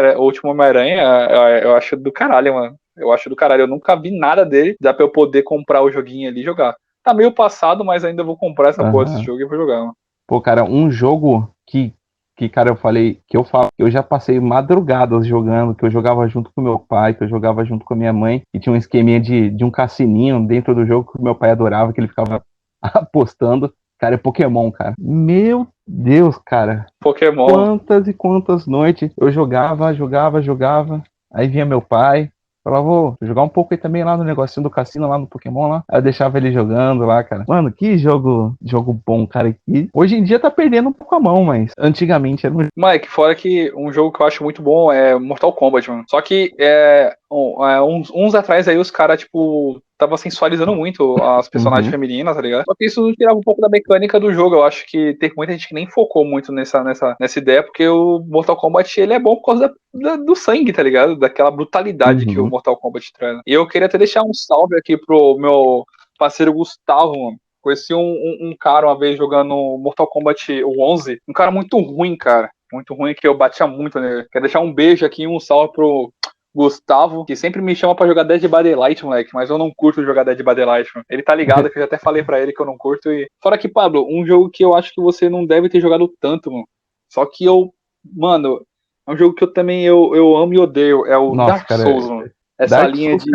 Homem-Aranha, 0.44 1.02
eu, 1.02 1.68
eu 1.68 1.76
acho 1.76 1.96
do 1.96 2.11
caralho, 2.11 2.54
mano. 2.54 2.76
Eu 2.96 3.12
acho 3.12 3.28
do 3.28 3.37
caralho. 3.37 3.62
Eu 3.62 3.68
nunca 3.68 3.94
vi 3.94 4.11
nada 4.11 4.44
dele. 4.44 4.74
Dá 4.80 4.94
pra 4.94 5.04
eu 5.04 5.11
poder 5.11 5.42
comprar 5.42 5.83
o 5.83 5.90
joguinho 5.90 6.28
ali 6.30 6.40
e 6.40 6.44
jogar. 6.44 6.74
Tá 7.02 7.12
meio 7.12 7.30
passado, 7.30 7.85
mas 7.85 8.02
ainda 8.02 8.24
vou 8.24 8.38
comprar 8.38 8.70
essa 8.70 8.83
uhum. 8.83 8.90
porra 8.90 9.04
desse 9.04 9.22
jogo 9.22 9.42
e 9.42 9.44
vou 9.44 9.59
jogar, 9.59 9.80
mano. 9.80 9.94
Pô, 10.26 10.40
cara, 10.40 10.64
um 10.64 10.90
jogo 10.90 11.50
que, 11.66 11.92
que, 12.37 12.48
cara, 12.48 12.70
eu 12.70 12.76
falei, 12.76 13.20
que 13.28 13.37
eu 13.37 13.44
falo, 13.44 13.68
eu 13.78 13.90
já 13.90 14.02
passei 14.02 14.40
madrugadas 14.40 15.26
jogando, 15.26 15.74
que 15.74 15.84
eu 15.84 15.90
jogava 15.90 16.26
junto 16.28 16.50
com 16.54 16.62
meu 16.62 16.78
pai, 16.78 17.14
que 17.14 17.24
eu 17.24 17.28
jogava 17.28 17.64
junto 17.64 17.84
com 17.84 17.94
a 17.94 17.96
minha 17.96 18.12
mãe, 18.12 18.42
e 18.52 18.58
tinha 18.58 18.72
um 18.72 18.76
esqueminha 18.76 19.20
de, 19.20 19.50
de 19.50 19.64
um 19.64 19.70
cassininho 19.70 20.46
dentro 20.46 20.74
do 20.74 20.87
jogo 20.87 21.12
que 21.12 21.22
meu 21.22 21.34
pai 21.34 21.50
adorava, 21.50 21.92
que 21.92 22.00
ele 22.00 22.08
ficava 22.08 22.42
apostando. 22.80 23.72
Cara, 23.98 24.16
é 24.16 24.18
Pokémon, 24.18 24.70
cara. 24.70 24.94
Meu 24.98 25.68
Deus, 25.87 26.38
cara. 26.44 26.87
Pokémon. 27.00 27.46
Quantas 27.46 28.08
e 28.08 28.14
quantas 28.14 28.66
noites 28.66 29.12
eu 29.16 29.30
jogava, 29.30 29.94
jogava, 29.94 30.42
jogava. 30.42 31.02
Aí 31.32 31.48
vinha 31.48 31.64
meu 31.64 31.80
pai, 31.80 32.30
Falava, 32.64 32.83
vou 32.83 33.16
jogar 33.20 33.42
um 33.42 33.48
pouco 33.48 33.74
aí 33.74 33.79
também 33.79 34.03
lá 34.03 34.16
no 34.16 34.24
negocinho 34.24 34.64
do 34.64 34.70
cassino, 34.70 35.07
lá 35.07 35.18
no 35.18 35.27
Pokémon 35.27 35.68
lá. 35.68 35.85
Aí 35.87 35.98
eu 35.98 36.03
deixava 36.03 36.38
ele 36.38 36.50
jogando 36.50 37.05
lá, 37.05 37.22
cara. 37.22 37.44
Mano, 37.46 37.70
que 37.70 37.98
jogo, 37.98 38.57
jogo 38.64 38.98
bom, 39.07 39.27
cara. 39.27 39.55
E 39.68 39.88
hoje 39.92 40.16
em 40.16 40.24
dia 40.24 40.38
tá 40.38 40.50
perdendo 40.50 40.88
um 40.88 40.92
pouco 40.92 41.14
a 41.14 41.20
mão, 41.20 41.44
mas 41.44 41.72
antigamente 41.79 42.46
era 42.46 42.55
um. 42.55 42.66
Mike, 42.74 43.09
fora 43.09 43.35
que 43.35 43.70
um 43.77 43.92
jogo 43.92 44.11
que 44.11 44.22
eu 44.22 44.27
acho 44.27 44.42
muito 44.42 44.62
bom 44.62 44.90
é 44.90 45.18
Mortal 45.18 45.53
Kombat, 45.53 45.90
mano. 45.90 46.05
Só 46.09 46.22
que 46.22 46.55
é, 46.59 47.14
uns, 47.35 48.11
uns 48.11 48.35
atrás 48.35 48.68
aí 48.68 48.77
os 48.77 48.90
caras, 48.90 49.20
tipo, 49.20 49.83
tava 49.99 50.16
sensualizando 50.16 50.75
muito 50.75 51.20
as 51.23 51.49
personagens 51.49 51.87
uhum. 51.87 51.92
femininas, 51.92 52.37
tá 52.37 52.42
ligado? 52.42 52.64
Só 52.64 52.75
que 52.75 52.85
isso 52.85 53.12
tirava 53.12 53.38
um 53.38 53.42
pouco 53.42 53.61
da 53.61 53.68
mecânica 53.68 54.20
do 54.20 54.33
jogo. 54.33 54.57
Eu 54.57 54.64
acho 54.64 54.87
que 54.87 55.14
teve 55.14 55.35
muita 55.37 55.53
gente 55.53 55.68
que 55.68 55.75
nem 55.75 55.88
focou 55.88 56.25
muito 56.25 56.53
nessa, 56.53 56.83
nessa, 56.83 57.16
nessa 57.18 57.38
ideia, 57.38 57.62
porque 57.62 57.87
o 57.88 58.20
Mortal 58.27 58.57
Kombat 58.57 59.01
ele 59.01 59.14
é 59.14 59.18
bom 59.18 59.37
por 59.37 59.47
causa 59.47 59.68
da, 59.92 60.16
da, 60.16 60.16
do 60.16 60.37
sangue, 60.37 60.73
tá 60.73 60.83
ligado? 60.83 61.16
Daquela 61.16 61.51
brutalidade 61.51 62.27
uhum. 62.27 62.33
que 62.33 62.40
o 62.40 62.47
Mortal 62.47 62.77
Kombat 62.77 63.12
traz. 63.12 63.40
E 63.47 63.53
eu 63.53 63.66
queria 63.66 63.87
até 63.87 63.99
deixar 63.99 64.23
um 64.23 64.35
salve 64.35 64.77
aqui 64.77 64.97
pro 64.97 65.37
meu 65.38 65.85
parceiro 66.18 66.53
Gustavo, 66.53 67.12
mano. 67.12 67.38
Conheci 67.61 67.94
um, 67.94 67.99
um, 67.99 68.51
um 68.51 68.57
cara 68.61 68.87
uma 68.87 68.99
vez 68.99 69.16
jogando 69.16 69.79
Mortal 69.79 70.07
Kombat 70.07 70.62
11, 70.62 71.18
um 71.27 71.33
cara 71.33 71.51
muito 71.51 71.79
ruim, 71.79 72.14
cara 72.14 72.51
Muito 72.70 72.92
ruim 72.92 73.14
que 73.14 73.27
eu 73.27 73.35
batia 73.35 73.66
muito 73.66 73.99
nele. 73.99 74.27
Quero 74.31 74.44
deixar 74.44 74.61
um 74.61 74.73
beijo 74.73 75.07
aqui 75.07 75.23
e 75.23 75.27
um 75.27 75.40
salve 75.40 75.73
pro 75.73 76.12
Gustavo, 76.54 77.24
que 77.24 77.34
sempre 77.34 77.60
me 77.60 77.74
chama 77.74 77.96
pra 77.96 78.06
jogar 78.06 78.22
Dead 78.22 78.42
by 78.42 78.62
Daylight, 78.62 79.04
moleque, 79.04 79.34
mas 79.34 79.50
eu 79.50 79.58
não 79.58 79.72
curto 79.74 80.04
jogar 80.04 80.22
Dead 80.22 80.38
by 80.38 80.54
Daylight, 80.54 80.88
mano. 80.94 81.04
Ele 81.10 81.22
tá 81.22 81.34
ligado 81.34 81.68
que 81.68 81.76
eu 81.76 81.80
já 81.80 81.86
até 81.86 81.98
falei 81.98 82.22
pra 82.22 82.40
ele 82.40 82.52
que 82.52 82.62
eu 82.62 82.66
não 82.66 82.78
curto 82.78 83.10
e... 83.10 83.28
Fora 83.42 83.58
que, 83.58 83.66
Pablo, 83.66 84.06
um 84.08 84.24
jogo 84.24 84.48
que 84.48 84.64
eu 84.64 84.74
acho 84.74 84.92
que 84.94 85.02
você 85.02 85.28
não 85.28 85.44
deve 85.44 85.68
ter 85.68 85.80
jogado 85.80 86.06
tanto, 86.20 86.52
mano. 86.52 86.68
Só 87.08 87.26
que 87.26 87.44
eu, 87.44 87.74
mano, 88.04 88.64
é 89.06 89.12
um 89.12 89.16
jogo 89.16 89.34
que 89.34 89.42
eu 89.42 89.52
também 89.52 89.84
eu, 89.84 90.14
eu 90.14 90.36
amo 90.36 90.54
e 90.54 90.58
odeio, 90.60 91.04
é 91.06 91.18
o 91.18 91.34
Nossa, 91.34 91.54
Dark 91.54 91.68
cara, 91.68 91.82
Souls, 91.82 92.08
mano. 92.08 92.30
Essa 92.56 92.76
Dark 92.76 92.94
linha 92.94 93.10
Souls, 93.10 93.24
de, 93.24 93.32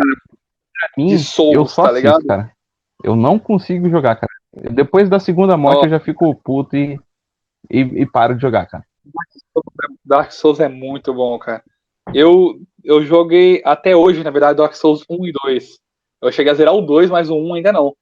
mim, 0.96 1.06
de 1.08 1.18
Souls, 1.18 1.54
eu 1.54 1.66
só 1.66 1.82
tá 1.82 1.90
assisto, 1.90 2.06
ligado? 2.06 2.26
cara. 2.26 2.52
Eu 3.04 3.14
não 3.14 3.38
consigo 3.38 3.88
jogar, 3.88 4.16
cara. 4.16 4.32
Depois 4.72 5.08
da 5.08 5.20
segunda 5.20 5.56
morte 5.56 5.80
Ó. 5.80 5.84
eu 5.84 5.90
já 5.90 6.00
fico 6.00 6.34
puto 6.36 6.76
e, 6.76 6.98
e, 7.70 7.80
e 7.80 8.06
paro 8.06 8.34
de 8.34 8.42
jogar, 8.42 8.66
cara. 8.66 8.84
Dark 10.04 10.32
Souls 10.32 10.60
é 10.60 10.68
muito 10.68 11.12
bom, 11.14 11.38
cara. 11.38 11.62
Eu, 12.14 12.58
eu 12.84 13.04
joguei 13.04 13.62
até 13.64 13.94
hoje, 13.94 14.22
na 14.24 14.30
verdade, 14.30 14.58
Dark 14.58 14.74
Souls 14.74 15.04
1 15.08 15.26
e 15.26 15.32
2. 15.44 15.78
Eu 16.22 16.32
cheguei 16.32 16.52
a 16.52 16.54
zerar 16.54 16.74
o 16.74 16.82
2, 16.82 17.10
mas 17.10 17.30
o 17.30 17.36
1 17.36 17.54
ainda 17.54 17.72
não. 17.72 17.94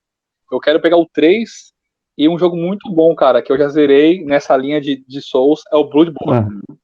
Eu 0.50 0.58
quero 0.60 0.80
pegar 0.80 0.96
o 0.96 1.06
3 1.12 1.72
e 2.16 2.28
um 2.28 2.38
jogo 2.38 2.56
muito 2.56 2.90
bom, 2.90 3.14
cara, 3.14 3.40
que 3.42 3.52
eu 3.52 3.58
já 3.58 3.68
zerei 3.68 4.24
nessa 4.24 4.56
linha 4.56 4.80
de, 4.80 4.96
de 5.06 5.22
Souls, 5.22 5.62
é 5.72 5.76
o 5.76 5.84
Bloodborne. 5.84 6.60
Ah, 6.68 6.74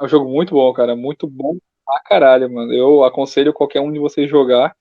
É 0.00 0.04
um 0.04 0.08
jogo 0.08 0.30
muito 0.30 0.54
bom, 0.54 0.72
cara. 0.72 0.94
Muito 0.94 1.26
bom 1.26 1.56
pra 1.84 2.00
caralho, 2.04 2.52
mano. 2.52 2.72
Eu 2.72 3.04
aconselho 3.04 3.52
qualquer 3.52 3.80
um 3.80 3.92
de 3.92 3.98
vocês 3.98 4.28
jogar. 4.28 4.74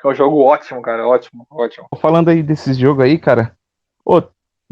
Que 0.00 0.06
é 0.06 0.10
um 0.10 0.14
jogo 0.14 0.40
ótimo, 0.42 0.82
cara. 0.82 1.06
Ótimo, 1.08 1.46
ótimo. 1.50 1.86
falando 1.98 2.28
aí 2.28 2.42
desses 2.42 2.76
jogos 2.76 3.04
aí, 3.04 3.18
cara. 3.18 3.56
Ô, 4.04 4.20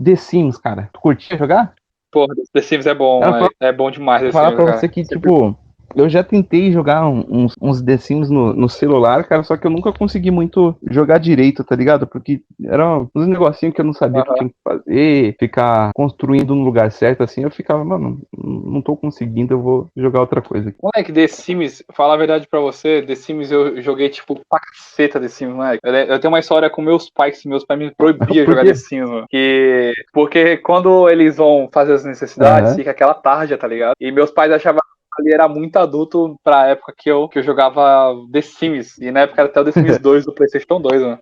The 0.03 0.16
Sims, 0.16 0.59
cara. 0.59 0.90
Tu 0.92 1.01
curtia 1.01 1.38
jogar? 1.38 1.75
Porra, 2.11 2.35
The 2.53 2.61
Sims 2.61 2.85
é 2.87 2.94
bom, 2.94 3.22
é, 3.59 3.72
bom 3.72 3.90
demais 3.90 4.31
falar 4.33 4.48
Sims, 4.51 4.57
pra 4.57 4.64
cara. 4.66 4.79
você 4.79 4.88
que, 4.88 5.03
tipo, 5.03 5.57
eu 5.94 6.09
já 6.09 6.22
tentei 6.22 6.72
jogar 6.72 7.07
uns, 7.07 7.55
uns 7.61 7.83
The 7.83 7.96
Sims 7.96 8.31
no, 8.31 8.52
no 8.52 8.68
celular, 8.68 9.24
cara, 9.24 9.42
só 9.42 9.57
que 9.57 9.66
eu 9.66 9.70
nunca 9.70 9.92
consegui 9.92 10.31
muito 10.31 10.74
jogar 10.90 11.18
direito, 11.18 11.64
tá 11.64 11.74
ligado? 11.74 12.07
Porque 12.07 12.42
eram 12.64 13.11
uns 13.14 13.26
negocinhos 13.26 13.74
que 13.74 13.81
eu 13.81 13.85
não 13.85 13.92
sabia 13.92 14.20
o 14.20 14.24
que 14.24 14.31
Aham. 14.31 14.38
tinha 14.38 14.50
que 14.50 14.57
fazer, 14.64 15.37
ficar 15.38 15.90
construindo 15.94 16.55
no 16.55 16.64
lugar 16.64 16.90
certo, 16.90 17.22
assim, 17.22 17.42
eu 17.42 17.50
ficava, 17.50 17.85
mano, 17.85 18.20
não 18.37 18.81
tô 18.81 18.96
conseguindo, 18.96 19.55
eu 19.55 19.61
vou 19.61 19.88
jogar 19.96 20.20
outra 20.20 20.40
coisa 20.40 20.68
aqui. 20.68 20.78
Moleque, 20.83 21.12
The 21.12 21.26
Sims, 21.28 21.85
falar 21.92 22.14
a 22.14 22.18
verdade 22.18 22.46
pra 22.48 22.61
você, 22.61 23.02
The 23.02 23.14
Sims 23.14 23.50
eu 23.50 23.81
joguei, 23.81 24.09
tipo, 24.09 24.40
pra 24.48 24.61
caceta 24.61 25.20
The 25.20 25.28
Sims, 25.28 25.55
moleque. 25.55 25.81
Eu, 25.85 25.94
eu 25.94 26.20
tenho 26.20 26.33
uma 26.33 26.40
história 26.40 26.68
com 26.70 26.83
meus 26.83 27.11
pais, 27.11 27.40
que 27.40 27.48
meus 27.48 27.64
pais 27.64 27.78
me 27.78 27.94
proibiam 27.94 28.44
jogar? 28.46 28.64
The 28.64 28.74
Sims, 28.74 29.09
mano. 29.09 29.26
Que, 29.28 29.92
porque 30.12 30.57
quando 30.59 31.09
eles 31.09 31.37
vão 31.37 31.68
fazer 31.72 31.94
as 31.94 32.05
necessidades, 32.05 32.70
Aham. 32.70 32.76
fica 32.76 32.90
aquela 32.90 33.14
tarja, 33.14 33.57
tá 33.59 33.66
ligado? 33.66 33.94
E 34.00 34.11
meus 34.11 34.31
pais 34.31 34.52
achavam 34.52 34.81
que 34.81 35.01
ali 35.18 35.33
era 35.33 35.48
muito 35.48 35.77
adulto 35.77 36.37
pra 36.42 36.68
época 36.68 36.94
que 36.96 37.11
eu, 37.11 37.29
que 37.29 37.38
eu 37.38 37.42
jogava 37.42 38.14
The 38.33 38.40
Sims. 38.40 38.98
E 38.98 39.11
na 39.11 39.20
época 39.20 39.42
era 39.42 39.51
até 39.51 39.61
o 39.61 39.64
The 39.64 39.72
Sims 39.72 39.98
2 40.01 40.25
do 40.25 40.35
PlayStation 40.35 40.81
2, 40.81 41.03
mano. 41.03 41.18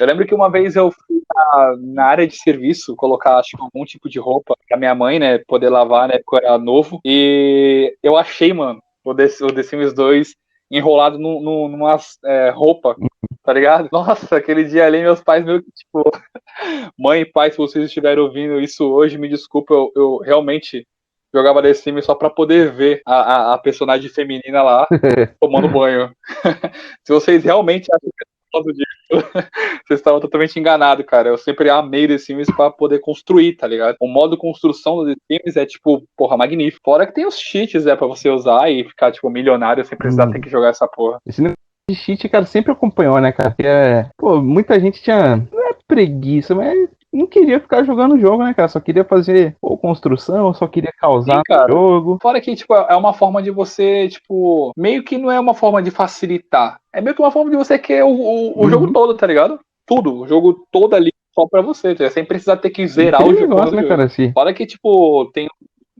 Eu 0.00 0.06
lembro 0.06 0.26
que 0.26 0.34
uma 0.34 0.48
vez 0.50 0.76
eu 0.76 0.92
fui 0.92 1.20
na, 1.34 1.76
na 1.78 2.04
área 2.04 2.26
de 2.26 2.36
serviço 2.36 2.94
colocar, 2.94 3.38
acho 3.38 3.56
que 3.56 3.62
algum 3.62 3.84
tipo 3.84 4.08
de 4.08 4.18
roupa 4.20 4.54
pra 4.68 4.78
minha 4.78 4.94
mãe, 4.94 5.18
né, 5.18 5.38
poder 5.38 5.68
lavar, 5.68 6.08
né, 6.08 6.20
porque 6.24 6.44
eu 6.44 6.48
era 6.48 6.58
novo. 6.58 7.00
E 7.04 7.96
eu 8.02 8.16
achei, 8.16 8.52
mano, 8.52 8.80
o 9.04 9.14
The, 9.14 9.26
o 9.42 9.52
The 9.52 9.62
Sims 9.62 9.92
2 9.92 10.34
enrolado 10.70 11.18
num, 11.18 11.40
num, 11.40 11.68
numa 11.68 11.96
é, 12.24 12.50
roupa, 12.50 12.94
tá 13.42 13.52
ligado? 13.52 13.88
Nossa, 13.92 14.36
aquele 14.36 14.64
dia 14.64 14.86
ali, 14.86 15.00
meus 15.00 15.22
pais 15.22 15.44
meio 15.44 15.62
que, 15.62 15.70
tipo, 15.72 16.04
mãe 16.98 17.22
e 17.22 17.26
pai, 17.32 17.50
se 17.50 17.56
vocês 17.56 17.84
estiverem 17.86 18.22
ouvindo 18.22 18.60
isso 18.60 18.84
hoje, 18.84 19.18
me 19.18 19.28
desculpa, 19.28 19.74
eu, 19.74 19.90
eu 19.96 20.16
realmente 20.18 20.86
jogava 21.34 21.62
The 21.62 21.74
Sims 21.74 22.04
só 22.04 22.14
pra 22.14 22.30
poder 22.30 22.72
ver 22.72 23.02
a, 23.06 23.14
a, 23.14 23.54
a 23.54 23.58
personagem 23.58 24.08
feminina 24.08 24.62
lá 24.62 24.86
tomando 25.40 25.68
banho. 25.68 26.10
se 27.06 27.12
vocês 27.12 27.44
realmente 27.44 27.88
acham 27.92 28.10
que 28.16 28.24
é 28.24 28.38
causa 28.50 28.72
disso, 28.72 28.88
vocês 29.86 30.00
estavam 30.00 30.20
totalmente 30.20 30.58
enganados, 30.58 31.04
cara. 31.06 31.28
Eu 31.28 31.38
sempre 31.38 31.70
amei 31.70 32.08
The 32.08 32.18
Sims 32.18 32.48
pra 32.56 32.70
poder 32.70 32.98
construir, 33.00 33.54
tá 33.56 33.66
ligado? 33.66 33.96
O 34.00 34.08
modo 34.08 34.36
construção 34.36 34.96
do 34.96 35.06
The 35.06 35.14
Sims 35.30 35.56
é, 35.56 35.66
tipo, 35.66 36.02
porra, 36.16 36.36
magnífico. 36.36 36.80
Fora 36.84 37.06
que 37.06 37.14
tem 37.14 37.26
os 37.26 37.38
cheats, 37.38 37.84
né, 37.84 37.94
pra 37.94 38.06
você 38.06 38.30
usar 38.30 38.70
e 38.70 38.84
ficar, 38.84 39.12
tipo, 39.12 39.28
milionário 39.30 39.84
sem 39.84 39.96
precisar 39.96 40.26
Hum. 40.26 40.32
ter 40.32 40.40
que 40.40 40.50
jogar 40.50 40.68
essa 40.68 40.88
porra. 40.88 41.18
Esse 41.26 41.42
de 41.90 41.96
cheat, 41.96 42.28
cara, 42.28 42.44
sempre 42.44 42.70
acompanhou, 42.72 43.18
né, 43.18 43.32
cara? 43.32 43.50
Porque, 43.50 43.66
é, 43.66 44.10
pô, 44.18 44.42
muita 44.42 44.78
gente 44.78 45.02
tinha, 45.02 45.36
não 45.50 45.68
é 45.70 45.74
preguiça, 45.86 46.54
mas 46.54 46.88
não 47.12 47.26
queria 47.26 47.60
ficar 47.60 47.84
jogando 47.84 48.14
o 48.14 48.18
jogo, 48.20 48.44
né, 48.44 48.52
cara? 48.54 48.68
Só 48.68 48.80
queria 48.80 49.04
fazer 49.04 49.56
ou 49.62 49.78
construção, 49.78 50.52
só 50.54 50.66
queria 50.66 50.92
causar 50.98 51.42
Sim, 51.46 51.54
jogo. 51.68 52.18
Fora 52.20 52.40
que, 52.40 52.54
tipo, 52.54 52.74
é 52.74 52.96
uma 52.96 53.12
forma 53.14 53.42
de 53.42 53.50
você, 53.50 54.08
tipo, 54.08 54.72
meio 54.76 55.02
que 55.02 55.16
não 55.18 55.30
é 55.30 55.40
uma 55.40 55.54
forma 55.54 55.82
de 55.82 55.90
facilitar. 55.90 56.78
É 56.92 57.00
meio 57.00 57.14
que 57.14 57.22
uma 57.22 57.30
forma 57.30 57.50
de 57.50 57.56
você 57.56 57.78
querer 57.78 58.04
o, 58.04 58.08
o, 58.08 58.58
o 58.60 58.62
Uhum. 58.64 58.70
jogo 58.70 58.92
todo, 58.92 59.14
tá 59.16 59.26
ligado? 59.26 59.58
Tudo. 59.86 60.20
O 60.20 60.26
jogo 60.28 60.66
todo 60.70 60.94
ali 60.94 61.12
só 61.34 61.46
pra 61.46 61.62
você, 61.62 61.94
tá 61.94 62.10
sem 62.10 62.24
precisar 62.24 62.56
ter 62.58 62.70
que 62.70 62.86
zerar 62.86 63.20
o 63.20 63.24
Aquele 63.24 63.40
jogo. 63.40 63.54
negócio, 63.54 63.76
né, 63.76 63.84
cara, 63.84 64.04
assim. 64.04 64.32
Fora 64.32 64.52
que, 64.52 64.66
tipo, 64.66 65.30
tem 65.32 65.48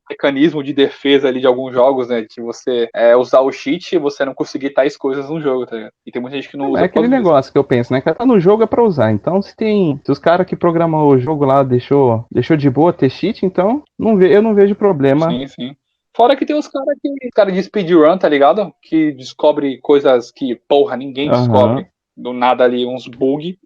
mecanismo 0.08 0.62
de 0.62 0.72
defesa 0.72 1.28
ali 1.28 1.40
de 1.40 1.46
alguns 1.46 1.72
jogos, 1.72 2.08
né? 2.08 2.22
De 2.22 2.40
você 2.40 2.88
é, 2.94 3.16
usar 3.16 3.40
o 3.40 3.52
cheat 3.52 3.94
e 3.94 3.98
você 3.98 4.24
não 4.24 4.34
conseguir 4.34 4.70
tais 4.70 4.96
coisas 4.96 5.28
no 5.28 5.40
jogo, 5.40 5.66
tá 5.66 5.76
ligado? 5.76 5.92
E 6.06 6.10
tem 6.10 6.22
muita 6.22 6.36
gente 6.36 6.48
que 6.48 6.56
não 6.56 6.70
usa. 6.70 6.80
É 6.80 6.84
aquele 6.84 7.08
negócio 7.08 7.52
que 7.52 7.58
eu 7.58 7.64
penso, 7.64 7.92
né? 7.92 8.00
Cara, 8.00 8.16
tá 8.16 8.26
no 8.26 8.40
jogo 8.40 8.62
é 8.62 8.66
pra 8.66 8.82
usar. 8.82 9.12
Então, 9.12 9.40
se 9.42 9.54
tem. 9.56 10.00
Se 10.04 10.12
os 10.12 10.18
caras 10.18 10.46
que 10.46 10.56
programam 10.56 11.06
o 11.06 11.18
jogo 11.18 11.44
lá 11.44 11.62
deixou, 11.62 12.24
deixou 12.30 12.56
de 12.56 12.70
boa 12.70 12.92
ter 12.92 13.10
cheat, 13.10 13.44
então 13.44 13.82
não 13.98 14.16
ve, 14.16 14.32
eu 14.32 14.42
não 14.42 14.54
vejo 14.54 14.74
problema. 14.74 15.30
Sim, 15.30 15.46
sim. 15.46 15.76
Fora 16.16 16.34
que 16.34 16.44
tem 16.44 16.56
os 16.56 16.66
caras 16.66 16.98
que. 17.00 17.10
cara 17.34 17.52
de 17.52 17.62
speedrun, 17.62 18.18
tá 18.18 18.28
ligado? 18.28 18.72
Que 18.82 19.12
descobre 19.12 19.78
coisas 19.80 20.32
que, 20.32 20.56
porra, 20.68 20.96
ninguém 20.96 21.28
Aham. 21.28 21.38
descobre. 21.38 21.86
Do 22.16 22.32
nada 22.32 22.64
ali, 22.64 22.84
uns 22.84 23.06
bug. 23.06 23.56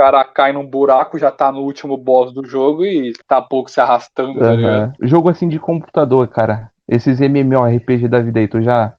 O 0.00 0.02
cara 0.02 0.24
cai 0.24 0.50
num 0.50 0.66
buraco, 0.66 1.18
já 1.18 1.30
tá 1.30 1.52
no 1.52 1.60
último 1.60 1.94
boss 1.94 2.32
do 2.32 2.42
jogo 2.42 2.86
e 2.86 3.12
tá 3.28 3.42
pouco 3.42 3.70
se 3.70 3.82
arrastando, 3.82 4.32
ligado? 4.32 4.64
Aham. 4.64 4.92
Jogo 5.02 5.28
assim 5.28 5.46
de 5.46 5.58
computador, 5.58 6.26
cara. 6.28 6.70
Esses 6.88 7.20
MMORPG 7.20 8.08
da 8.08 8.22
vida 8.22 8.40
aí, 8.40 8.48
tu 8.48 8.62
já. 8.62 8.94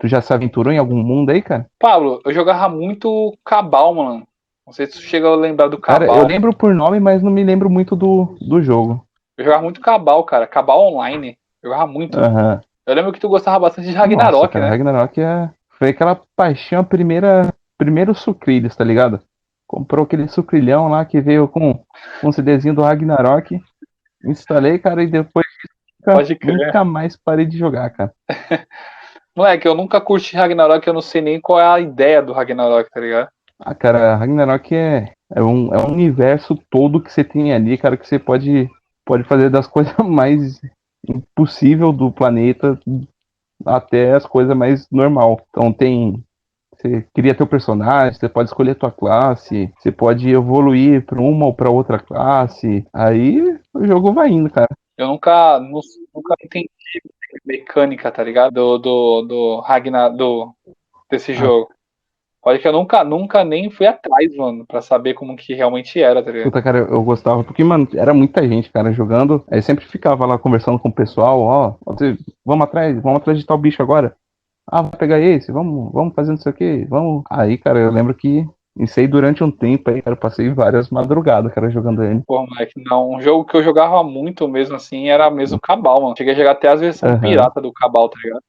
Tu 0.00 0.06
já 0.06 0.20
se 0.20 0.32
aventurou 0.32 0.72
em 0.72 0.78
algum 0.78 1.02
mundo 1.02 1.30
aí, 1.30 1.42
cara? 1.42 1.66
Pablo, 1.76 2.20
eu 2.24 2.32
jogava 2.32 2.68
muito 2.68 3.36
Cabal, 3.44 3.92
mano. 3.92 4.28
Não 4.64 4.72
sei 4.72 4.86
se 4.86 4.92
tu 4.92 5.00
chega 5.00 5.26
a 5.26 5.34
lembrar 5.34 5.66
do 5.66 5.76
Cara, 5.76 6.06
Cabal. 6.06 6.22
eu 6.22 6.28
lembro 6.28 6.54
por 6.54 6.72
nome, 6.72 7.00
mas 7.00 7.20
não 7.20 7.32
me 7.32 7.42
lembro 7.42 7.68
muito 7.68 7.96
do, 7.96 8.36
do 8.40 8.62
jogo. 8.62 9.04
Eu 9.36 9.44
jogava 9.44 9.64
muito 9.64 9.80
Cabal, 9.80 10.22
cara. 10.22 10.46
Cabal 10.46 10.92
online. 10.92 11.36
Eu 11.60 11.72
jogava 11.72 11.90
muito. 11.90 12.16
Aham. 12.16 12.60
Eu 12.86 12.94
lembro 12.94 13.12
que 13.12 13.18
tu 13.18 13.28
gostava 13.28 13.58
bastante 13.58 13.88
de 13.88 13.94
Ragnarok, 13.94 14.32
Nossa, 14.34 14.48
cara, 14.48 14.64
né? 14.66 14.70
Ragnarok 14.70 15.20
é... 15.20 15.50
foi 15.70 15.88
aquela 15.88 16.20
paixão, 16.36 16.84
primeira, 16.84 17.52
primeiro 17.76 18.14
sucrilhos, 18.14 18.76
tá 18.76 18.84
ligado? 18.84 19.18
Comprou 19.68 20.04
aquele 20.04 20.26
sucrilhão 20.28 20.88
lá 20.88 21.04
que 21.04 21.20
veio 21.20 21.46
com 21.46 21.84
um 22.24 22.32
CDzinho 22.32 22.74
do 22.74 22.82
Ragnarok. 22.82 23.60
Instalei, 24.24 24.78
cara, 24.78 25.02
e 25.02 25.06
depois 25.06 25.44
nunca- 26.00 26.14
nunca 26.66 26.84
mais 26.84 27.16
parei 27.16 27.46
de 27.46 27.58
jogar, 27.58 27.90
cara. 27.90 28.12
Moleque, 29.36 29.68
eu 29.68 29.74
nunca 29.74 30.00
curti 30.00 30.34
Ragnarok, 30.36 30.84
eu 30.86 30.94
não 30.94 31.00
sei 31.02 31.20
nem 31.20 31.40
qual 31.40 31.60
é 31.60 31.66
a 31.66 31.78
ideia 31.78 32.20
do 32.20 32.32
Ragnarok, 32.32 32.90
tá 32.90 32.98
ligado? 32.98 33.28
Ah, 33.60 33.74
cara, 33.74 34.16
Ragnarok 34.16 34.74
é, 34.74 35.12
é, 35.32 35.42
um, 35.42 35.72
é 35.72 35.78
um 35.78 35.92
universo 35.92 36.58
todo 36.70 37.00
que 37.00 37.12
você 37.12 37.22
tem 37.22 37.52
ali, 37.52 37.76
cara, 37.76 37.96
que 37.96 38.06
você 38.06 38.18
pode, 38.18 38.68
pode 39.04 39.24
fazer 39.24 39.50
das 39.50 39.66
coisas 39.68 39.94
mais 39.98 40.60
impossível 41.06 41.92
do 41.92 42.10
planeta 42.10 42.78
até 43.64 44.12
as 44.12 44.26
coisas 44.26 44.56
mais 44.56 44.88
normal. 44.90 45.40
Então 45.50 45.72
tem. 45.72 46.22
Você 46.80 47.04
cria 47.12 47.34
teu 47.34 47.46
personagem, 47.46 48.14
você 48.18 48.28
pode 48.28 48.48
escolher 48.48 48.76
tua 48.76 48.90
classe, 48.92 49.72
você 49.78 49.90
pode 49.90 50.28
evoluir 50.30 51.04
pra 51.04 51.20
uma 51.20 51.46
ou 51.46 51.54
pra 51.54 51.70
outra 51.70 51.98
classe. 51.98 52.86
Aí 52.92 53.40
o 53.74 53.84
jogo 53.84 54.12
vai 54.12 54.28
indo, 54.28 54.48
cara. 54.48 54.68
Eu 54.96 55.08
nunca, 55.08 55.58
nu- 55.58 55.80
nunca 56.14 56.34
entendi 56.42 56.68
a 57.34 57.38
mecânica, 57.44 58.10
tá 58.12 58.22
ligado? 58.22 58.54
Do, 58.54 58.78
do, 58.78 59.22
do 59.22 59.60
Ragnar, 59.60 60.14
do, 60.14 60.52
desse 61.10 61.32
Ah. 61.32 61.34
jogo. 61.34 61.68
Pode 62.40 62.60
que 62.60 62.68
eu 62.68 62.72
nunca, 62.72 63.02
nunca 63.02 63.44
nem 63.44 63.68
fui 63.68 63.84
atrás, 63.84 64.34
mano, 64.36 64.64
pra 64.64 64.80
saber 64.80 65.14
como 65.14 65.36
que 65.36 65.54
realmente 65.54 66.00
era, 66.00 66.22
tá 66.22 66.30
ligado? 66.30 66.44
Puta, 66.44 66.62
cara, 66.62 66.78
eu, 66.78 67.02
gostava, 67.02 67.42
porque, 67.42 67.64
mano, 67.64 67.88
era 67.94 68.14
muita 68.14 68.46
gente, 68.46 68.70
cara, 68.70 68.92
jogando. 68.92 69.44
Aí 69.50 69.60
sempre 69.60 69.84
ficava 69.84 70.24
lá 70.24 70.38
conversando 70.38 70.78
com 70.78 70.88
o 70.88 70.94
pessoal, 70.94 71.40
ó, 71.40 71.74
vamos 72.46 72.64
atrás, 72.64 72.94
vamos 73.02 73.18
atrás 73.18 73.38
de 73.38 73.44
tal 73.44 73.58
bicho 73.58 73.82
agora. 73.82 74.14
Ah, 74.70 74.82
vai 74.82 74.92
pegar 74.92 75.18
esse, 75.18 75.50
vamos, 75.50 75.90
vamos 75.92 76.14
fazer 76.14 76.30
não 76.30 76.38
sei 76.38 76.52
o 76.52 76.54
que, 76.54 76.84
vamos. 76.84 77.24
Aí, 77.30 77.56
cara, 77.56 77.78
eu 77.78 77.90
lembro 77.90 78.14
que 78.14 78.46
isso 78.78 79.00
aí 79.00 79.08
durante 79.08 79.42
um 79.42 79.50
tempo 79.50 79.90
aí, 79.90 80.00
cara, 80.02 80.14
eu 80.14 80.20
passei 80.20 80.52
várias 80.52 80.90
madrugadas, 80.90 81.52
cara, 81.52 81.70
jogando 81.70 82.04
ele. 82.04 82.22
Pô, 82.26 82.46
moleque, 82.46 82.80
não. 82.84 83.10
Um 83.10 83.20
jogo 83.20 83.44
que 83.44 83.56
eu 83.56 83.62
jogava 83.62 84.04
muito 84.04 84.46
mesmo 84.46 84.76
assim 84.76 85.08
era 85.08 85.30
mesmo 85.30 85.58
Cabal, 85.58 86.02
mano. 86.02 86.14
Cheguei 86.16 86.34
a 86.34 86.36
jogar 86.36 86.52
até 86.52 86.68
as 86.68 86.80
versões 86.80 87.12
Aham. 87.12 87.20
pirata 87.20 87.60
do 87.60 87.72
Cabal, 87.72 88.08
tá 88.08 88.18
ligado? 88.22 88.42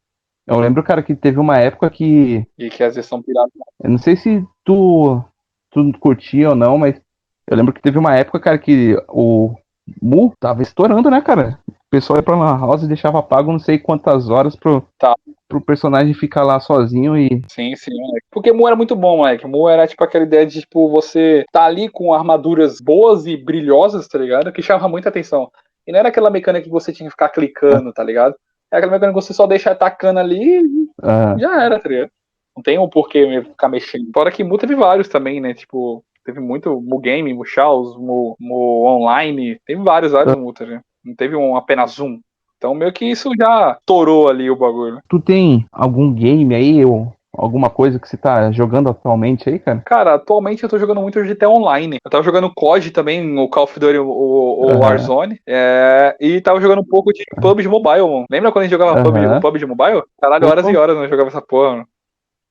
Eu 0.46 0.60
lembro, 0.60 0.84
cara, 0.84 1.02
que 1.02 1.16
teve 1.16 1.40
uma 1.40 1.58
época 1.58 1.90
que. 1.90 2.46
E 2.58 2.70
que 2.70 2.84
as 2.84 2.96
versões 2.96 3.26
pirata. 3.26 3.50
Eu 3.84 3.90
não 3.90 3.98
sei 3.98 4.16
se 4.16 4.46
tu, 4.64 5.24
tu 5.72 5.92
curtia 6.00 6.50
ou 6.50 6.56
não, 6.56 6.78
mas 6.78 7.00
eu 7.48 7.58
lembro 7.58 7.74
que 7.74 7.82
teve 7.82 7.98
uma 7.98 8.16
época, 8.16 8.40
cara, 8.40 8.58
que 8.60 8.96
o 9.08 9.56
Mu 10.02 10.34
tava 10.40 10.62
estourando, 10.62 11.10
né, 11.10 11.22
cara? 11.22 11.60
Pessoal 11.90 12.18
ia 12.18 12.24
pra 12.24 12.36
Lan 12.36 12.58
House 12.60 12.84
e 12.84 12.88
deixava 12.88 13.22
pago 13.24 13.52
não 13.52 13.60
sei 13.60 13.78
quantas 13.80 14.30
horas 14.30 14.56
pro, 14.56 14.86
Tá. 14.98 15.16
pro 15.48 15.62
personagem 15.62 16.14
ficar 16.14 16.44
lá 16.44 16.60
sozinho 16.60 17.18
e. 17.18 17.42
Sim, 17.50 17.76
sim, 17.76 17.92
moleque. 17.92 18.28
Porque 18.32 18.52
Mu 18.52 18.68
era 18.68 18.76
muito 18.76 18.96
bom, 18.96 19.18
moleque. 19.18 19.48
Mu 19.48 19.68
era 19.68 19.88
tipo 19.88 20.04
aquela 20.04 20.26
ideia 20.26 20.46
de, 20.46 20.62
tipo, 20.62 20.90
você 20.90 21.46
tá 21.52 21.66
ali 21.66 21.90
com 21.90 22.14
armaduras 22.14 22.80
boas 22.80 23.26
e 23.26 23.36
brilhosas, 23.36 24.08
tá 24.08 24.18
ligado? 24.20 24.52
Que 24.52 24.62
chamava 24.62 24.88
muita 24.88 25.10
atenção. 25.10 25.50
E 25.88 25.92
não 25.92 26.00
era 26.00 26.10
aquela 26.10 26.30
mecânica 26.30 26.66
que 26.66 26.72
você 26.72 26.94
tinha 26.94 27.08
que 27.08 27.14
ficar 27.14 27.30
clicando, 27.30 27.92
tá 27.92 28.04
ligado? 28.04 28.36
Era 28.72 28.80
aquela 28.80 28.92
mecânica 28.94 29.20
que 29.20 29.26
você 29.26 29.34
só 29.34 29.48
deixa 29.48 29.72
atacando 29.72 30.20
ali 30.20 30.62
e 30.62 30.90
ah, 31.02 31.36
já 31.40 31.64
era, 31.64 31.80
tá 31.80 31.90
ligado? 31.90 32.12
Não 32.56 32.62
tem 32.62 32.78
um 32.78 32.90
porquê 32.90 33.42
ficar 33.44 33.70
mexendo. 33.70 34.10
Fora 34.14 34.32
que 34.32 34.44
Mu 34.44 34.58
teve 34.58 34.76
vários 34.76 35.08
também, 35.08 35.40
né? 35.42 35.54
Tipo, 35.54 36.04
teve 36.26 36.40
muito 36.40 36.80
Mu 36.82 37.00
Game, 37.00 37.34
Mu 37.34 37.46
Chaos, 37.46 37.98
Mu, 37.98 38.36
Mu 38.40 38.84
Online. 38.86 39.60
Teve 39.66 39.82
vários, 39.82 40.12
vários 40.12 40.36
Mu, 40.36 40.54
tá 40.54 40.66
ligado? 40.66 40.84
Não 41.10 41.16
teve 41.16 41.36
um 41.36 41.56
apenas 41.56 42.00
um. 42.00 42.20
Então 42.58 42.74
meio 42.74 42.92
que 42.94 43.06
isso 43.06 43.30
já 43.40 43.78
torou 43.86 44.30
ali 44.30 44.50
o 44.50 44.56
bagulho. 44.56 45.00
tu 45.10 45.20
tem 45.20 45.66
algum 45.72 46.14
game 46.14 46.54
aí 46.54 46.84
ou 46.86 47.14
alguma 47.34 47.70
coisa 47.70 48.00
que 48.00 48.08
você 48.08 48.18
tá 48.18 48.52
jogando 48.52 48.90
atualmente 48.90 49.50
aí, 49.50 49.60
cara? 49.60 49.82
Cara, 49.86 50.16
atualmente 50.16 50.62
eu 50.64 50.70
tô 50.70 50.78
jogando 50.78 51.02
muito 51.02 51.24
GTA 51.24 51.50
Online. 51.50 51.98
Eu 52.04 52.12
tava 52.12 52.24
jogando 52.24 52.52
COD 52.54 52.92
também, 52.92 53.38
o 53.40 53.48
Call 53.48 53.64
of 53.64 53.80
Duty, 53.80 53.98
o, 54.00 54.10
o- 54.10 54.70
Aham. 54.72 54.80
Warzone. 54.80 55.40
É, 55.48 56.18
e 56.20 56.42
tava 56.42 56.60
jogando 56.60 56.82
um 56.82 56.86
pouco 56.86 57.14
de 57.14 57.24
PUBG 57.42 57.68
Mobile, 57.70 58.02
mano. 58.02 58.26
Lembra 58.30 58.52
quando 58.52 58.64
a 58.64 58.68
gente 58.68 58.78
jogava 58.78 59.02
PUBG, 59.02 59.26
Aham. 59.26 59.40
PUBG 59.40 59.66
Mobile? 59.66 60.04
Caralho, 60.22 60.48
horas 60.48 60.68
e 60.68 60.76
horas 60.76 60.98
eu 60.98 61.08
jogava 61.08 61.30
essa 61.30 61.42
porra, 61.42 61.72
mano. 61.72 61.88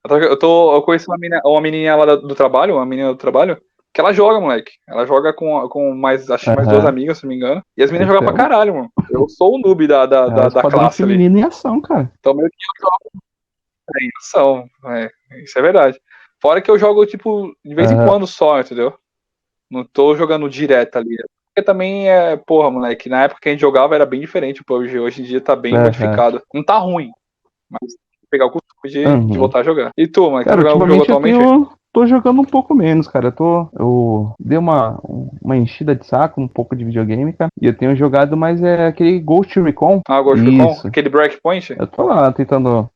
Eu, 0.09 0.39
tô, 0.39 0.75
eu, 0.75 0.83
conheci 0.83 1.07
uma 1.09 1.19
menina, 1.19 1.43
uma 1.45 1.61
menininha 1.61 1.95
lá 1.97 2.15
do 2.17 2.35
trabalho, 2.35 2.77
uma 2.77 2.87
menina 2.87 3.09
do 3.09 3.17
trabalho, 3.17 3.61
que 3.93 4.01
ela 4.01 4.13
joga, 4.13 4.41
moleque. 4.41 4.73
Ela 4.89 5.07
joga 5.07 5.33
com, 5.33 5.69
com 5.69 5.95
mais, 5.95 6.31
acho 6.31 6.45
que 6.45 6.57
mais 6.57 6.69
duas 6.69 6.85
amigas, 6.85 7.19
se 7.19 7.25
não 7.25 7.29
me 7.31 7.37
engano. 7.37 7.63
E 7.77 7.83
as 7.83 7.91
meninas 7.91 8.13
Então. 8.15 8.21
jogam 8.21 8.35
pra 8.35 8.49
caralho, 8.49 8.75
mano. 8.75 8.93
Eu 9.11 9.29
sou 9.29 9.55
o 9.55 9.59
noob 9.59 9.87
da, 9.87 10.07
da, 10.07 10.27
da, 10.29 10.33
É, 10.33 10.35
da 10.35 10.47
Esquadrão 10.49 10.71
classe 10.81 11.03
ali. 11.03 11.23
em 11.25 11.43
ação, 11.43 11.81
cara. 11.81 12.13
Então 12.19 12.35
meio 12.35 12.49
que 12.49 12.57
eu 12.57 12.89
jogo. 12.89 13.25
É 13.97 14.09
ação, 14.19 14.69
é, 14.85 15.11
isso 15.43 15.59
é 15.59 15.63
verdade. 15.63 15.99
Fora 16.41 16.61
que 16.61 16.71
eu 16.71 16.79
jogo, 16.79 17.07
tipo, 17.07 17.51
de 17.65 17.75
vez 17.75 17.91
em 17.91 17.95
Aham. 17.95 18.05
quando 18.07 18.27
só, 18.27 18.61
entendeu? 18.61 18.93
Não 19.71 19.83
tô 19.85 20.15
jogando 20.15 20.49
direto 20.49 20.97
ali. 20.97 21.17
Porque 21.55 21.65
também 21.65 22.09
é, 22.09 22.37
porra, 22.37 22.71
moleque, 22.71 23.09
na 23.09 23.25
época 23.25 23.41
que 23.41 23.49
a 23.49 23.53
gente 23.53 23.61
jogava 23.61 23.95
era 23.95 24.05
bem 24.07 24.21
diferente 24.21 24.61
o 24.61 24.65
PUBG. 24.65 25.01
Hoje 25.01 25.23
em 25.23 25.25
dia 25.25 25.41
tá 25.41 25.57
bem 25.57 25.75
Aham. 25.75 25.85
modificado. 25.85 26.43
Não 26.55 26.63
tá 26.63 26.77
ruim, 26.79 27.11
mas 27.71 27.81
tem 27.95 28.21
que 28.21 28.27
pegar 28.31 28.47
o 28.47 28.51
costume 28.51 28.91
de, 28.93 29.05
Uhum. 29.07 29.27
de 29.27 29.39
voltar 29.39 29.61
a 29.61 29.65
jogar. 29.65 29.91
E 29.97 30.07
tu, 30.07 30.31
mano, 30.31 30.45
Cara, 30.45 30.61
jogar 30.61 30.73
algum 30.73 30.87
jogo 30.87 31.03
atualmente? 31.03 31.39
tenho, 31.39 31.71
tô 31.93 32.07
jogando 32.07 32.41
um 32.41 32.45
pouco 32.45 32.75
menos, 32.75 33.09
cara. 33.09 33.29
Eu, 33.29 33.33
tô, 33.33 33.69
eu 33.79 34.33
dei 34.39 34.59
uma, 34.59 34.99
uma 35.03 35.57
enchida 35.57 35.95
de 35.95 36.07
saco, 36.07 36.41
um 36.41 36.49
pouco 36.49 36.77
de 36.77 36.85
videogame, 36.85 37.33
cara. 37.33 37.51
E 37.61 37.67
eu 37.67 37.77
tenho 37.77 37.97
jogado 37.97 38.37
mais 38.37 38.63
é 38.63 38.87
aquele 38.87 39.19
Ghost 39.21 39.59
Recon. 39.61 40.01
Ah, 40.09 40.21
Ghost 40.23 40.45
Recon? 40.45 40.73
Isso. 40.73 40.87
Aquele 40.89 41.09
Breakpoint? 41.09 41.75
Eu 41.79 41.87
tô 41.87 42.05
lá 42.05 42.33
tentando 42.33 42.89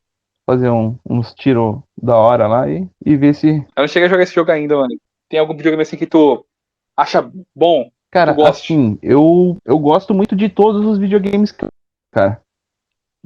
fazer 0.45 0.69
um- 0.69 0.95
uns 1.09 1.33
tiros 1.33 1.77
da 2.01 2.17
hora 2.17 2.47
lá 2.47 2.69
e, 2.69 2.87
e 3.05 3.15
ver 3.15 3.33
se. 3.33 3.47
Eu 3.75 3.81
não 3.81 3.87
cheguei 3.87 4.07
a 4.07 4.09
jogar 4.09 4.23
esse 4.23 4.35
jogo 4.35 4.51
ainda, 4.51 4.75
mano. 4.75 4.95
Tem 5.29 5.39
algum 5.39 5.55
videogame 5.55 5.81
assim 5.81 5.97
que 5.97 6.05
tu 6.05 6.45
acha 6.97 7.29
bom? 7.55 7.89
Cara, 8.11 8.35
assim, 8.47 8.99
eu, 9.01 9.57
eu 9.65 9.79
gosto 9.79 10.13
muito 10.13 10.35
de 10.35 10.47
todos 10.47 10.85
os 10.85 10.99
videogames, 10.99 11.51
que- 11.51 11.65
cara. 12.11 12.39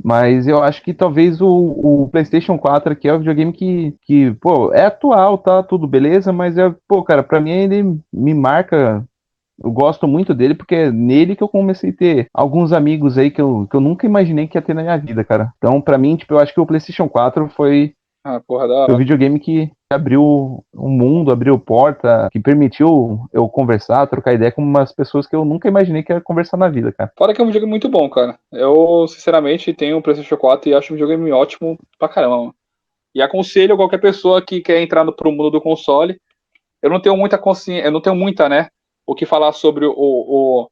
Mas 0.04 0.48
eu 0.48 0.62
acho 0.64 0.84
que 0.84 0.94
talvez 0.94 1.42
o, 1.42 1.48
o 1.48 2.10
PlayStation 2.12 2.58
4 2.58 2.94
aqui 2.94 3.08
é 3.08 3.14
o 3.14 3.18
videogame 3.18 3.52
que, 3.52 3.96
que, 4.04 4.32
pô, 4.36 4.72
é 4.74 4.86
atual, 4.86 5.38
tá? 5.38 5.64
Tudo 5.64 5.88
beleza, 5.88 6.32
mas 6.32 6.58
é, 6.58 6.74
pô, 6.88 7.04
cara, 7.04 7.24
pra 7.24 7.40
mim 7.40 7.52
ele 7.52 8.00
me 8.14 8.34
marca. 8.34 9.04
Eu 9.60 9.72
gosto 9.72 10.08
muito 10.08 10.36
dele 10.36 10.54
porque 10.54 10.76
é 10.76 10.92
nele 10.92 11.36
que 11.36 11.42
eu 11.42 11.50
comecei 11.50 11.90
a 11.90 11.94
ter 11.94 12.28
alguns 12.32 12.72
amigos 12.72 13.18
aí 13.18 13.32
que 13.32 13.42
eu, 13.42 13.68
que 13.68 13.76
eu 13.76 13.82
nunca 13.82 14.06
imaginei 14.06 14.48
que 14.48 14.56
ia 14.56 14.62
ter 14.62 14.76
na 14.76 14.84
minha 14.84 14.98
vida, 14.98 15.24
cara. 15.24 15.52
Então, 15.58 15.82
pra 15.82 15.98
mim, 15.98 16.16
tipo, 16.16 16.36
eu 16.36 16.40
acho 16.40 16.54
que 16.54 16.60
o 16.60 16.66
PlayStation 16.66 17.10
4 17.10 17.50
foi 17.50 17.94
Ah, 18.24 18.40
porra, 18.40 18.68
da 18.68 18.94
o 18.94 18.98
videogame 18.98 19.40
que 19.40 19.72
abriu 19.90 20.66
o 20.74 20.90
mundo, 20.90 21.32
abriu 21.32 21.58
porta, 21.58 22.30
que 22.32 22.40
permitiu 22.40 23.28
eu 23.32 23.48
conversar, 23.48 24.08
trocar 24.08 24.34
ideia 24.34 24.52
com 24.52 24.62
umas 24.62 24.92
pessoas 24.92 25.26
que 25.26 25.36
eu 25.36 25.46
nunca 25.46 25.68
imaginei 25.68 26.04
que 26.04 26.12
ia 26.12 26.20
conversar 26.20 26.58
na 26.58 26.68
vida, 26.68 26.92
cara. 26.92 27.12
Fora 27.18 27.34
que 27.34 27.40
é 27.40 27.44
um 27.44 27.48
videogame 27.48 27.70
muito 27.70 27.88
bom, 27.88 28.10
cara. 28.10 28.38
Eu, 28.52 29.08
sinceramente, 29.08 29.74
tenho 29.74 29.98
um 29.98 30.02
PlayStation 30.02 30.36
4 30.36 30.70
e 30.70 30.74
acho 30.74 30.92
um 30.92 30.96
videogame 30.96 31.32
ótimo 31.32 31.80
pra 31.98 32.10
caramba, 32.10 32.38
mano. 32.38 32.56
E 33.16 33.22
aconselho 33.22 33.78
qualquer 33.78 34.00
pessoa 34.00 34.42
que 34.42 34.62
quer 34.62 34.82
entrar 34.82 35.04
no, 35.04 35.14
pro 35.14 35.32
mundo 35.32 35.52
do 35.52 35.62
console. 35.62 36.20
Eu 36.82 36.90
não 36.90 37.00
tenho 37.00 37.16
muita 37.16 37.38
consciência, 37.38 37.86
eu 37.86 37.92
não 37.92 38.02
tenho 38.02 38.16
muita, 38.16 38.48
né, 38.48 38.68
o 39.06 39.16
que 39.16 39.26
falar 39.26 39.52
sobre 39.54 39.86
o, 39.86 39.94
o, 39.98 40.70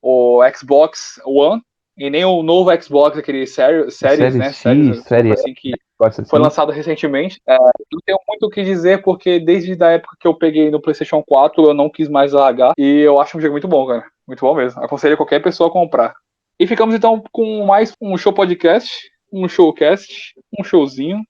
o 0.00 0.40
Xbox 0.56 1.20
One 1.26 1.60
e 1.98 2.08
nem 2.08 2.24
o 2.24 2.42
novo 2.42 2.70
Xbox, 2.80 3.18
aquele 3.18 3.46
série, 3.46 3.90
séries, 3.90 4.18
Série 4.18 4.38
né, 4.38 4.46
X, 4.46 4.56
séries, 4.56 5.02
série 5.02 5.32
assim, 5.32 5.52
que 5.52 5.72
Assim. 6.04 6.24
foi 6.24 6.38
lançado 6.38 6.72
recentemente. 6.72 7.40
É, 7.46 7.56
não 7.56 8.00
tenho 8.04 8.18
muito 8.28 8.46
o 8.46 8.50
que 8.50 8.62
dizer, 8.62 9.02
porque 9.02 9.38
desde 9.38 9.82
a 9.82 9.90
época 9.90 10.16
que 10.18 10.26
eu 10.26 10.34
peguei 10.34 10.70
no 10.70 10.80
PlayStation 10.80 11.22
4, 11.26 11.64
eu 11.64 11.74
não 11.74 11.88
quis 11.90 12.08
mais 12.08 12.32
largar. 12.32 12.72
E 12.78 13.00
eu 13.00 13.20
acho 13.20 13.36
um 13.36 13.40
jogo 13.40 13.52
muito 13.52 13.68
bom, 13.68 13.86
cara. 13.86 14.04
Muito 14.26 14.40
bom 14.40 14.54
mesmo. 14.54 14.82
Aconselho 14.82 15.16
qualquer 15.16 15.42
pessoa 15.42 15.68
a 15.68 15.72
comprar. 15.72 16.14
E 16.58 16.66
ficamos 16.66 16.94
então 16.94 17.22
com 17.32 17.64
mais 17.64 17.94
um 18.00 18.16
show 18.16 18.32
podcast, 18.32 19.10
um 19.32 19.48
showcast, 19.48 20.34
um 20.58 20.62
showzinho, 20.62 21.20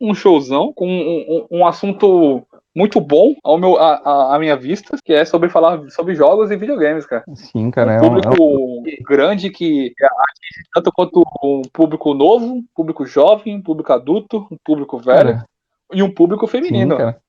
um 0.00 0.14
showzão, 0.14 0.72
com 0.74 0.88
um, 0.88 1.46
um- 1.50 1.58
um 1.58 1.66
assunto 1.66 2.42
muito 2.74 3.00
bom 3.00 3.34
ao 3.42 3.58
meu, 3.58 3.76
a, 3.78 3.94
a- 3.96 4.36
à 4.36 4.38
minha 4.38 4.56
vista, 4.56 4.96
que 5.04 5.12
é 5.12 5.24
sobre 5.24 5.48
falar 5.48 5.80
sobre 5.90 6.14
jogos 6.14 6.50
e 6.50 6.56
videogames, 6.56 7.04
cara 7.06 7.24
Sim, 7.34 7.70
cara. 7.70 7.90
um 7.90 7.94
É 7.94 7.96
é 7.96 8.00
público 8.00 8.44
um- 8.44 8.82
grande 9.08 9.50
que 9.50 9.92
atinge 10.00 10.68
tanto 10.72 10.92
quanto 10.92 11.22
um 11.42 11.62
público 11.72 12.14
novo, 12.14 12.46
um 12.46 12.64
público 12.74 13.04
jovem, 13.04 13.56
um 13.56 13.62
público 13.62 13.92
adulto, 13.92 14.46
um 14.50 14.56
público 14.64 14.98
velho 14.98 15.34
cara, 15.34 15.44
e 15.92 16.02
um 16.02 16.12
público 16.12 16.46
sim, 16.46 16.52
feminino. 16.52 16.96
cara. 16.96 17.20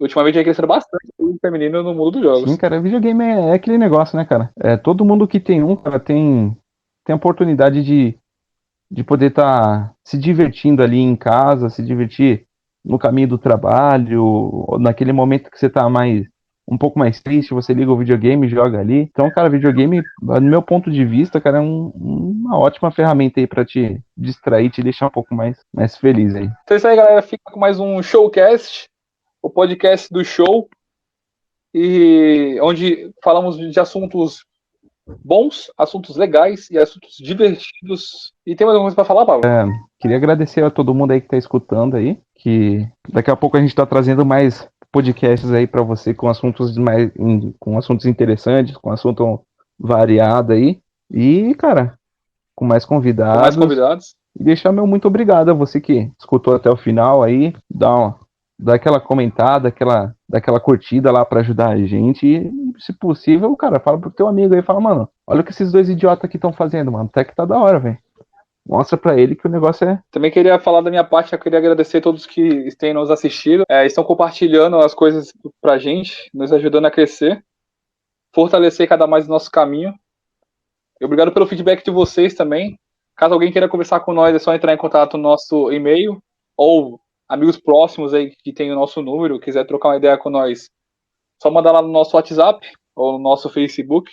Ultimamente 0.00 0.34
vem 0.34 0.42
crescendo 0.44 0.66
bastante 0.66 1.06
o 1.12 1.16
público 1.16 1.38
feminino 1.40 1.82
no 1.82 1.94
mundo 1.94 2.12
dos 2.12 2.22
jogos. 2.22 2.50
Sim, 2.50 2.56
cara. 2.56 2.80
Videogame 2.80 3.22
é, 3.24 3.50
é 3.50 3.52
aquele 3.52 3.78
negócio, 3.78 4.16
né, 4.16 4.24
cara? 4.24 4.50
É, 4.58 4.76
todo 4.76 5.04
mundo 5.04 5.28
que 5.28 5.38
tem 5.38 5.62
um, 5.62 5.76
cara, 5.76 6.00
tem, 6.00 6.56
tem 7.04 7.12
a 7.12 7.16
oportunidade 7.16 7.84
de, 7.84 8.18
de 8.90 9.04
poder 9.04 9.26
estar 9.30 9.94
se 10.04 10.18
divertindo 10.18 10.82
ali 10.82 10.98
em 10.98 11.14
casa, 11.14 11.70
se 11.70 11.84
divertir 11.84 12.46
no 12.84 12.98
caminho 12.98 13.28
do 13.28 13.38
trabalho, 13.38 14.24
ou 14.24 14.78
naquele 14.78 15.12
momento 15.12 15.50
que 15.50 15.58
você 15.58 15.70
tá 15.70 15.88
mais 15.88 16.26
um 16.66 16.78
pouco 16.78 16.98
mais 16.98 17.20
triste, 17.20 17.52
você 17.52 17.74
liga 17.74 17.90
o 17.90 17.98
videogame 17.98 18.46
e 18.46 18.50
joga 18.50 18.78
ali. 18.78 19.00
Então, 19.10 19.28
cara, 19.30 19.50
videogame, 19.50 20.00
no 20.22 20.40
meu 20.40 20.62
ponto 20.62 20.90
de 20.90 21.04
vista, 21.04 21.40
cara, 21.40 21.58
é 21.58 21.60
um- 21.60 21.92
uma 21.94 22.56
ótima 22.56 22.90
ferramenta 22.90 23.40
aí 23.40 23.46
pra 23.46 23.64
te 23.64 24.00
distrair, 24.16 24.70
te 24.70 24.82
deixar 24.82 25.08
um 25.08 25.10
pouco 25.10 25.34
mais, 25.34 25.58
mais 25.72 25.96
feliz 25.96 26.34
aí. 26.34 26.48
Então 26.62 26.74
é 26.74 26.76
isso 26.76 26.86
aí, 26.86 26.96
galera. 26.96 27.20
Fica 27.20 27.42
com 27.52 27.58
mais 27.58 27.80
um 27.80 28.00
Showcast, 28.00 28.88
o 29.42 29.50
podcast 29.50 30.12
do 30.12 30.24
show, 30.24 30.68
e 31.74 32.58
onde 32.62 33.10
falamos 33.22 33.56
de 33.56 33.80
assuntos 33.80 34.44
bons, 35.24 35.70
assuntos 35.76 36.16
legais 36.16 36.70
e 36.70 36.78
assuntos 36.78 37.16
divertidos. 37.16 38.32
E 38.46 38.54
tem 38.54 38.66
mais 38.66 38.74
alguma 38.76 38.86
coisa 38.90 38.94
pra 38.94 39.04
falar, 39.04 39.26
Pablo? 39.26 39.42
Queria 40.00 40.16
agradecer 40.16 40.64
a 40.64 40.70
todo 40.70 40.94
mundo 40.94 41.10
aí 41.12 41.20
que 41.20 41.28
tá 41.28 41.36
escutando 41.36 41.96
aí, 41.96 42.18
que 42.36 42.88
daqui 43.08 43.30
a 43.30 43.36
pouco 43.36 43.56
a 43.56 43.60
gente 43.60 43.74
tá 43.74 43.84
trazendo 43.86 44.24
mais 44.24 44.68
podcasts 44.90 45.50
aí 45.50 45.66
pra 45.66 45.82
você 45.82 46.12
com 46.12 46.28
assuntos 46.28 46.76
mais 46.76 47.10
com 47.58 47.78
assuntos 47.78 48.06
interessantes, 48.06 48.76
com 48.76 48.90
assunto 48.90 49.40
variado 49.78 50.52
aí. 50.52 50.78
E, 51.10 51.54
cara, 51.54 51.94
com 52.54 52.64
mais 52.64 52.84
Com 52.84 52.96
convidados. 52.96 53.42
mais 53.42 53.56
convidados. 53.56 54.14
E 54.38 54.44
deixar 54.44 54.72
meu 54.72 54.86
muito 54.86 55.06
obrigado 55.08 55.50
a 55.50 55.54
você 55.54 55.80
que 55.80 56.10
escutou 56.18 56.54
até 56.54 56.70
o 56.70 56.76
final 56.76 57.22
aí, 57.22 57.54
dá, 57.70 57.94
uma, 57.94 58.18
dá 58.58 58.74
aquela 58.74 58.98
comentada, 59.00 59.68
aquela, 59.68 60.14
dá 60.32 60.38
aquela 60.38 60.58
curtida 60.58 61.12
lá 61.12 61.26
pra 61.26 61.40
ajudar 61.40 61.72
a 61.72 61.76
gente. 61.76 62.26
E, 62.26 62.50
se 62.78 62.90
possível, 62.94 63.54
cara, 63.54 63.78
fala 63.78 64.00
pro 64.00 64.10
teu 64.10 64.26
amigo 64.26 64.54
aí, 64.54 64.62
fala, 64.62 64.80
mano, 64.80 65.08
olha 65.26 65.42
o 65.42 65.44
que 65.44 65.50
esses 65.50 65.70
dois 65.70 65.90
idiotas 65.90 66.24
aqui 66.24 66.38
estão 66.38 66.54
fazendo, 66.54 66.90
mano. 66.90 67.04
Até 67.12 67.22
que 67.22 67.34
tá 67.34 67.44
da 67.44 67.58
hora, 67.58 67.78
velho. 67.78 67.98
Mostra 68.66 68.96
pra 68.96 69.18
ele 69.18 69.36
que 69.36 69.46
o 69.46 69.50
negócio 69.50 69.86
é. 69.86 70.00
Também 70.10 70.30
queria 70.30 70.58
falar 70.58 70.80
da 70.80 70.88
minha 70.88 71.04
parte, 71.04 71.34
eu 71.34 71.38
queria 71.38 71.58
agradecer 71.58 71.98
a 71.98 72.00
todos 72.00 72.24
que 72.24 72.68
têm 72.78 72.94
nos 72.94 73.10
assistido, 73.10 73.64
é, 73.68 73.84
estão 73.84 74.04
compartilhando 74.04 74.78
as 74.78 74.94
coisas 74.94 75.32
pra 75.60 75.78
gente, 75.78 76.30
nos 76.32 76.50
ajudando 76.50 76.86
a 76.86 76.90
crescer, 76.90 77.44
fortalecer 78.34 78.88
cada 78.88 79.06
mais 79.06 79.26
o 79.26 79.30
nosso 79.30 79.50
caminho. 79.50 79.92
Obrigado 81.02 81.32
pelo 81.32 81.46
feedback 81.46 81.84
de 81.84 81.90
vocês 81.90 82.34
também. 82.34 82.78
Caso 83.16 83.34
alguém 83.34 83.52
queira 83.52 83.68
conversar 83.68 84.00
com 84.00 84.14
nós, 84.14 84.34
é 84.34 84.38
só 84.38 84.54
entrar 84.54 84.72
em 84.72 84.78
contato 84.78 85.18
no 85.18 85.24
nosso 85.24 85.70
e-mail 85.72 86.22
ou 86.56 87.00
amigos 87.32 87.58
próximos 87.58 88.12
aí 88.12 88.30
que 88.44 88.52
tem 88.52 88.70
o 88.70 88.74
nosso 88.74 89.00
número, 89.00 89.40
quiser 89.40 89.66
trocar 89.66 89.88
uma 89.88 89.96
ideia 89.96 90.18
com 90.18 90.28
nós, 90.28 90.68
só 91.42 91.50
mandar 91.50 91.72
lá 91.72 91.80
no 91.80 91.88
nosso 91.88 92.14
WhatsApp 92.14 92.70
ou 92.94 93.12
no 93.12 93.18
nosso 93.18 93.48
Facebook, 93.48 94.12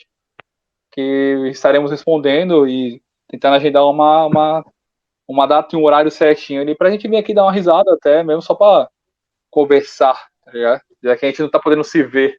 que 0.93 1.49
estaremos 1.51 1.91
respondendo 1.91 2.65
e 2.65 3.01
tentando 3.27 3.57
agendar 3.57 3.85
uma, 3.85 4.25
uma, 4.25 4.65
uma 5.27 5.45
data 5.45 5.75
e 5.75 5.79
um 5.79 5.83
horário 5.83 6.09
certinho 6.09 6.61
ali 6.61 6.73
pra 6.73 6.89
gente 6.89 7.09
vir 7.09 7.17
aqui 7.17 7.33
dar 7.33 7.43
uma 7.43 7.51
risada 7.51 7.93
até, 7.93 8.23
mesmo 8.23 8.41
só 8.41 8.55
pra 8.55 8.89
conversar, 9.51 10.29
tá 10.45 10.51
ligado? 10.53 10.81
Já 11.03 11.17
que 11.17 11.25
a 11.25 11.29
gente 11.29 11.41
não 11.41 11.49
tá 11.49 11.59
podendo 11.59 11.83
se 11.83 12.01
ver. 12.01 12.37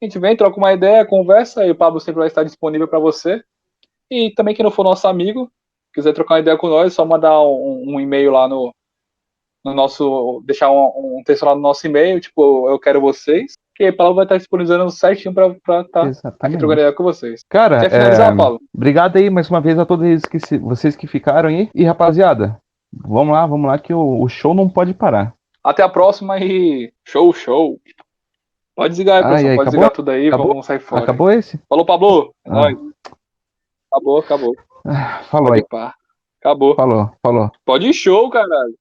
A 0.00 0.04
gente 0.04 0.16
vem, 0.20 0.36
troca 0.36 0.58
uma 0.58 0.72
ideia, 0.72 1.04
conversa 1.04 1.66
e 1.66 1.72
o 1.72 1.76
Pablo 1.76 1.98
sempre 1.98 2.20
vai 2.20 2.28
estar 2.28 2.44
disponível 2.44 2.86
pra 2.86 3.00
você. 3.00 3.42
E 4.08 4.30
também 4.30 4.54
quem 4.54 4.62
não 4.62 4.70
for 4.70 4.84
nosso 4.84 5.08
amigo, 5.08 5.50
quiser 5.92 6.12
trocar 6.12 6.34
uma 6.34 6.40
ideia 6.40 6.56
com 6.56 6.68
nós, 6.68 6.94
só 6.94 7.04
mandar 7.04 7.42
um, 7.42 7.94
um 7.94 8.00
e-mail 8.00 8.30
lá 8.30 8.46
no, 8.46 8.72
no 9.64 9.74
nosso. 9.74 10.42
deixar 10.46 10.70
um, 10.70 11.18
um 11.18 11.22
texto 11.24 11.44
lá 11.44 11.54
no 11.54 11.60
nosso 11.60 11.86
e-mail, 11.86 12.20
tipo, 12.20 12.68
eu 12.70 12.78
quero 12.78 13.00
vocês. 13.00 13.52
Que 13.74 13.84
a 13.84 13.92
Paulo 13.92 14.16
vai 14.16 14.24
estar 14.24 14.36
disponibilizando 14.38 14.90
certinho 14.90 15.32
pra 15.32 15.46
estar 15.48 15.84
tá 15.84 16.32
trocando 16.50 16.72
ideia 16.72 16.92
com 16.92 17.04
vocês. 17.04 17.42
Cara, 17.48 17.78
Quer 17.78 17.90
finalizar, 17.90 18.32
é, 18.32 18.36
Paulo? 18.36 18.58
obrigado 18.74 19.16
aí 19.16 19.30
mais 19.30 19.48
uma 19.48 19.60
vez 19.60 19.78
a 19.78 19.86
todos 19.86 20.04
eles 20.04 20.24
que 20.24 20.40
se- 20.40 20.58
vocês 20.58 20.96
que 20.96 21.06
ficaram 21.06 21.48
aí. 21.48 21.70
E 21.72 21.84
rapaziada, 21.84 22.58
vamos 22.92 23.32
lá, 23.32 23.46
vamos 23.46 23.68
lá 23.68 23.78
que 23.78 23.94
o, 23.94 24.20
o 24.20 24.28
show 24.28 24.52
não 24.52 24.68
pode 24.68 24.94
parar. 24.94 25.32
Até 25.62 25.84
a 25.84 25.88
próxima 25.88 26.38
e 26.40 26.92
show, 27.06 27.32
show. 27.32 27.78
Pode 28.74 28.90
desligar 28.90 29.18
aí, 29.18 29.22
Ai, 29.24 29.30
pessoal. 29.30 29.38
ai, 29.38 29.42
Pode 29.42 29.52
acabou? 29.60 29.64
desligar 29.70 29.90
tudo 29.92 30.10
aí, 30.10 30.28
Acabou? 30.28 30.48
vamos 30.48 30.66
sair 30.66 30.80
fora. 30.80 31.02
Acabou 31.04 31.30
esse? 31.30 31.60
Falou, 31.68 31.86
Pablo. 31.86 32.34
É 32.46 32.50
Ah. 32.50 32.54
nóis. 32.54 32.78
Acabou, 33.92 34.18
acabou. 34.18 34.54
Falou 35.30 35.52
aí. 35.52 35.62
Acabou. 36.40 36.74
falou, 36.74 37.10
falou. 37.22 37.50
Pode 37.64 37.86
ir 37.88 37.92
show, 37.94 38.28
caralho. 38.30 38.74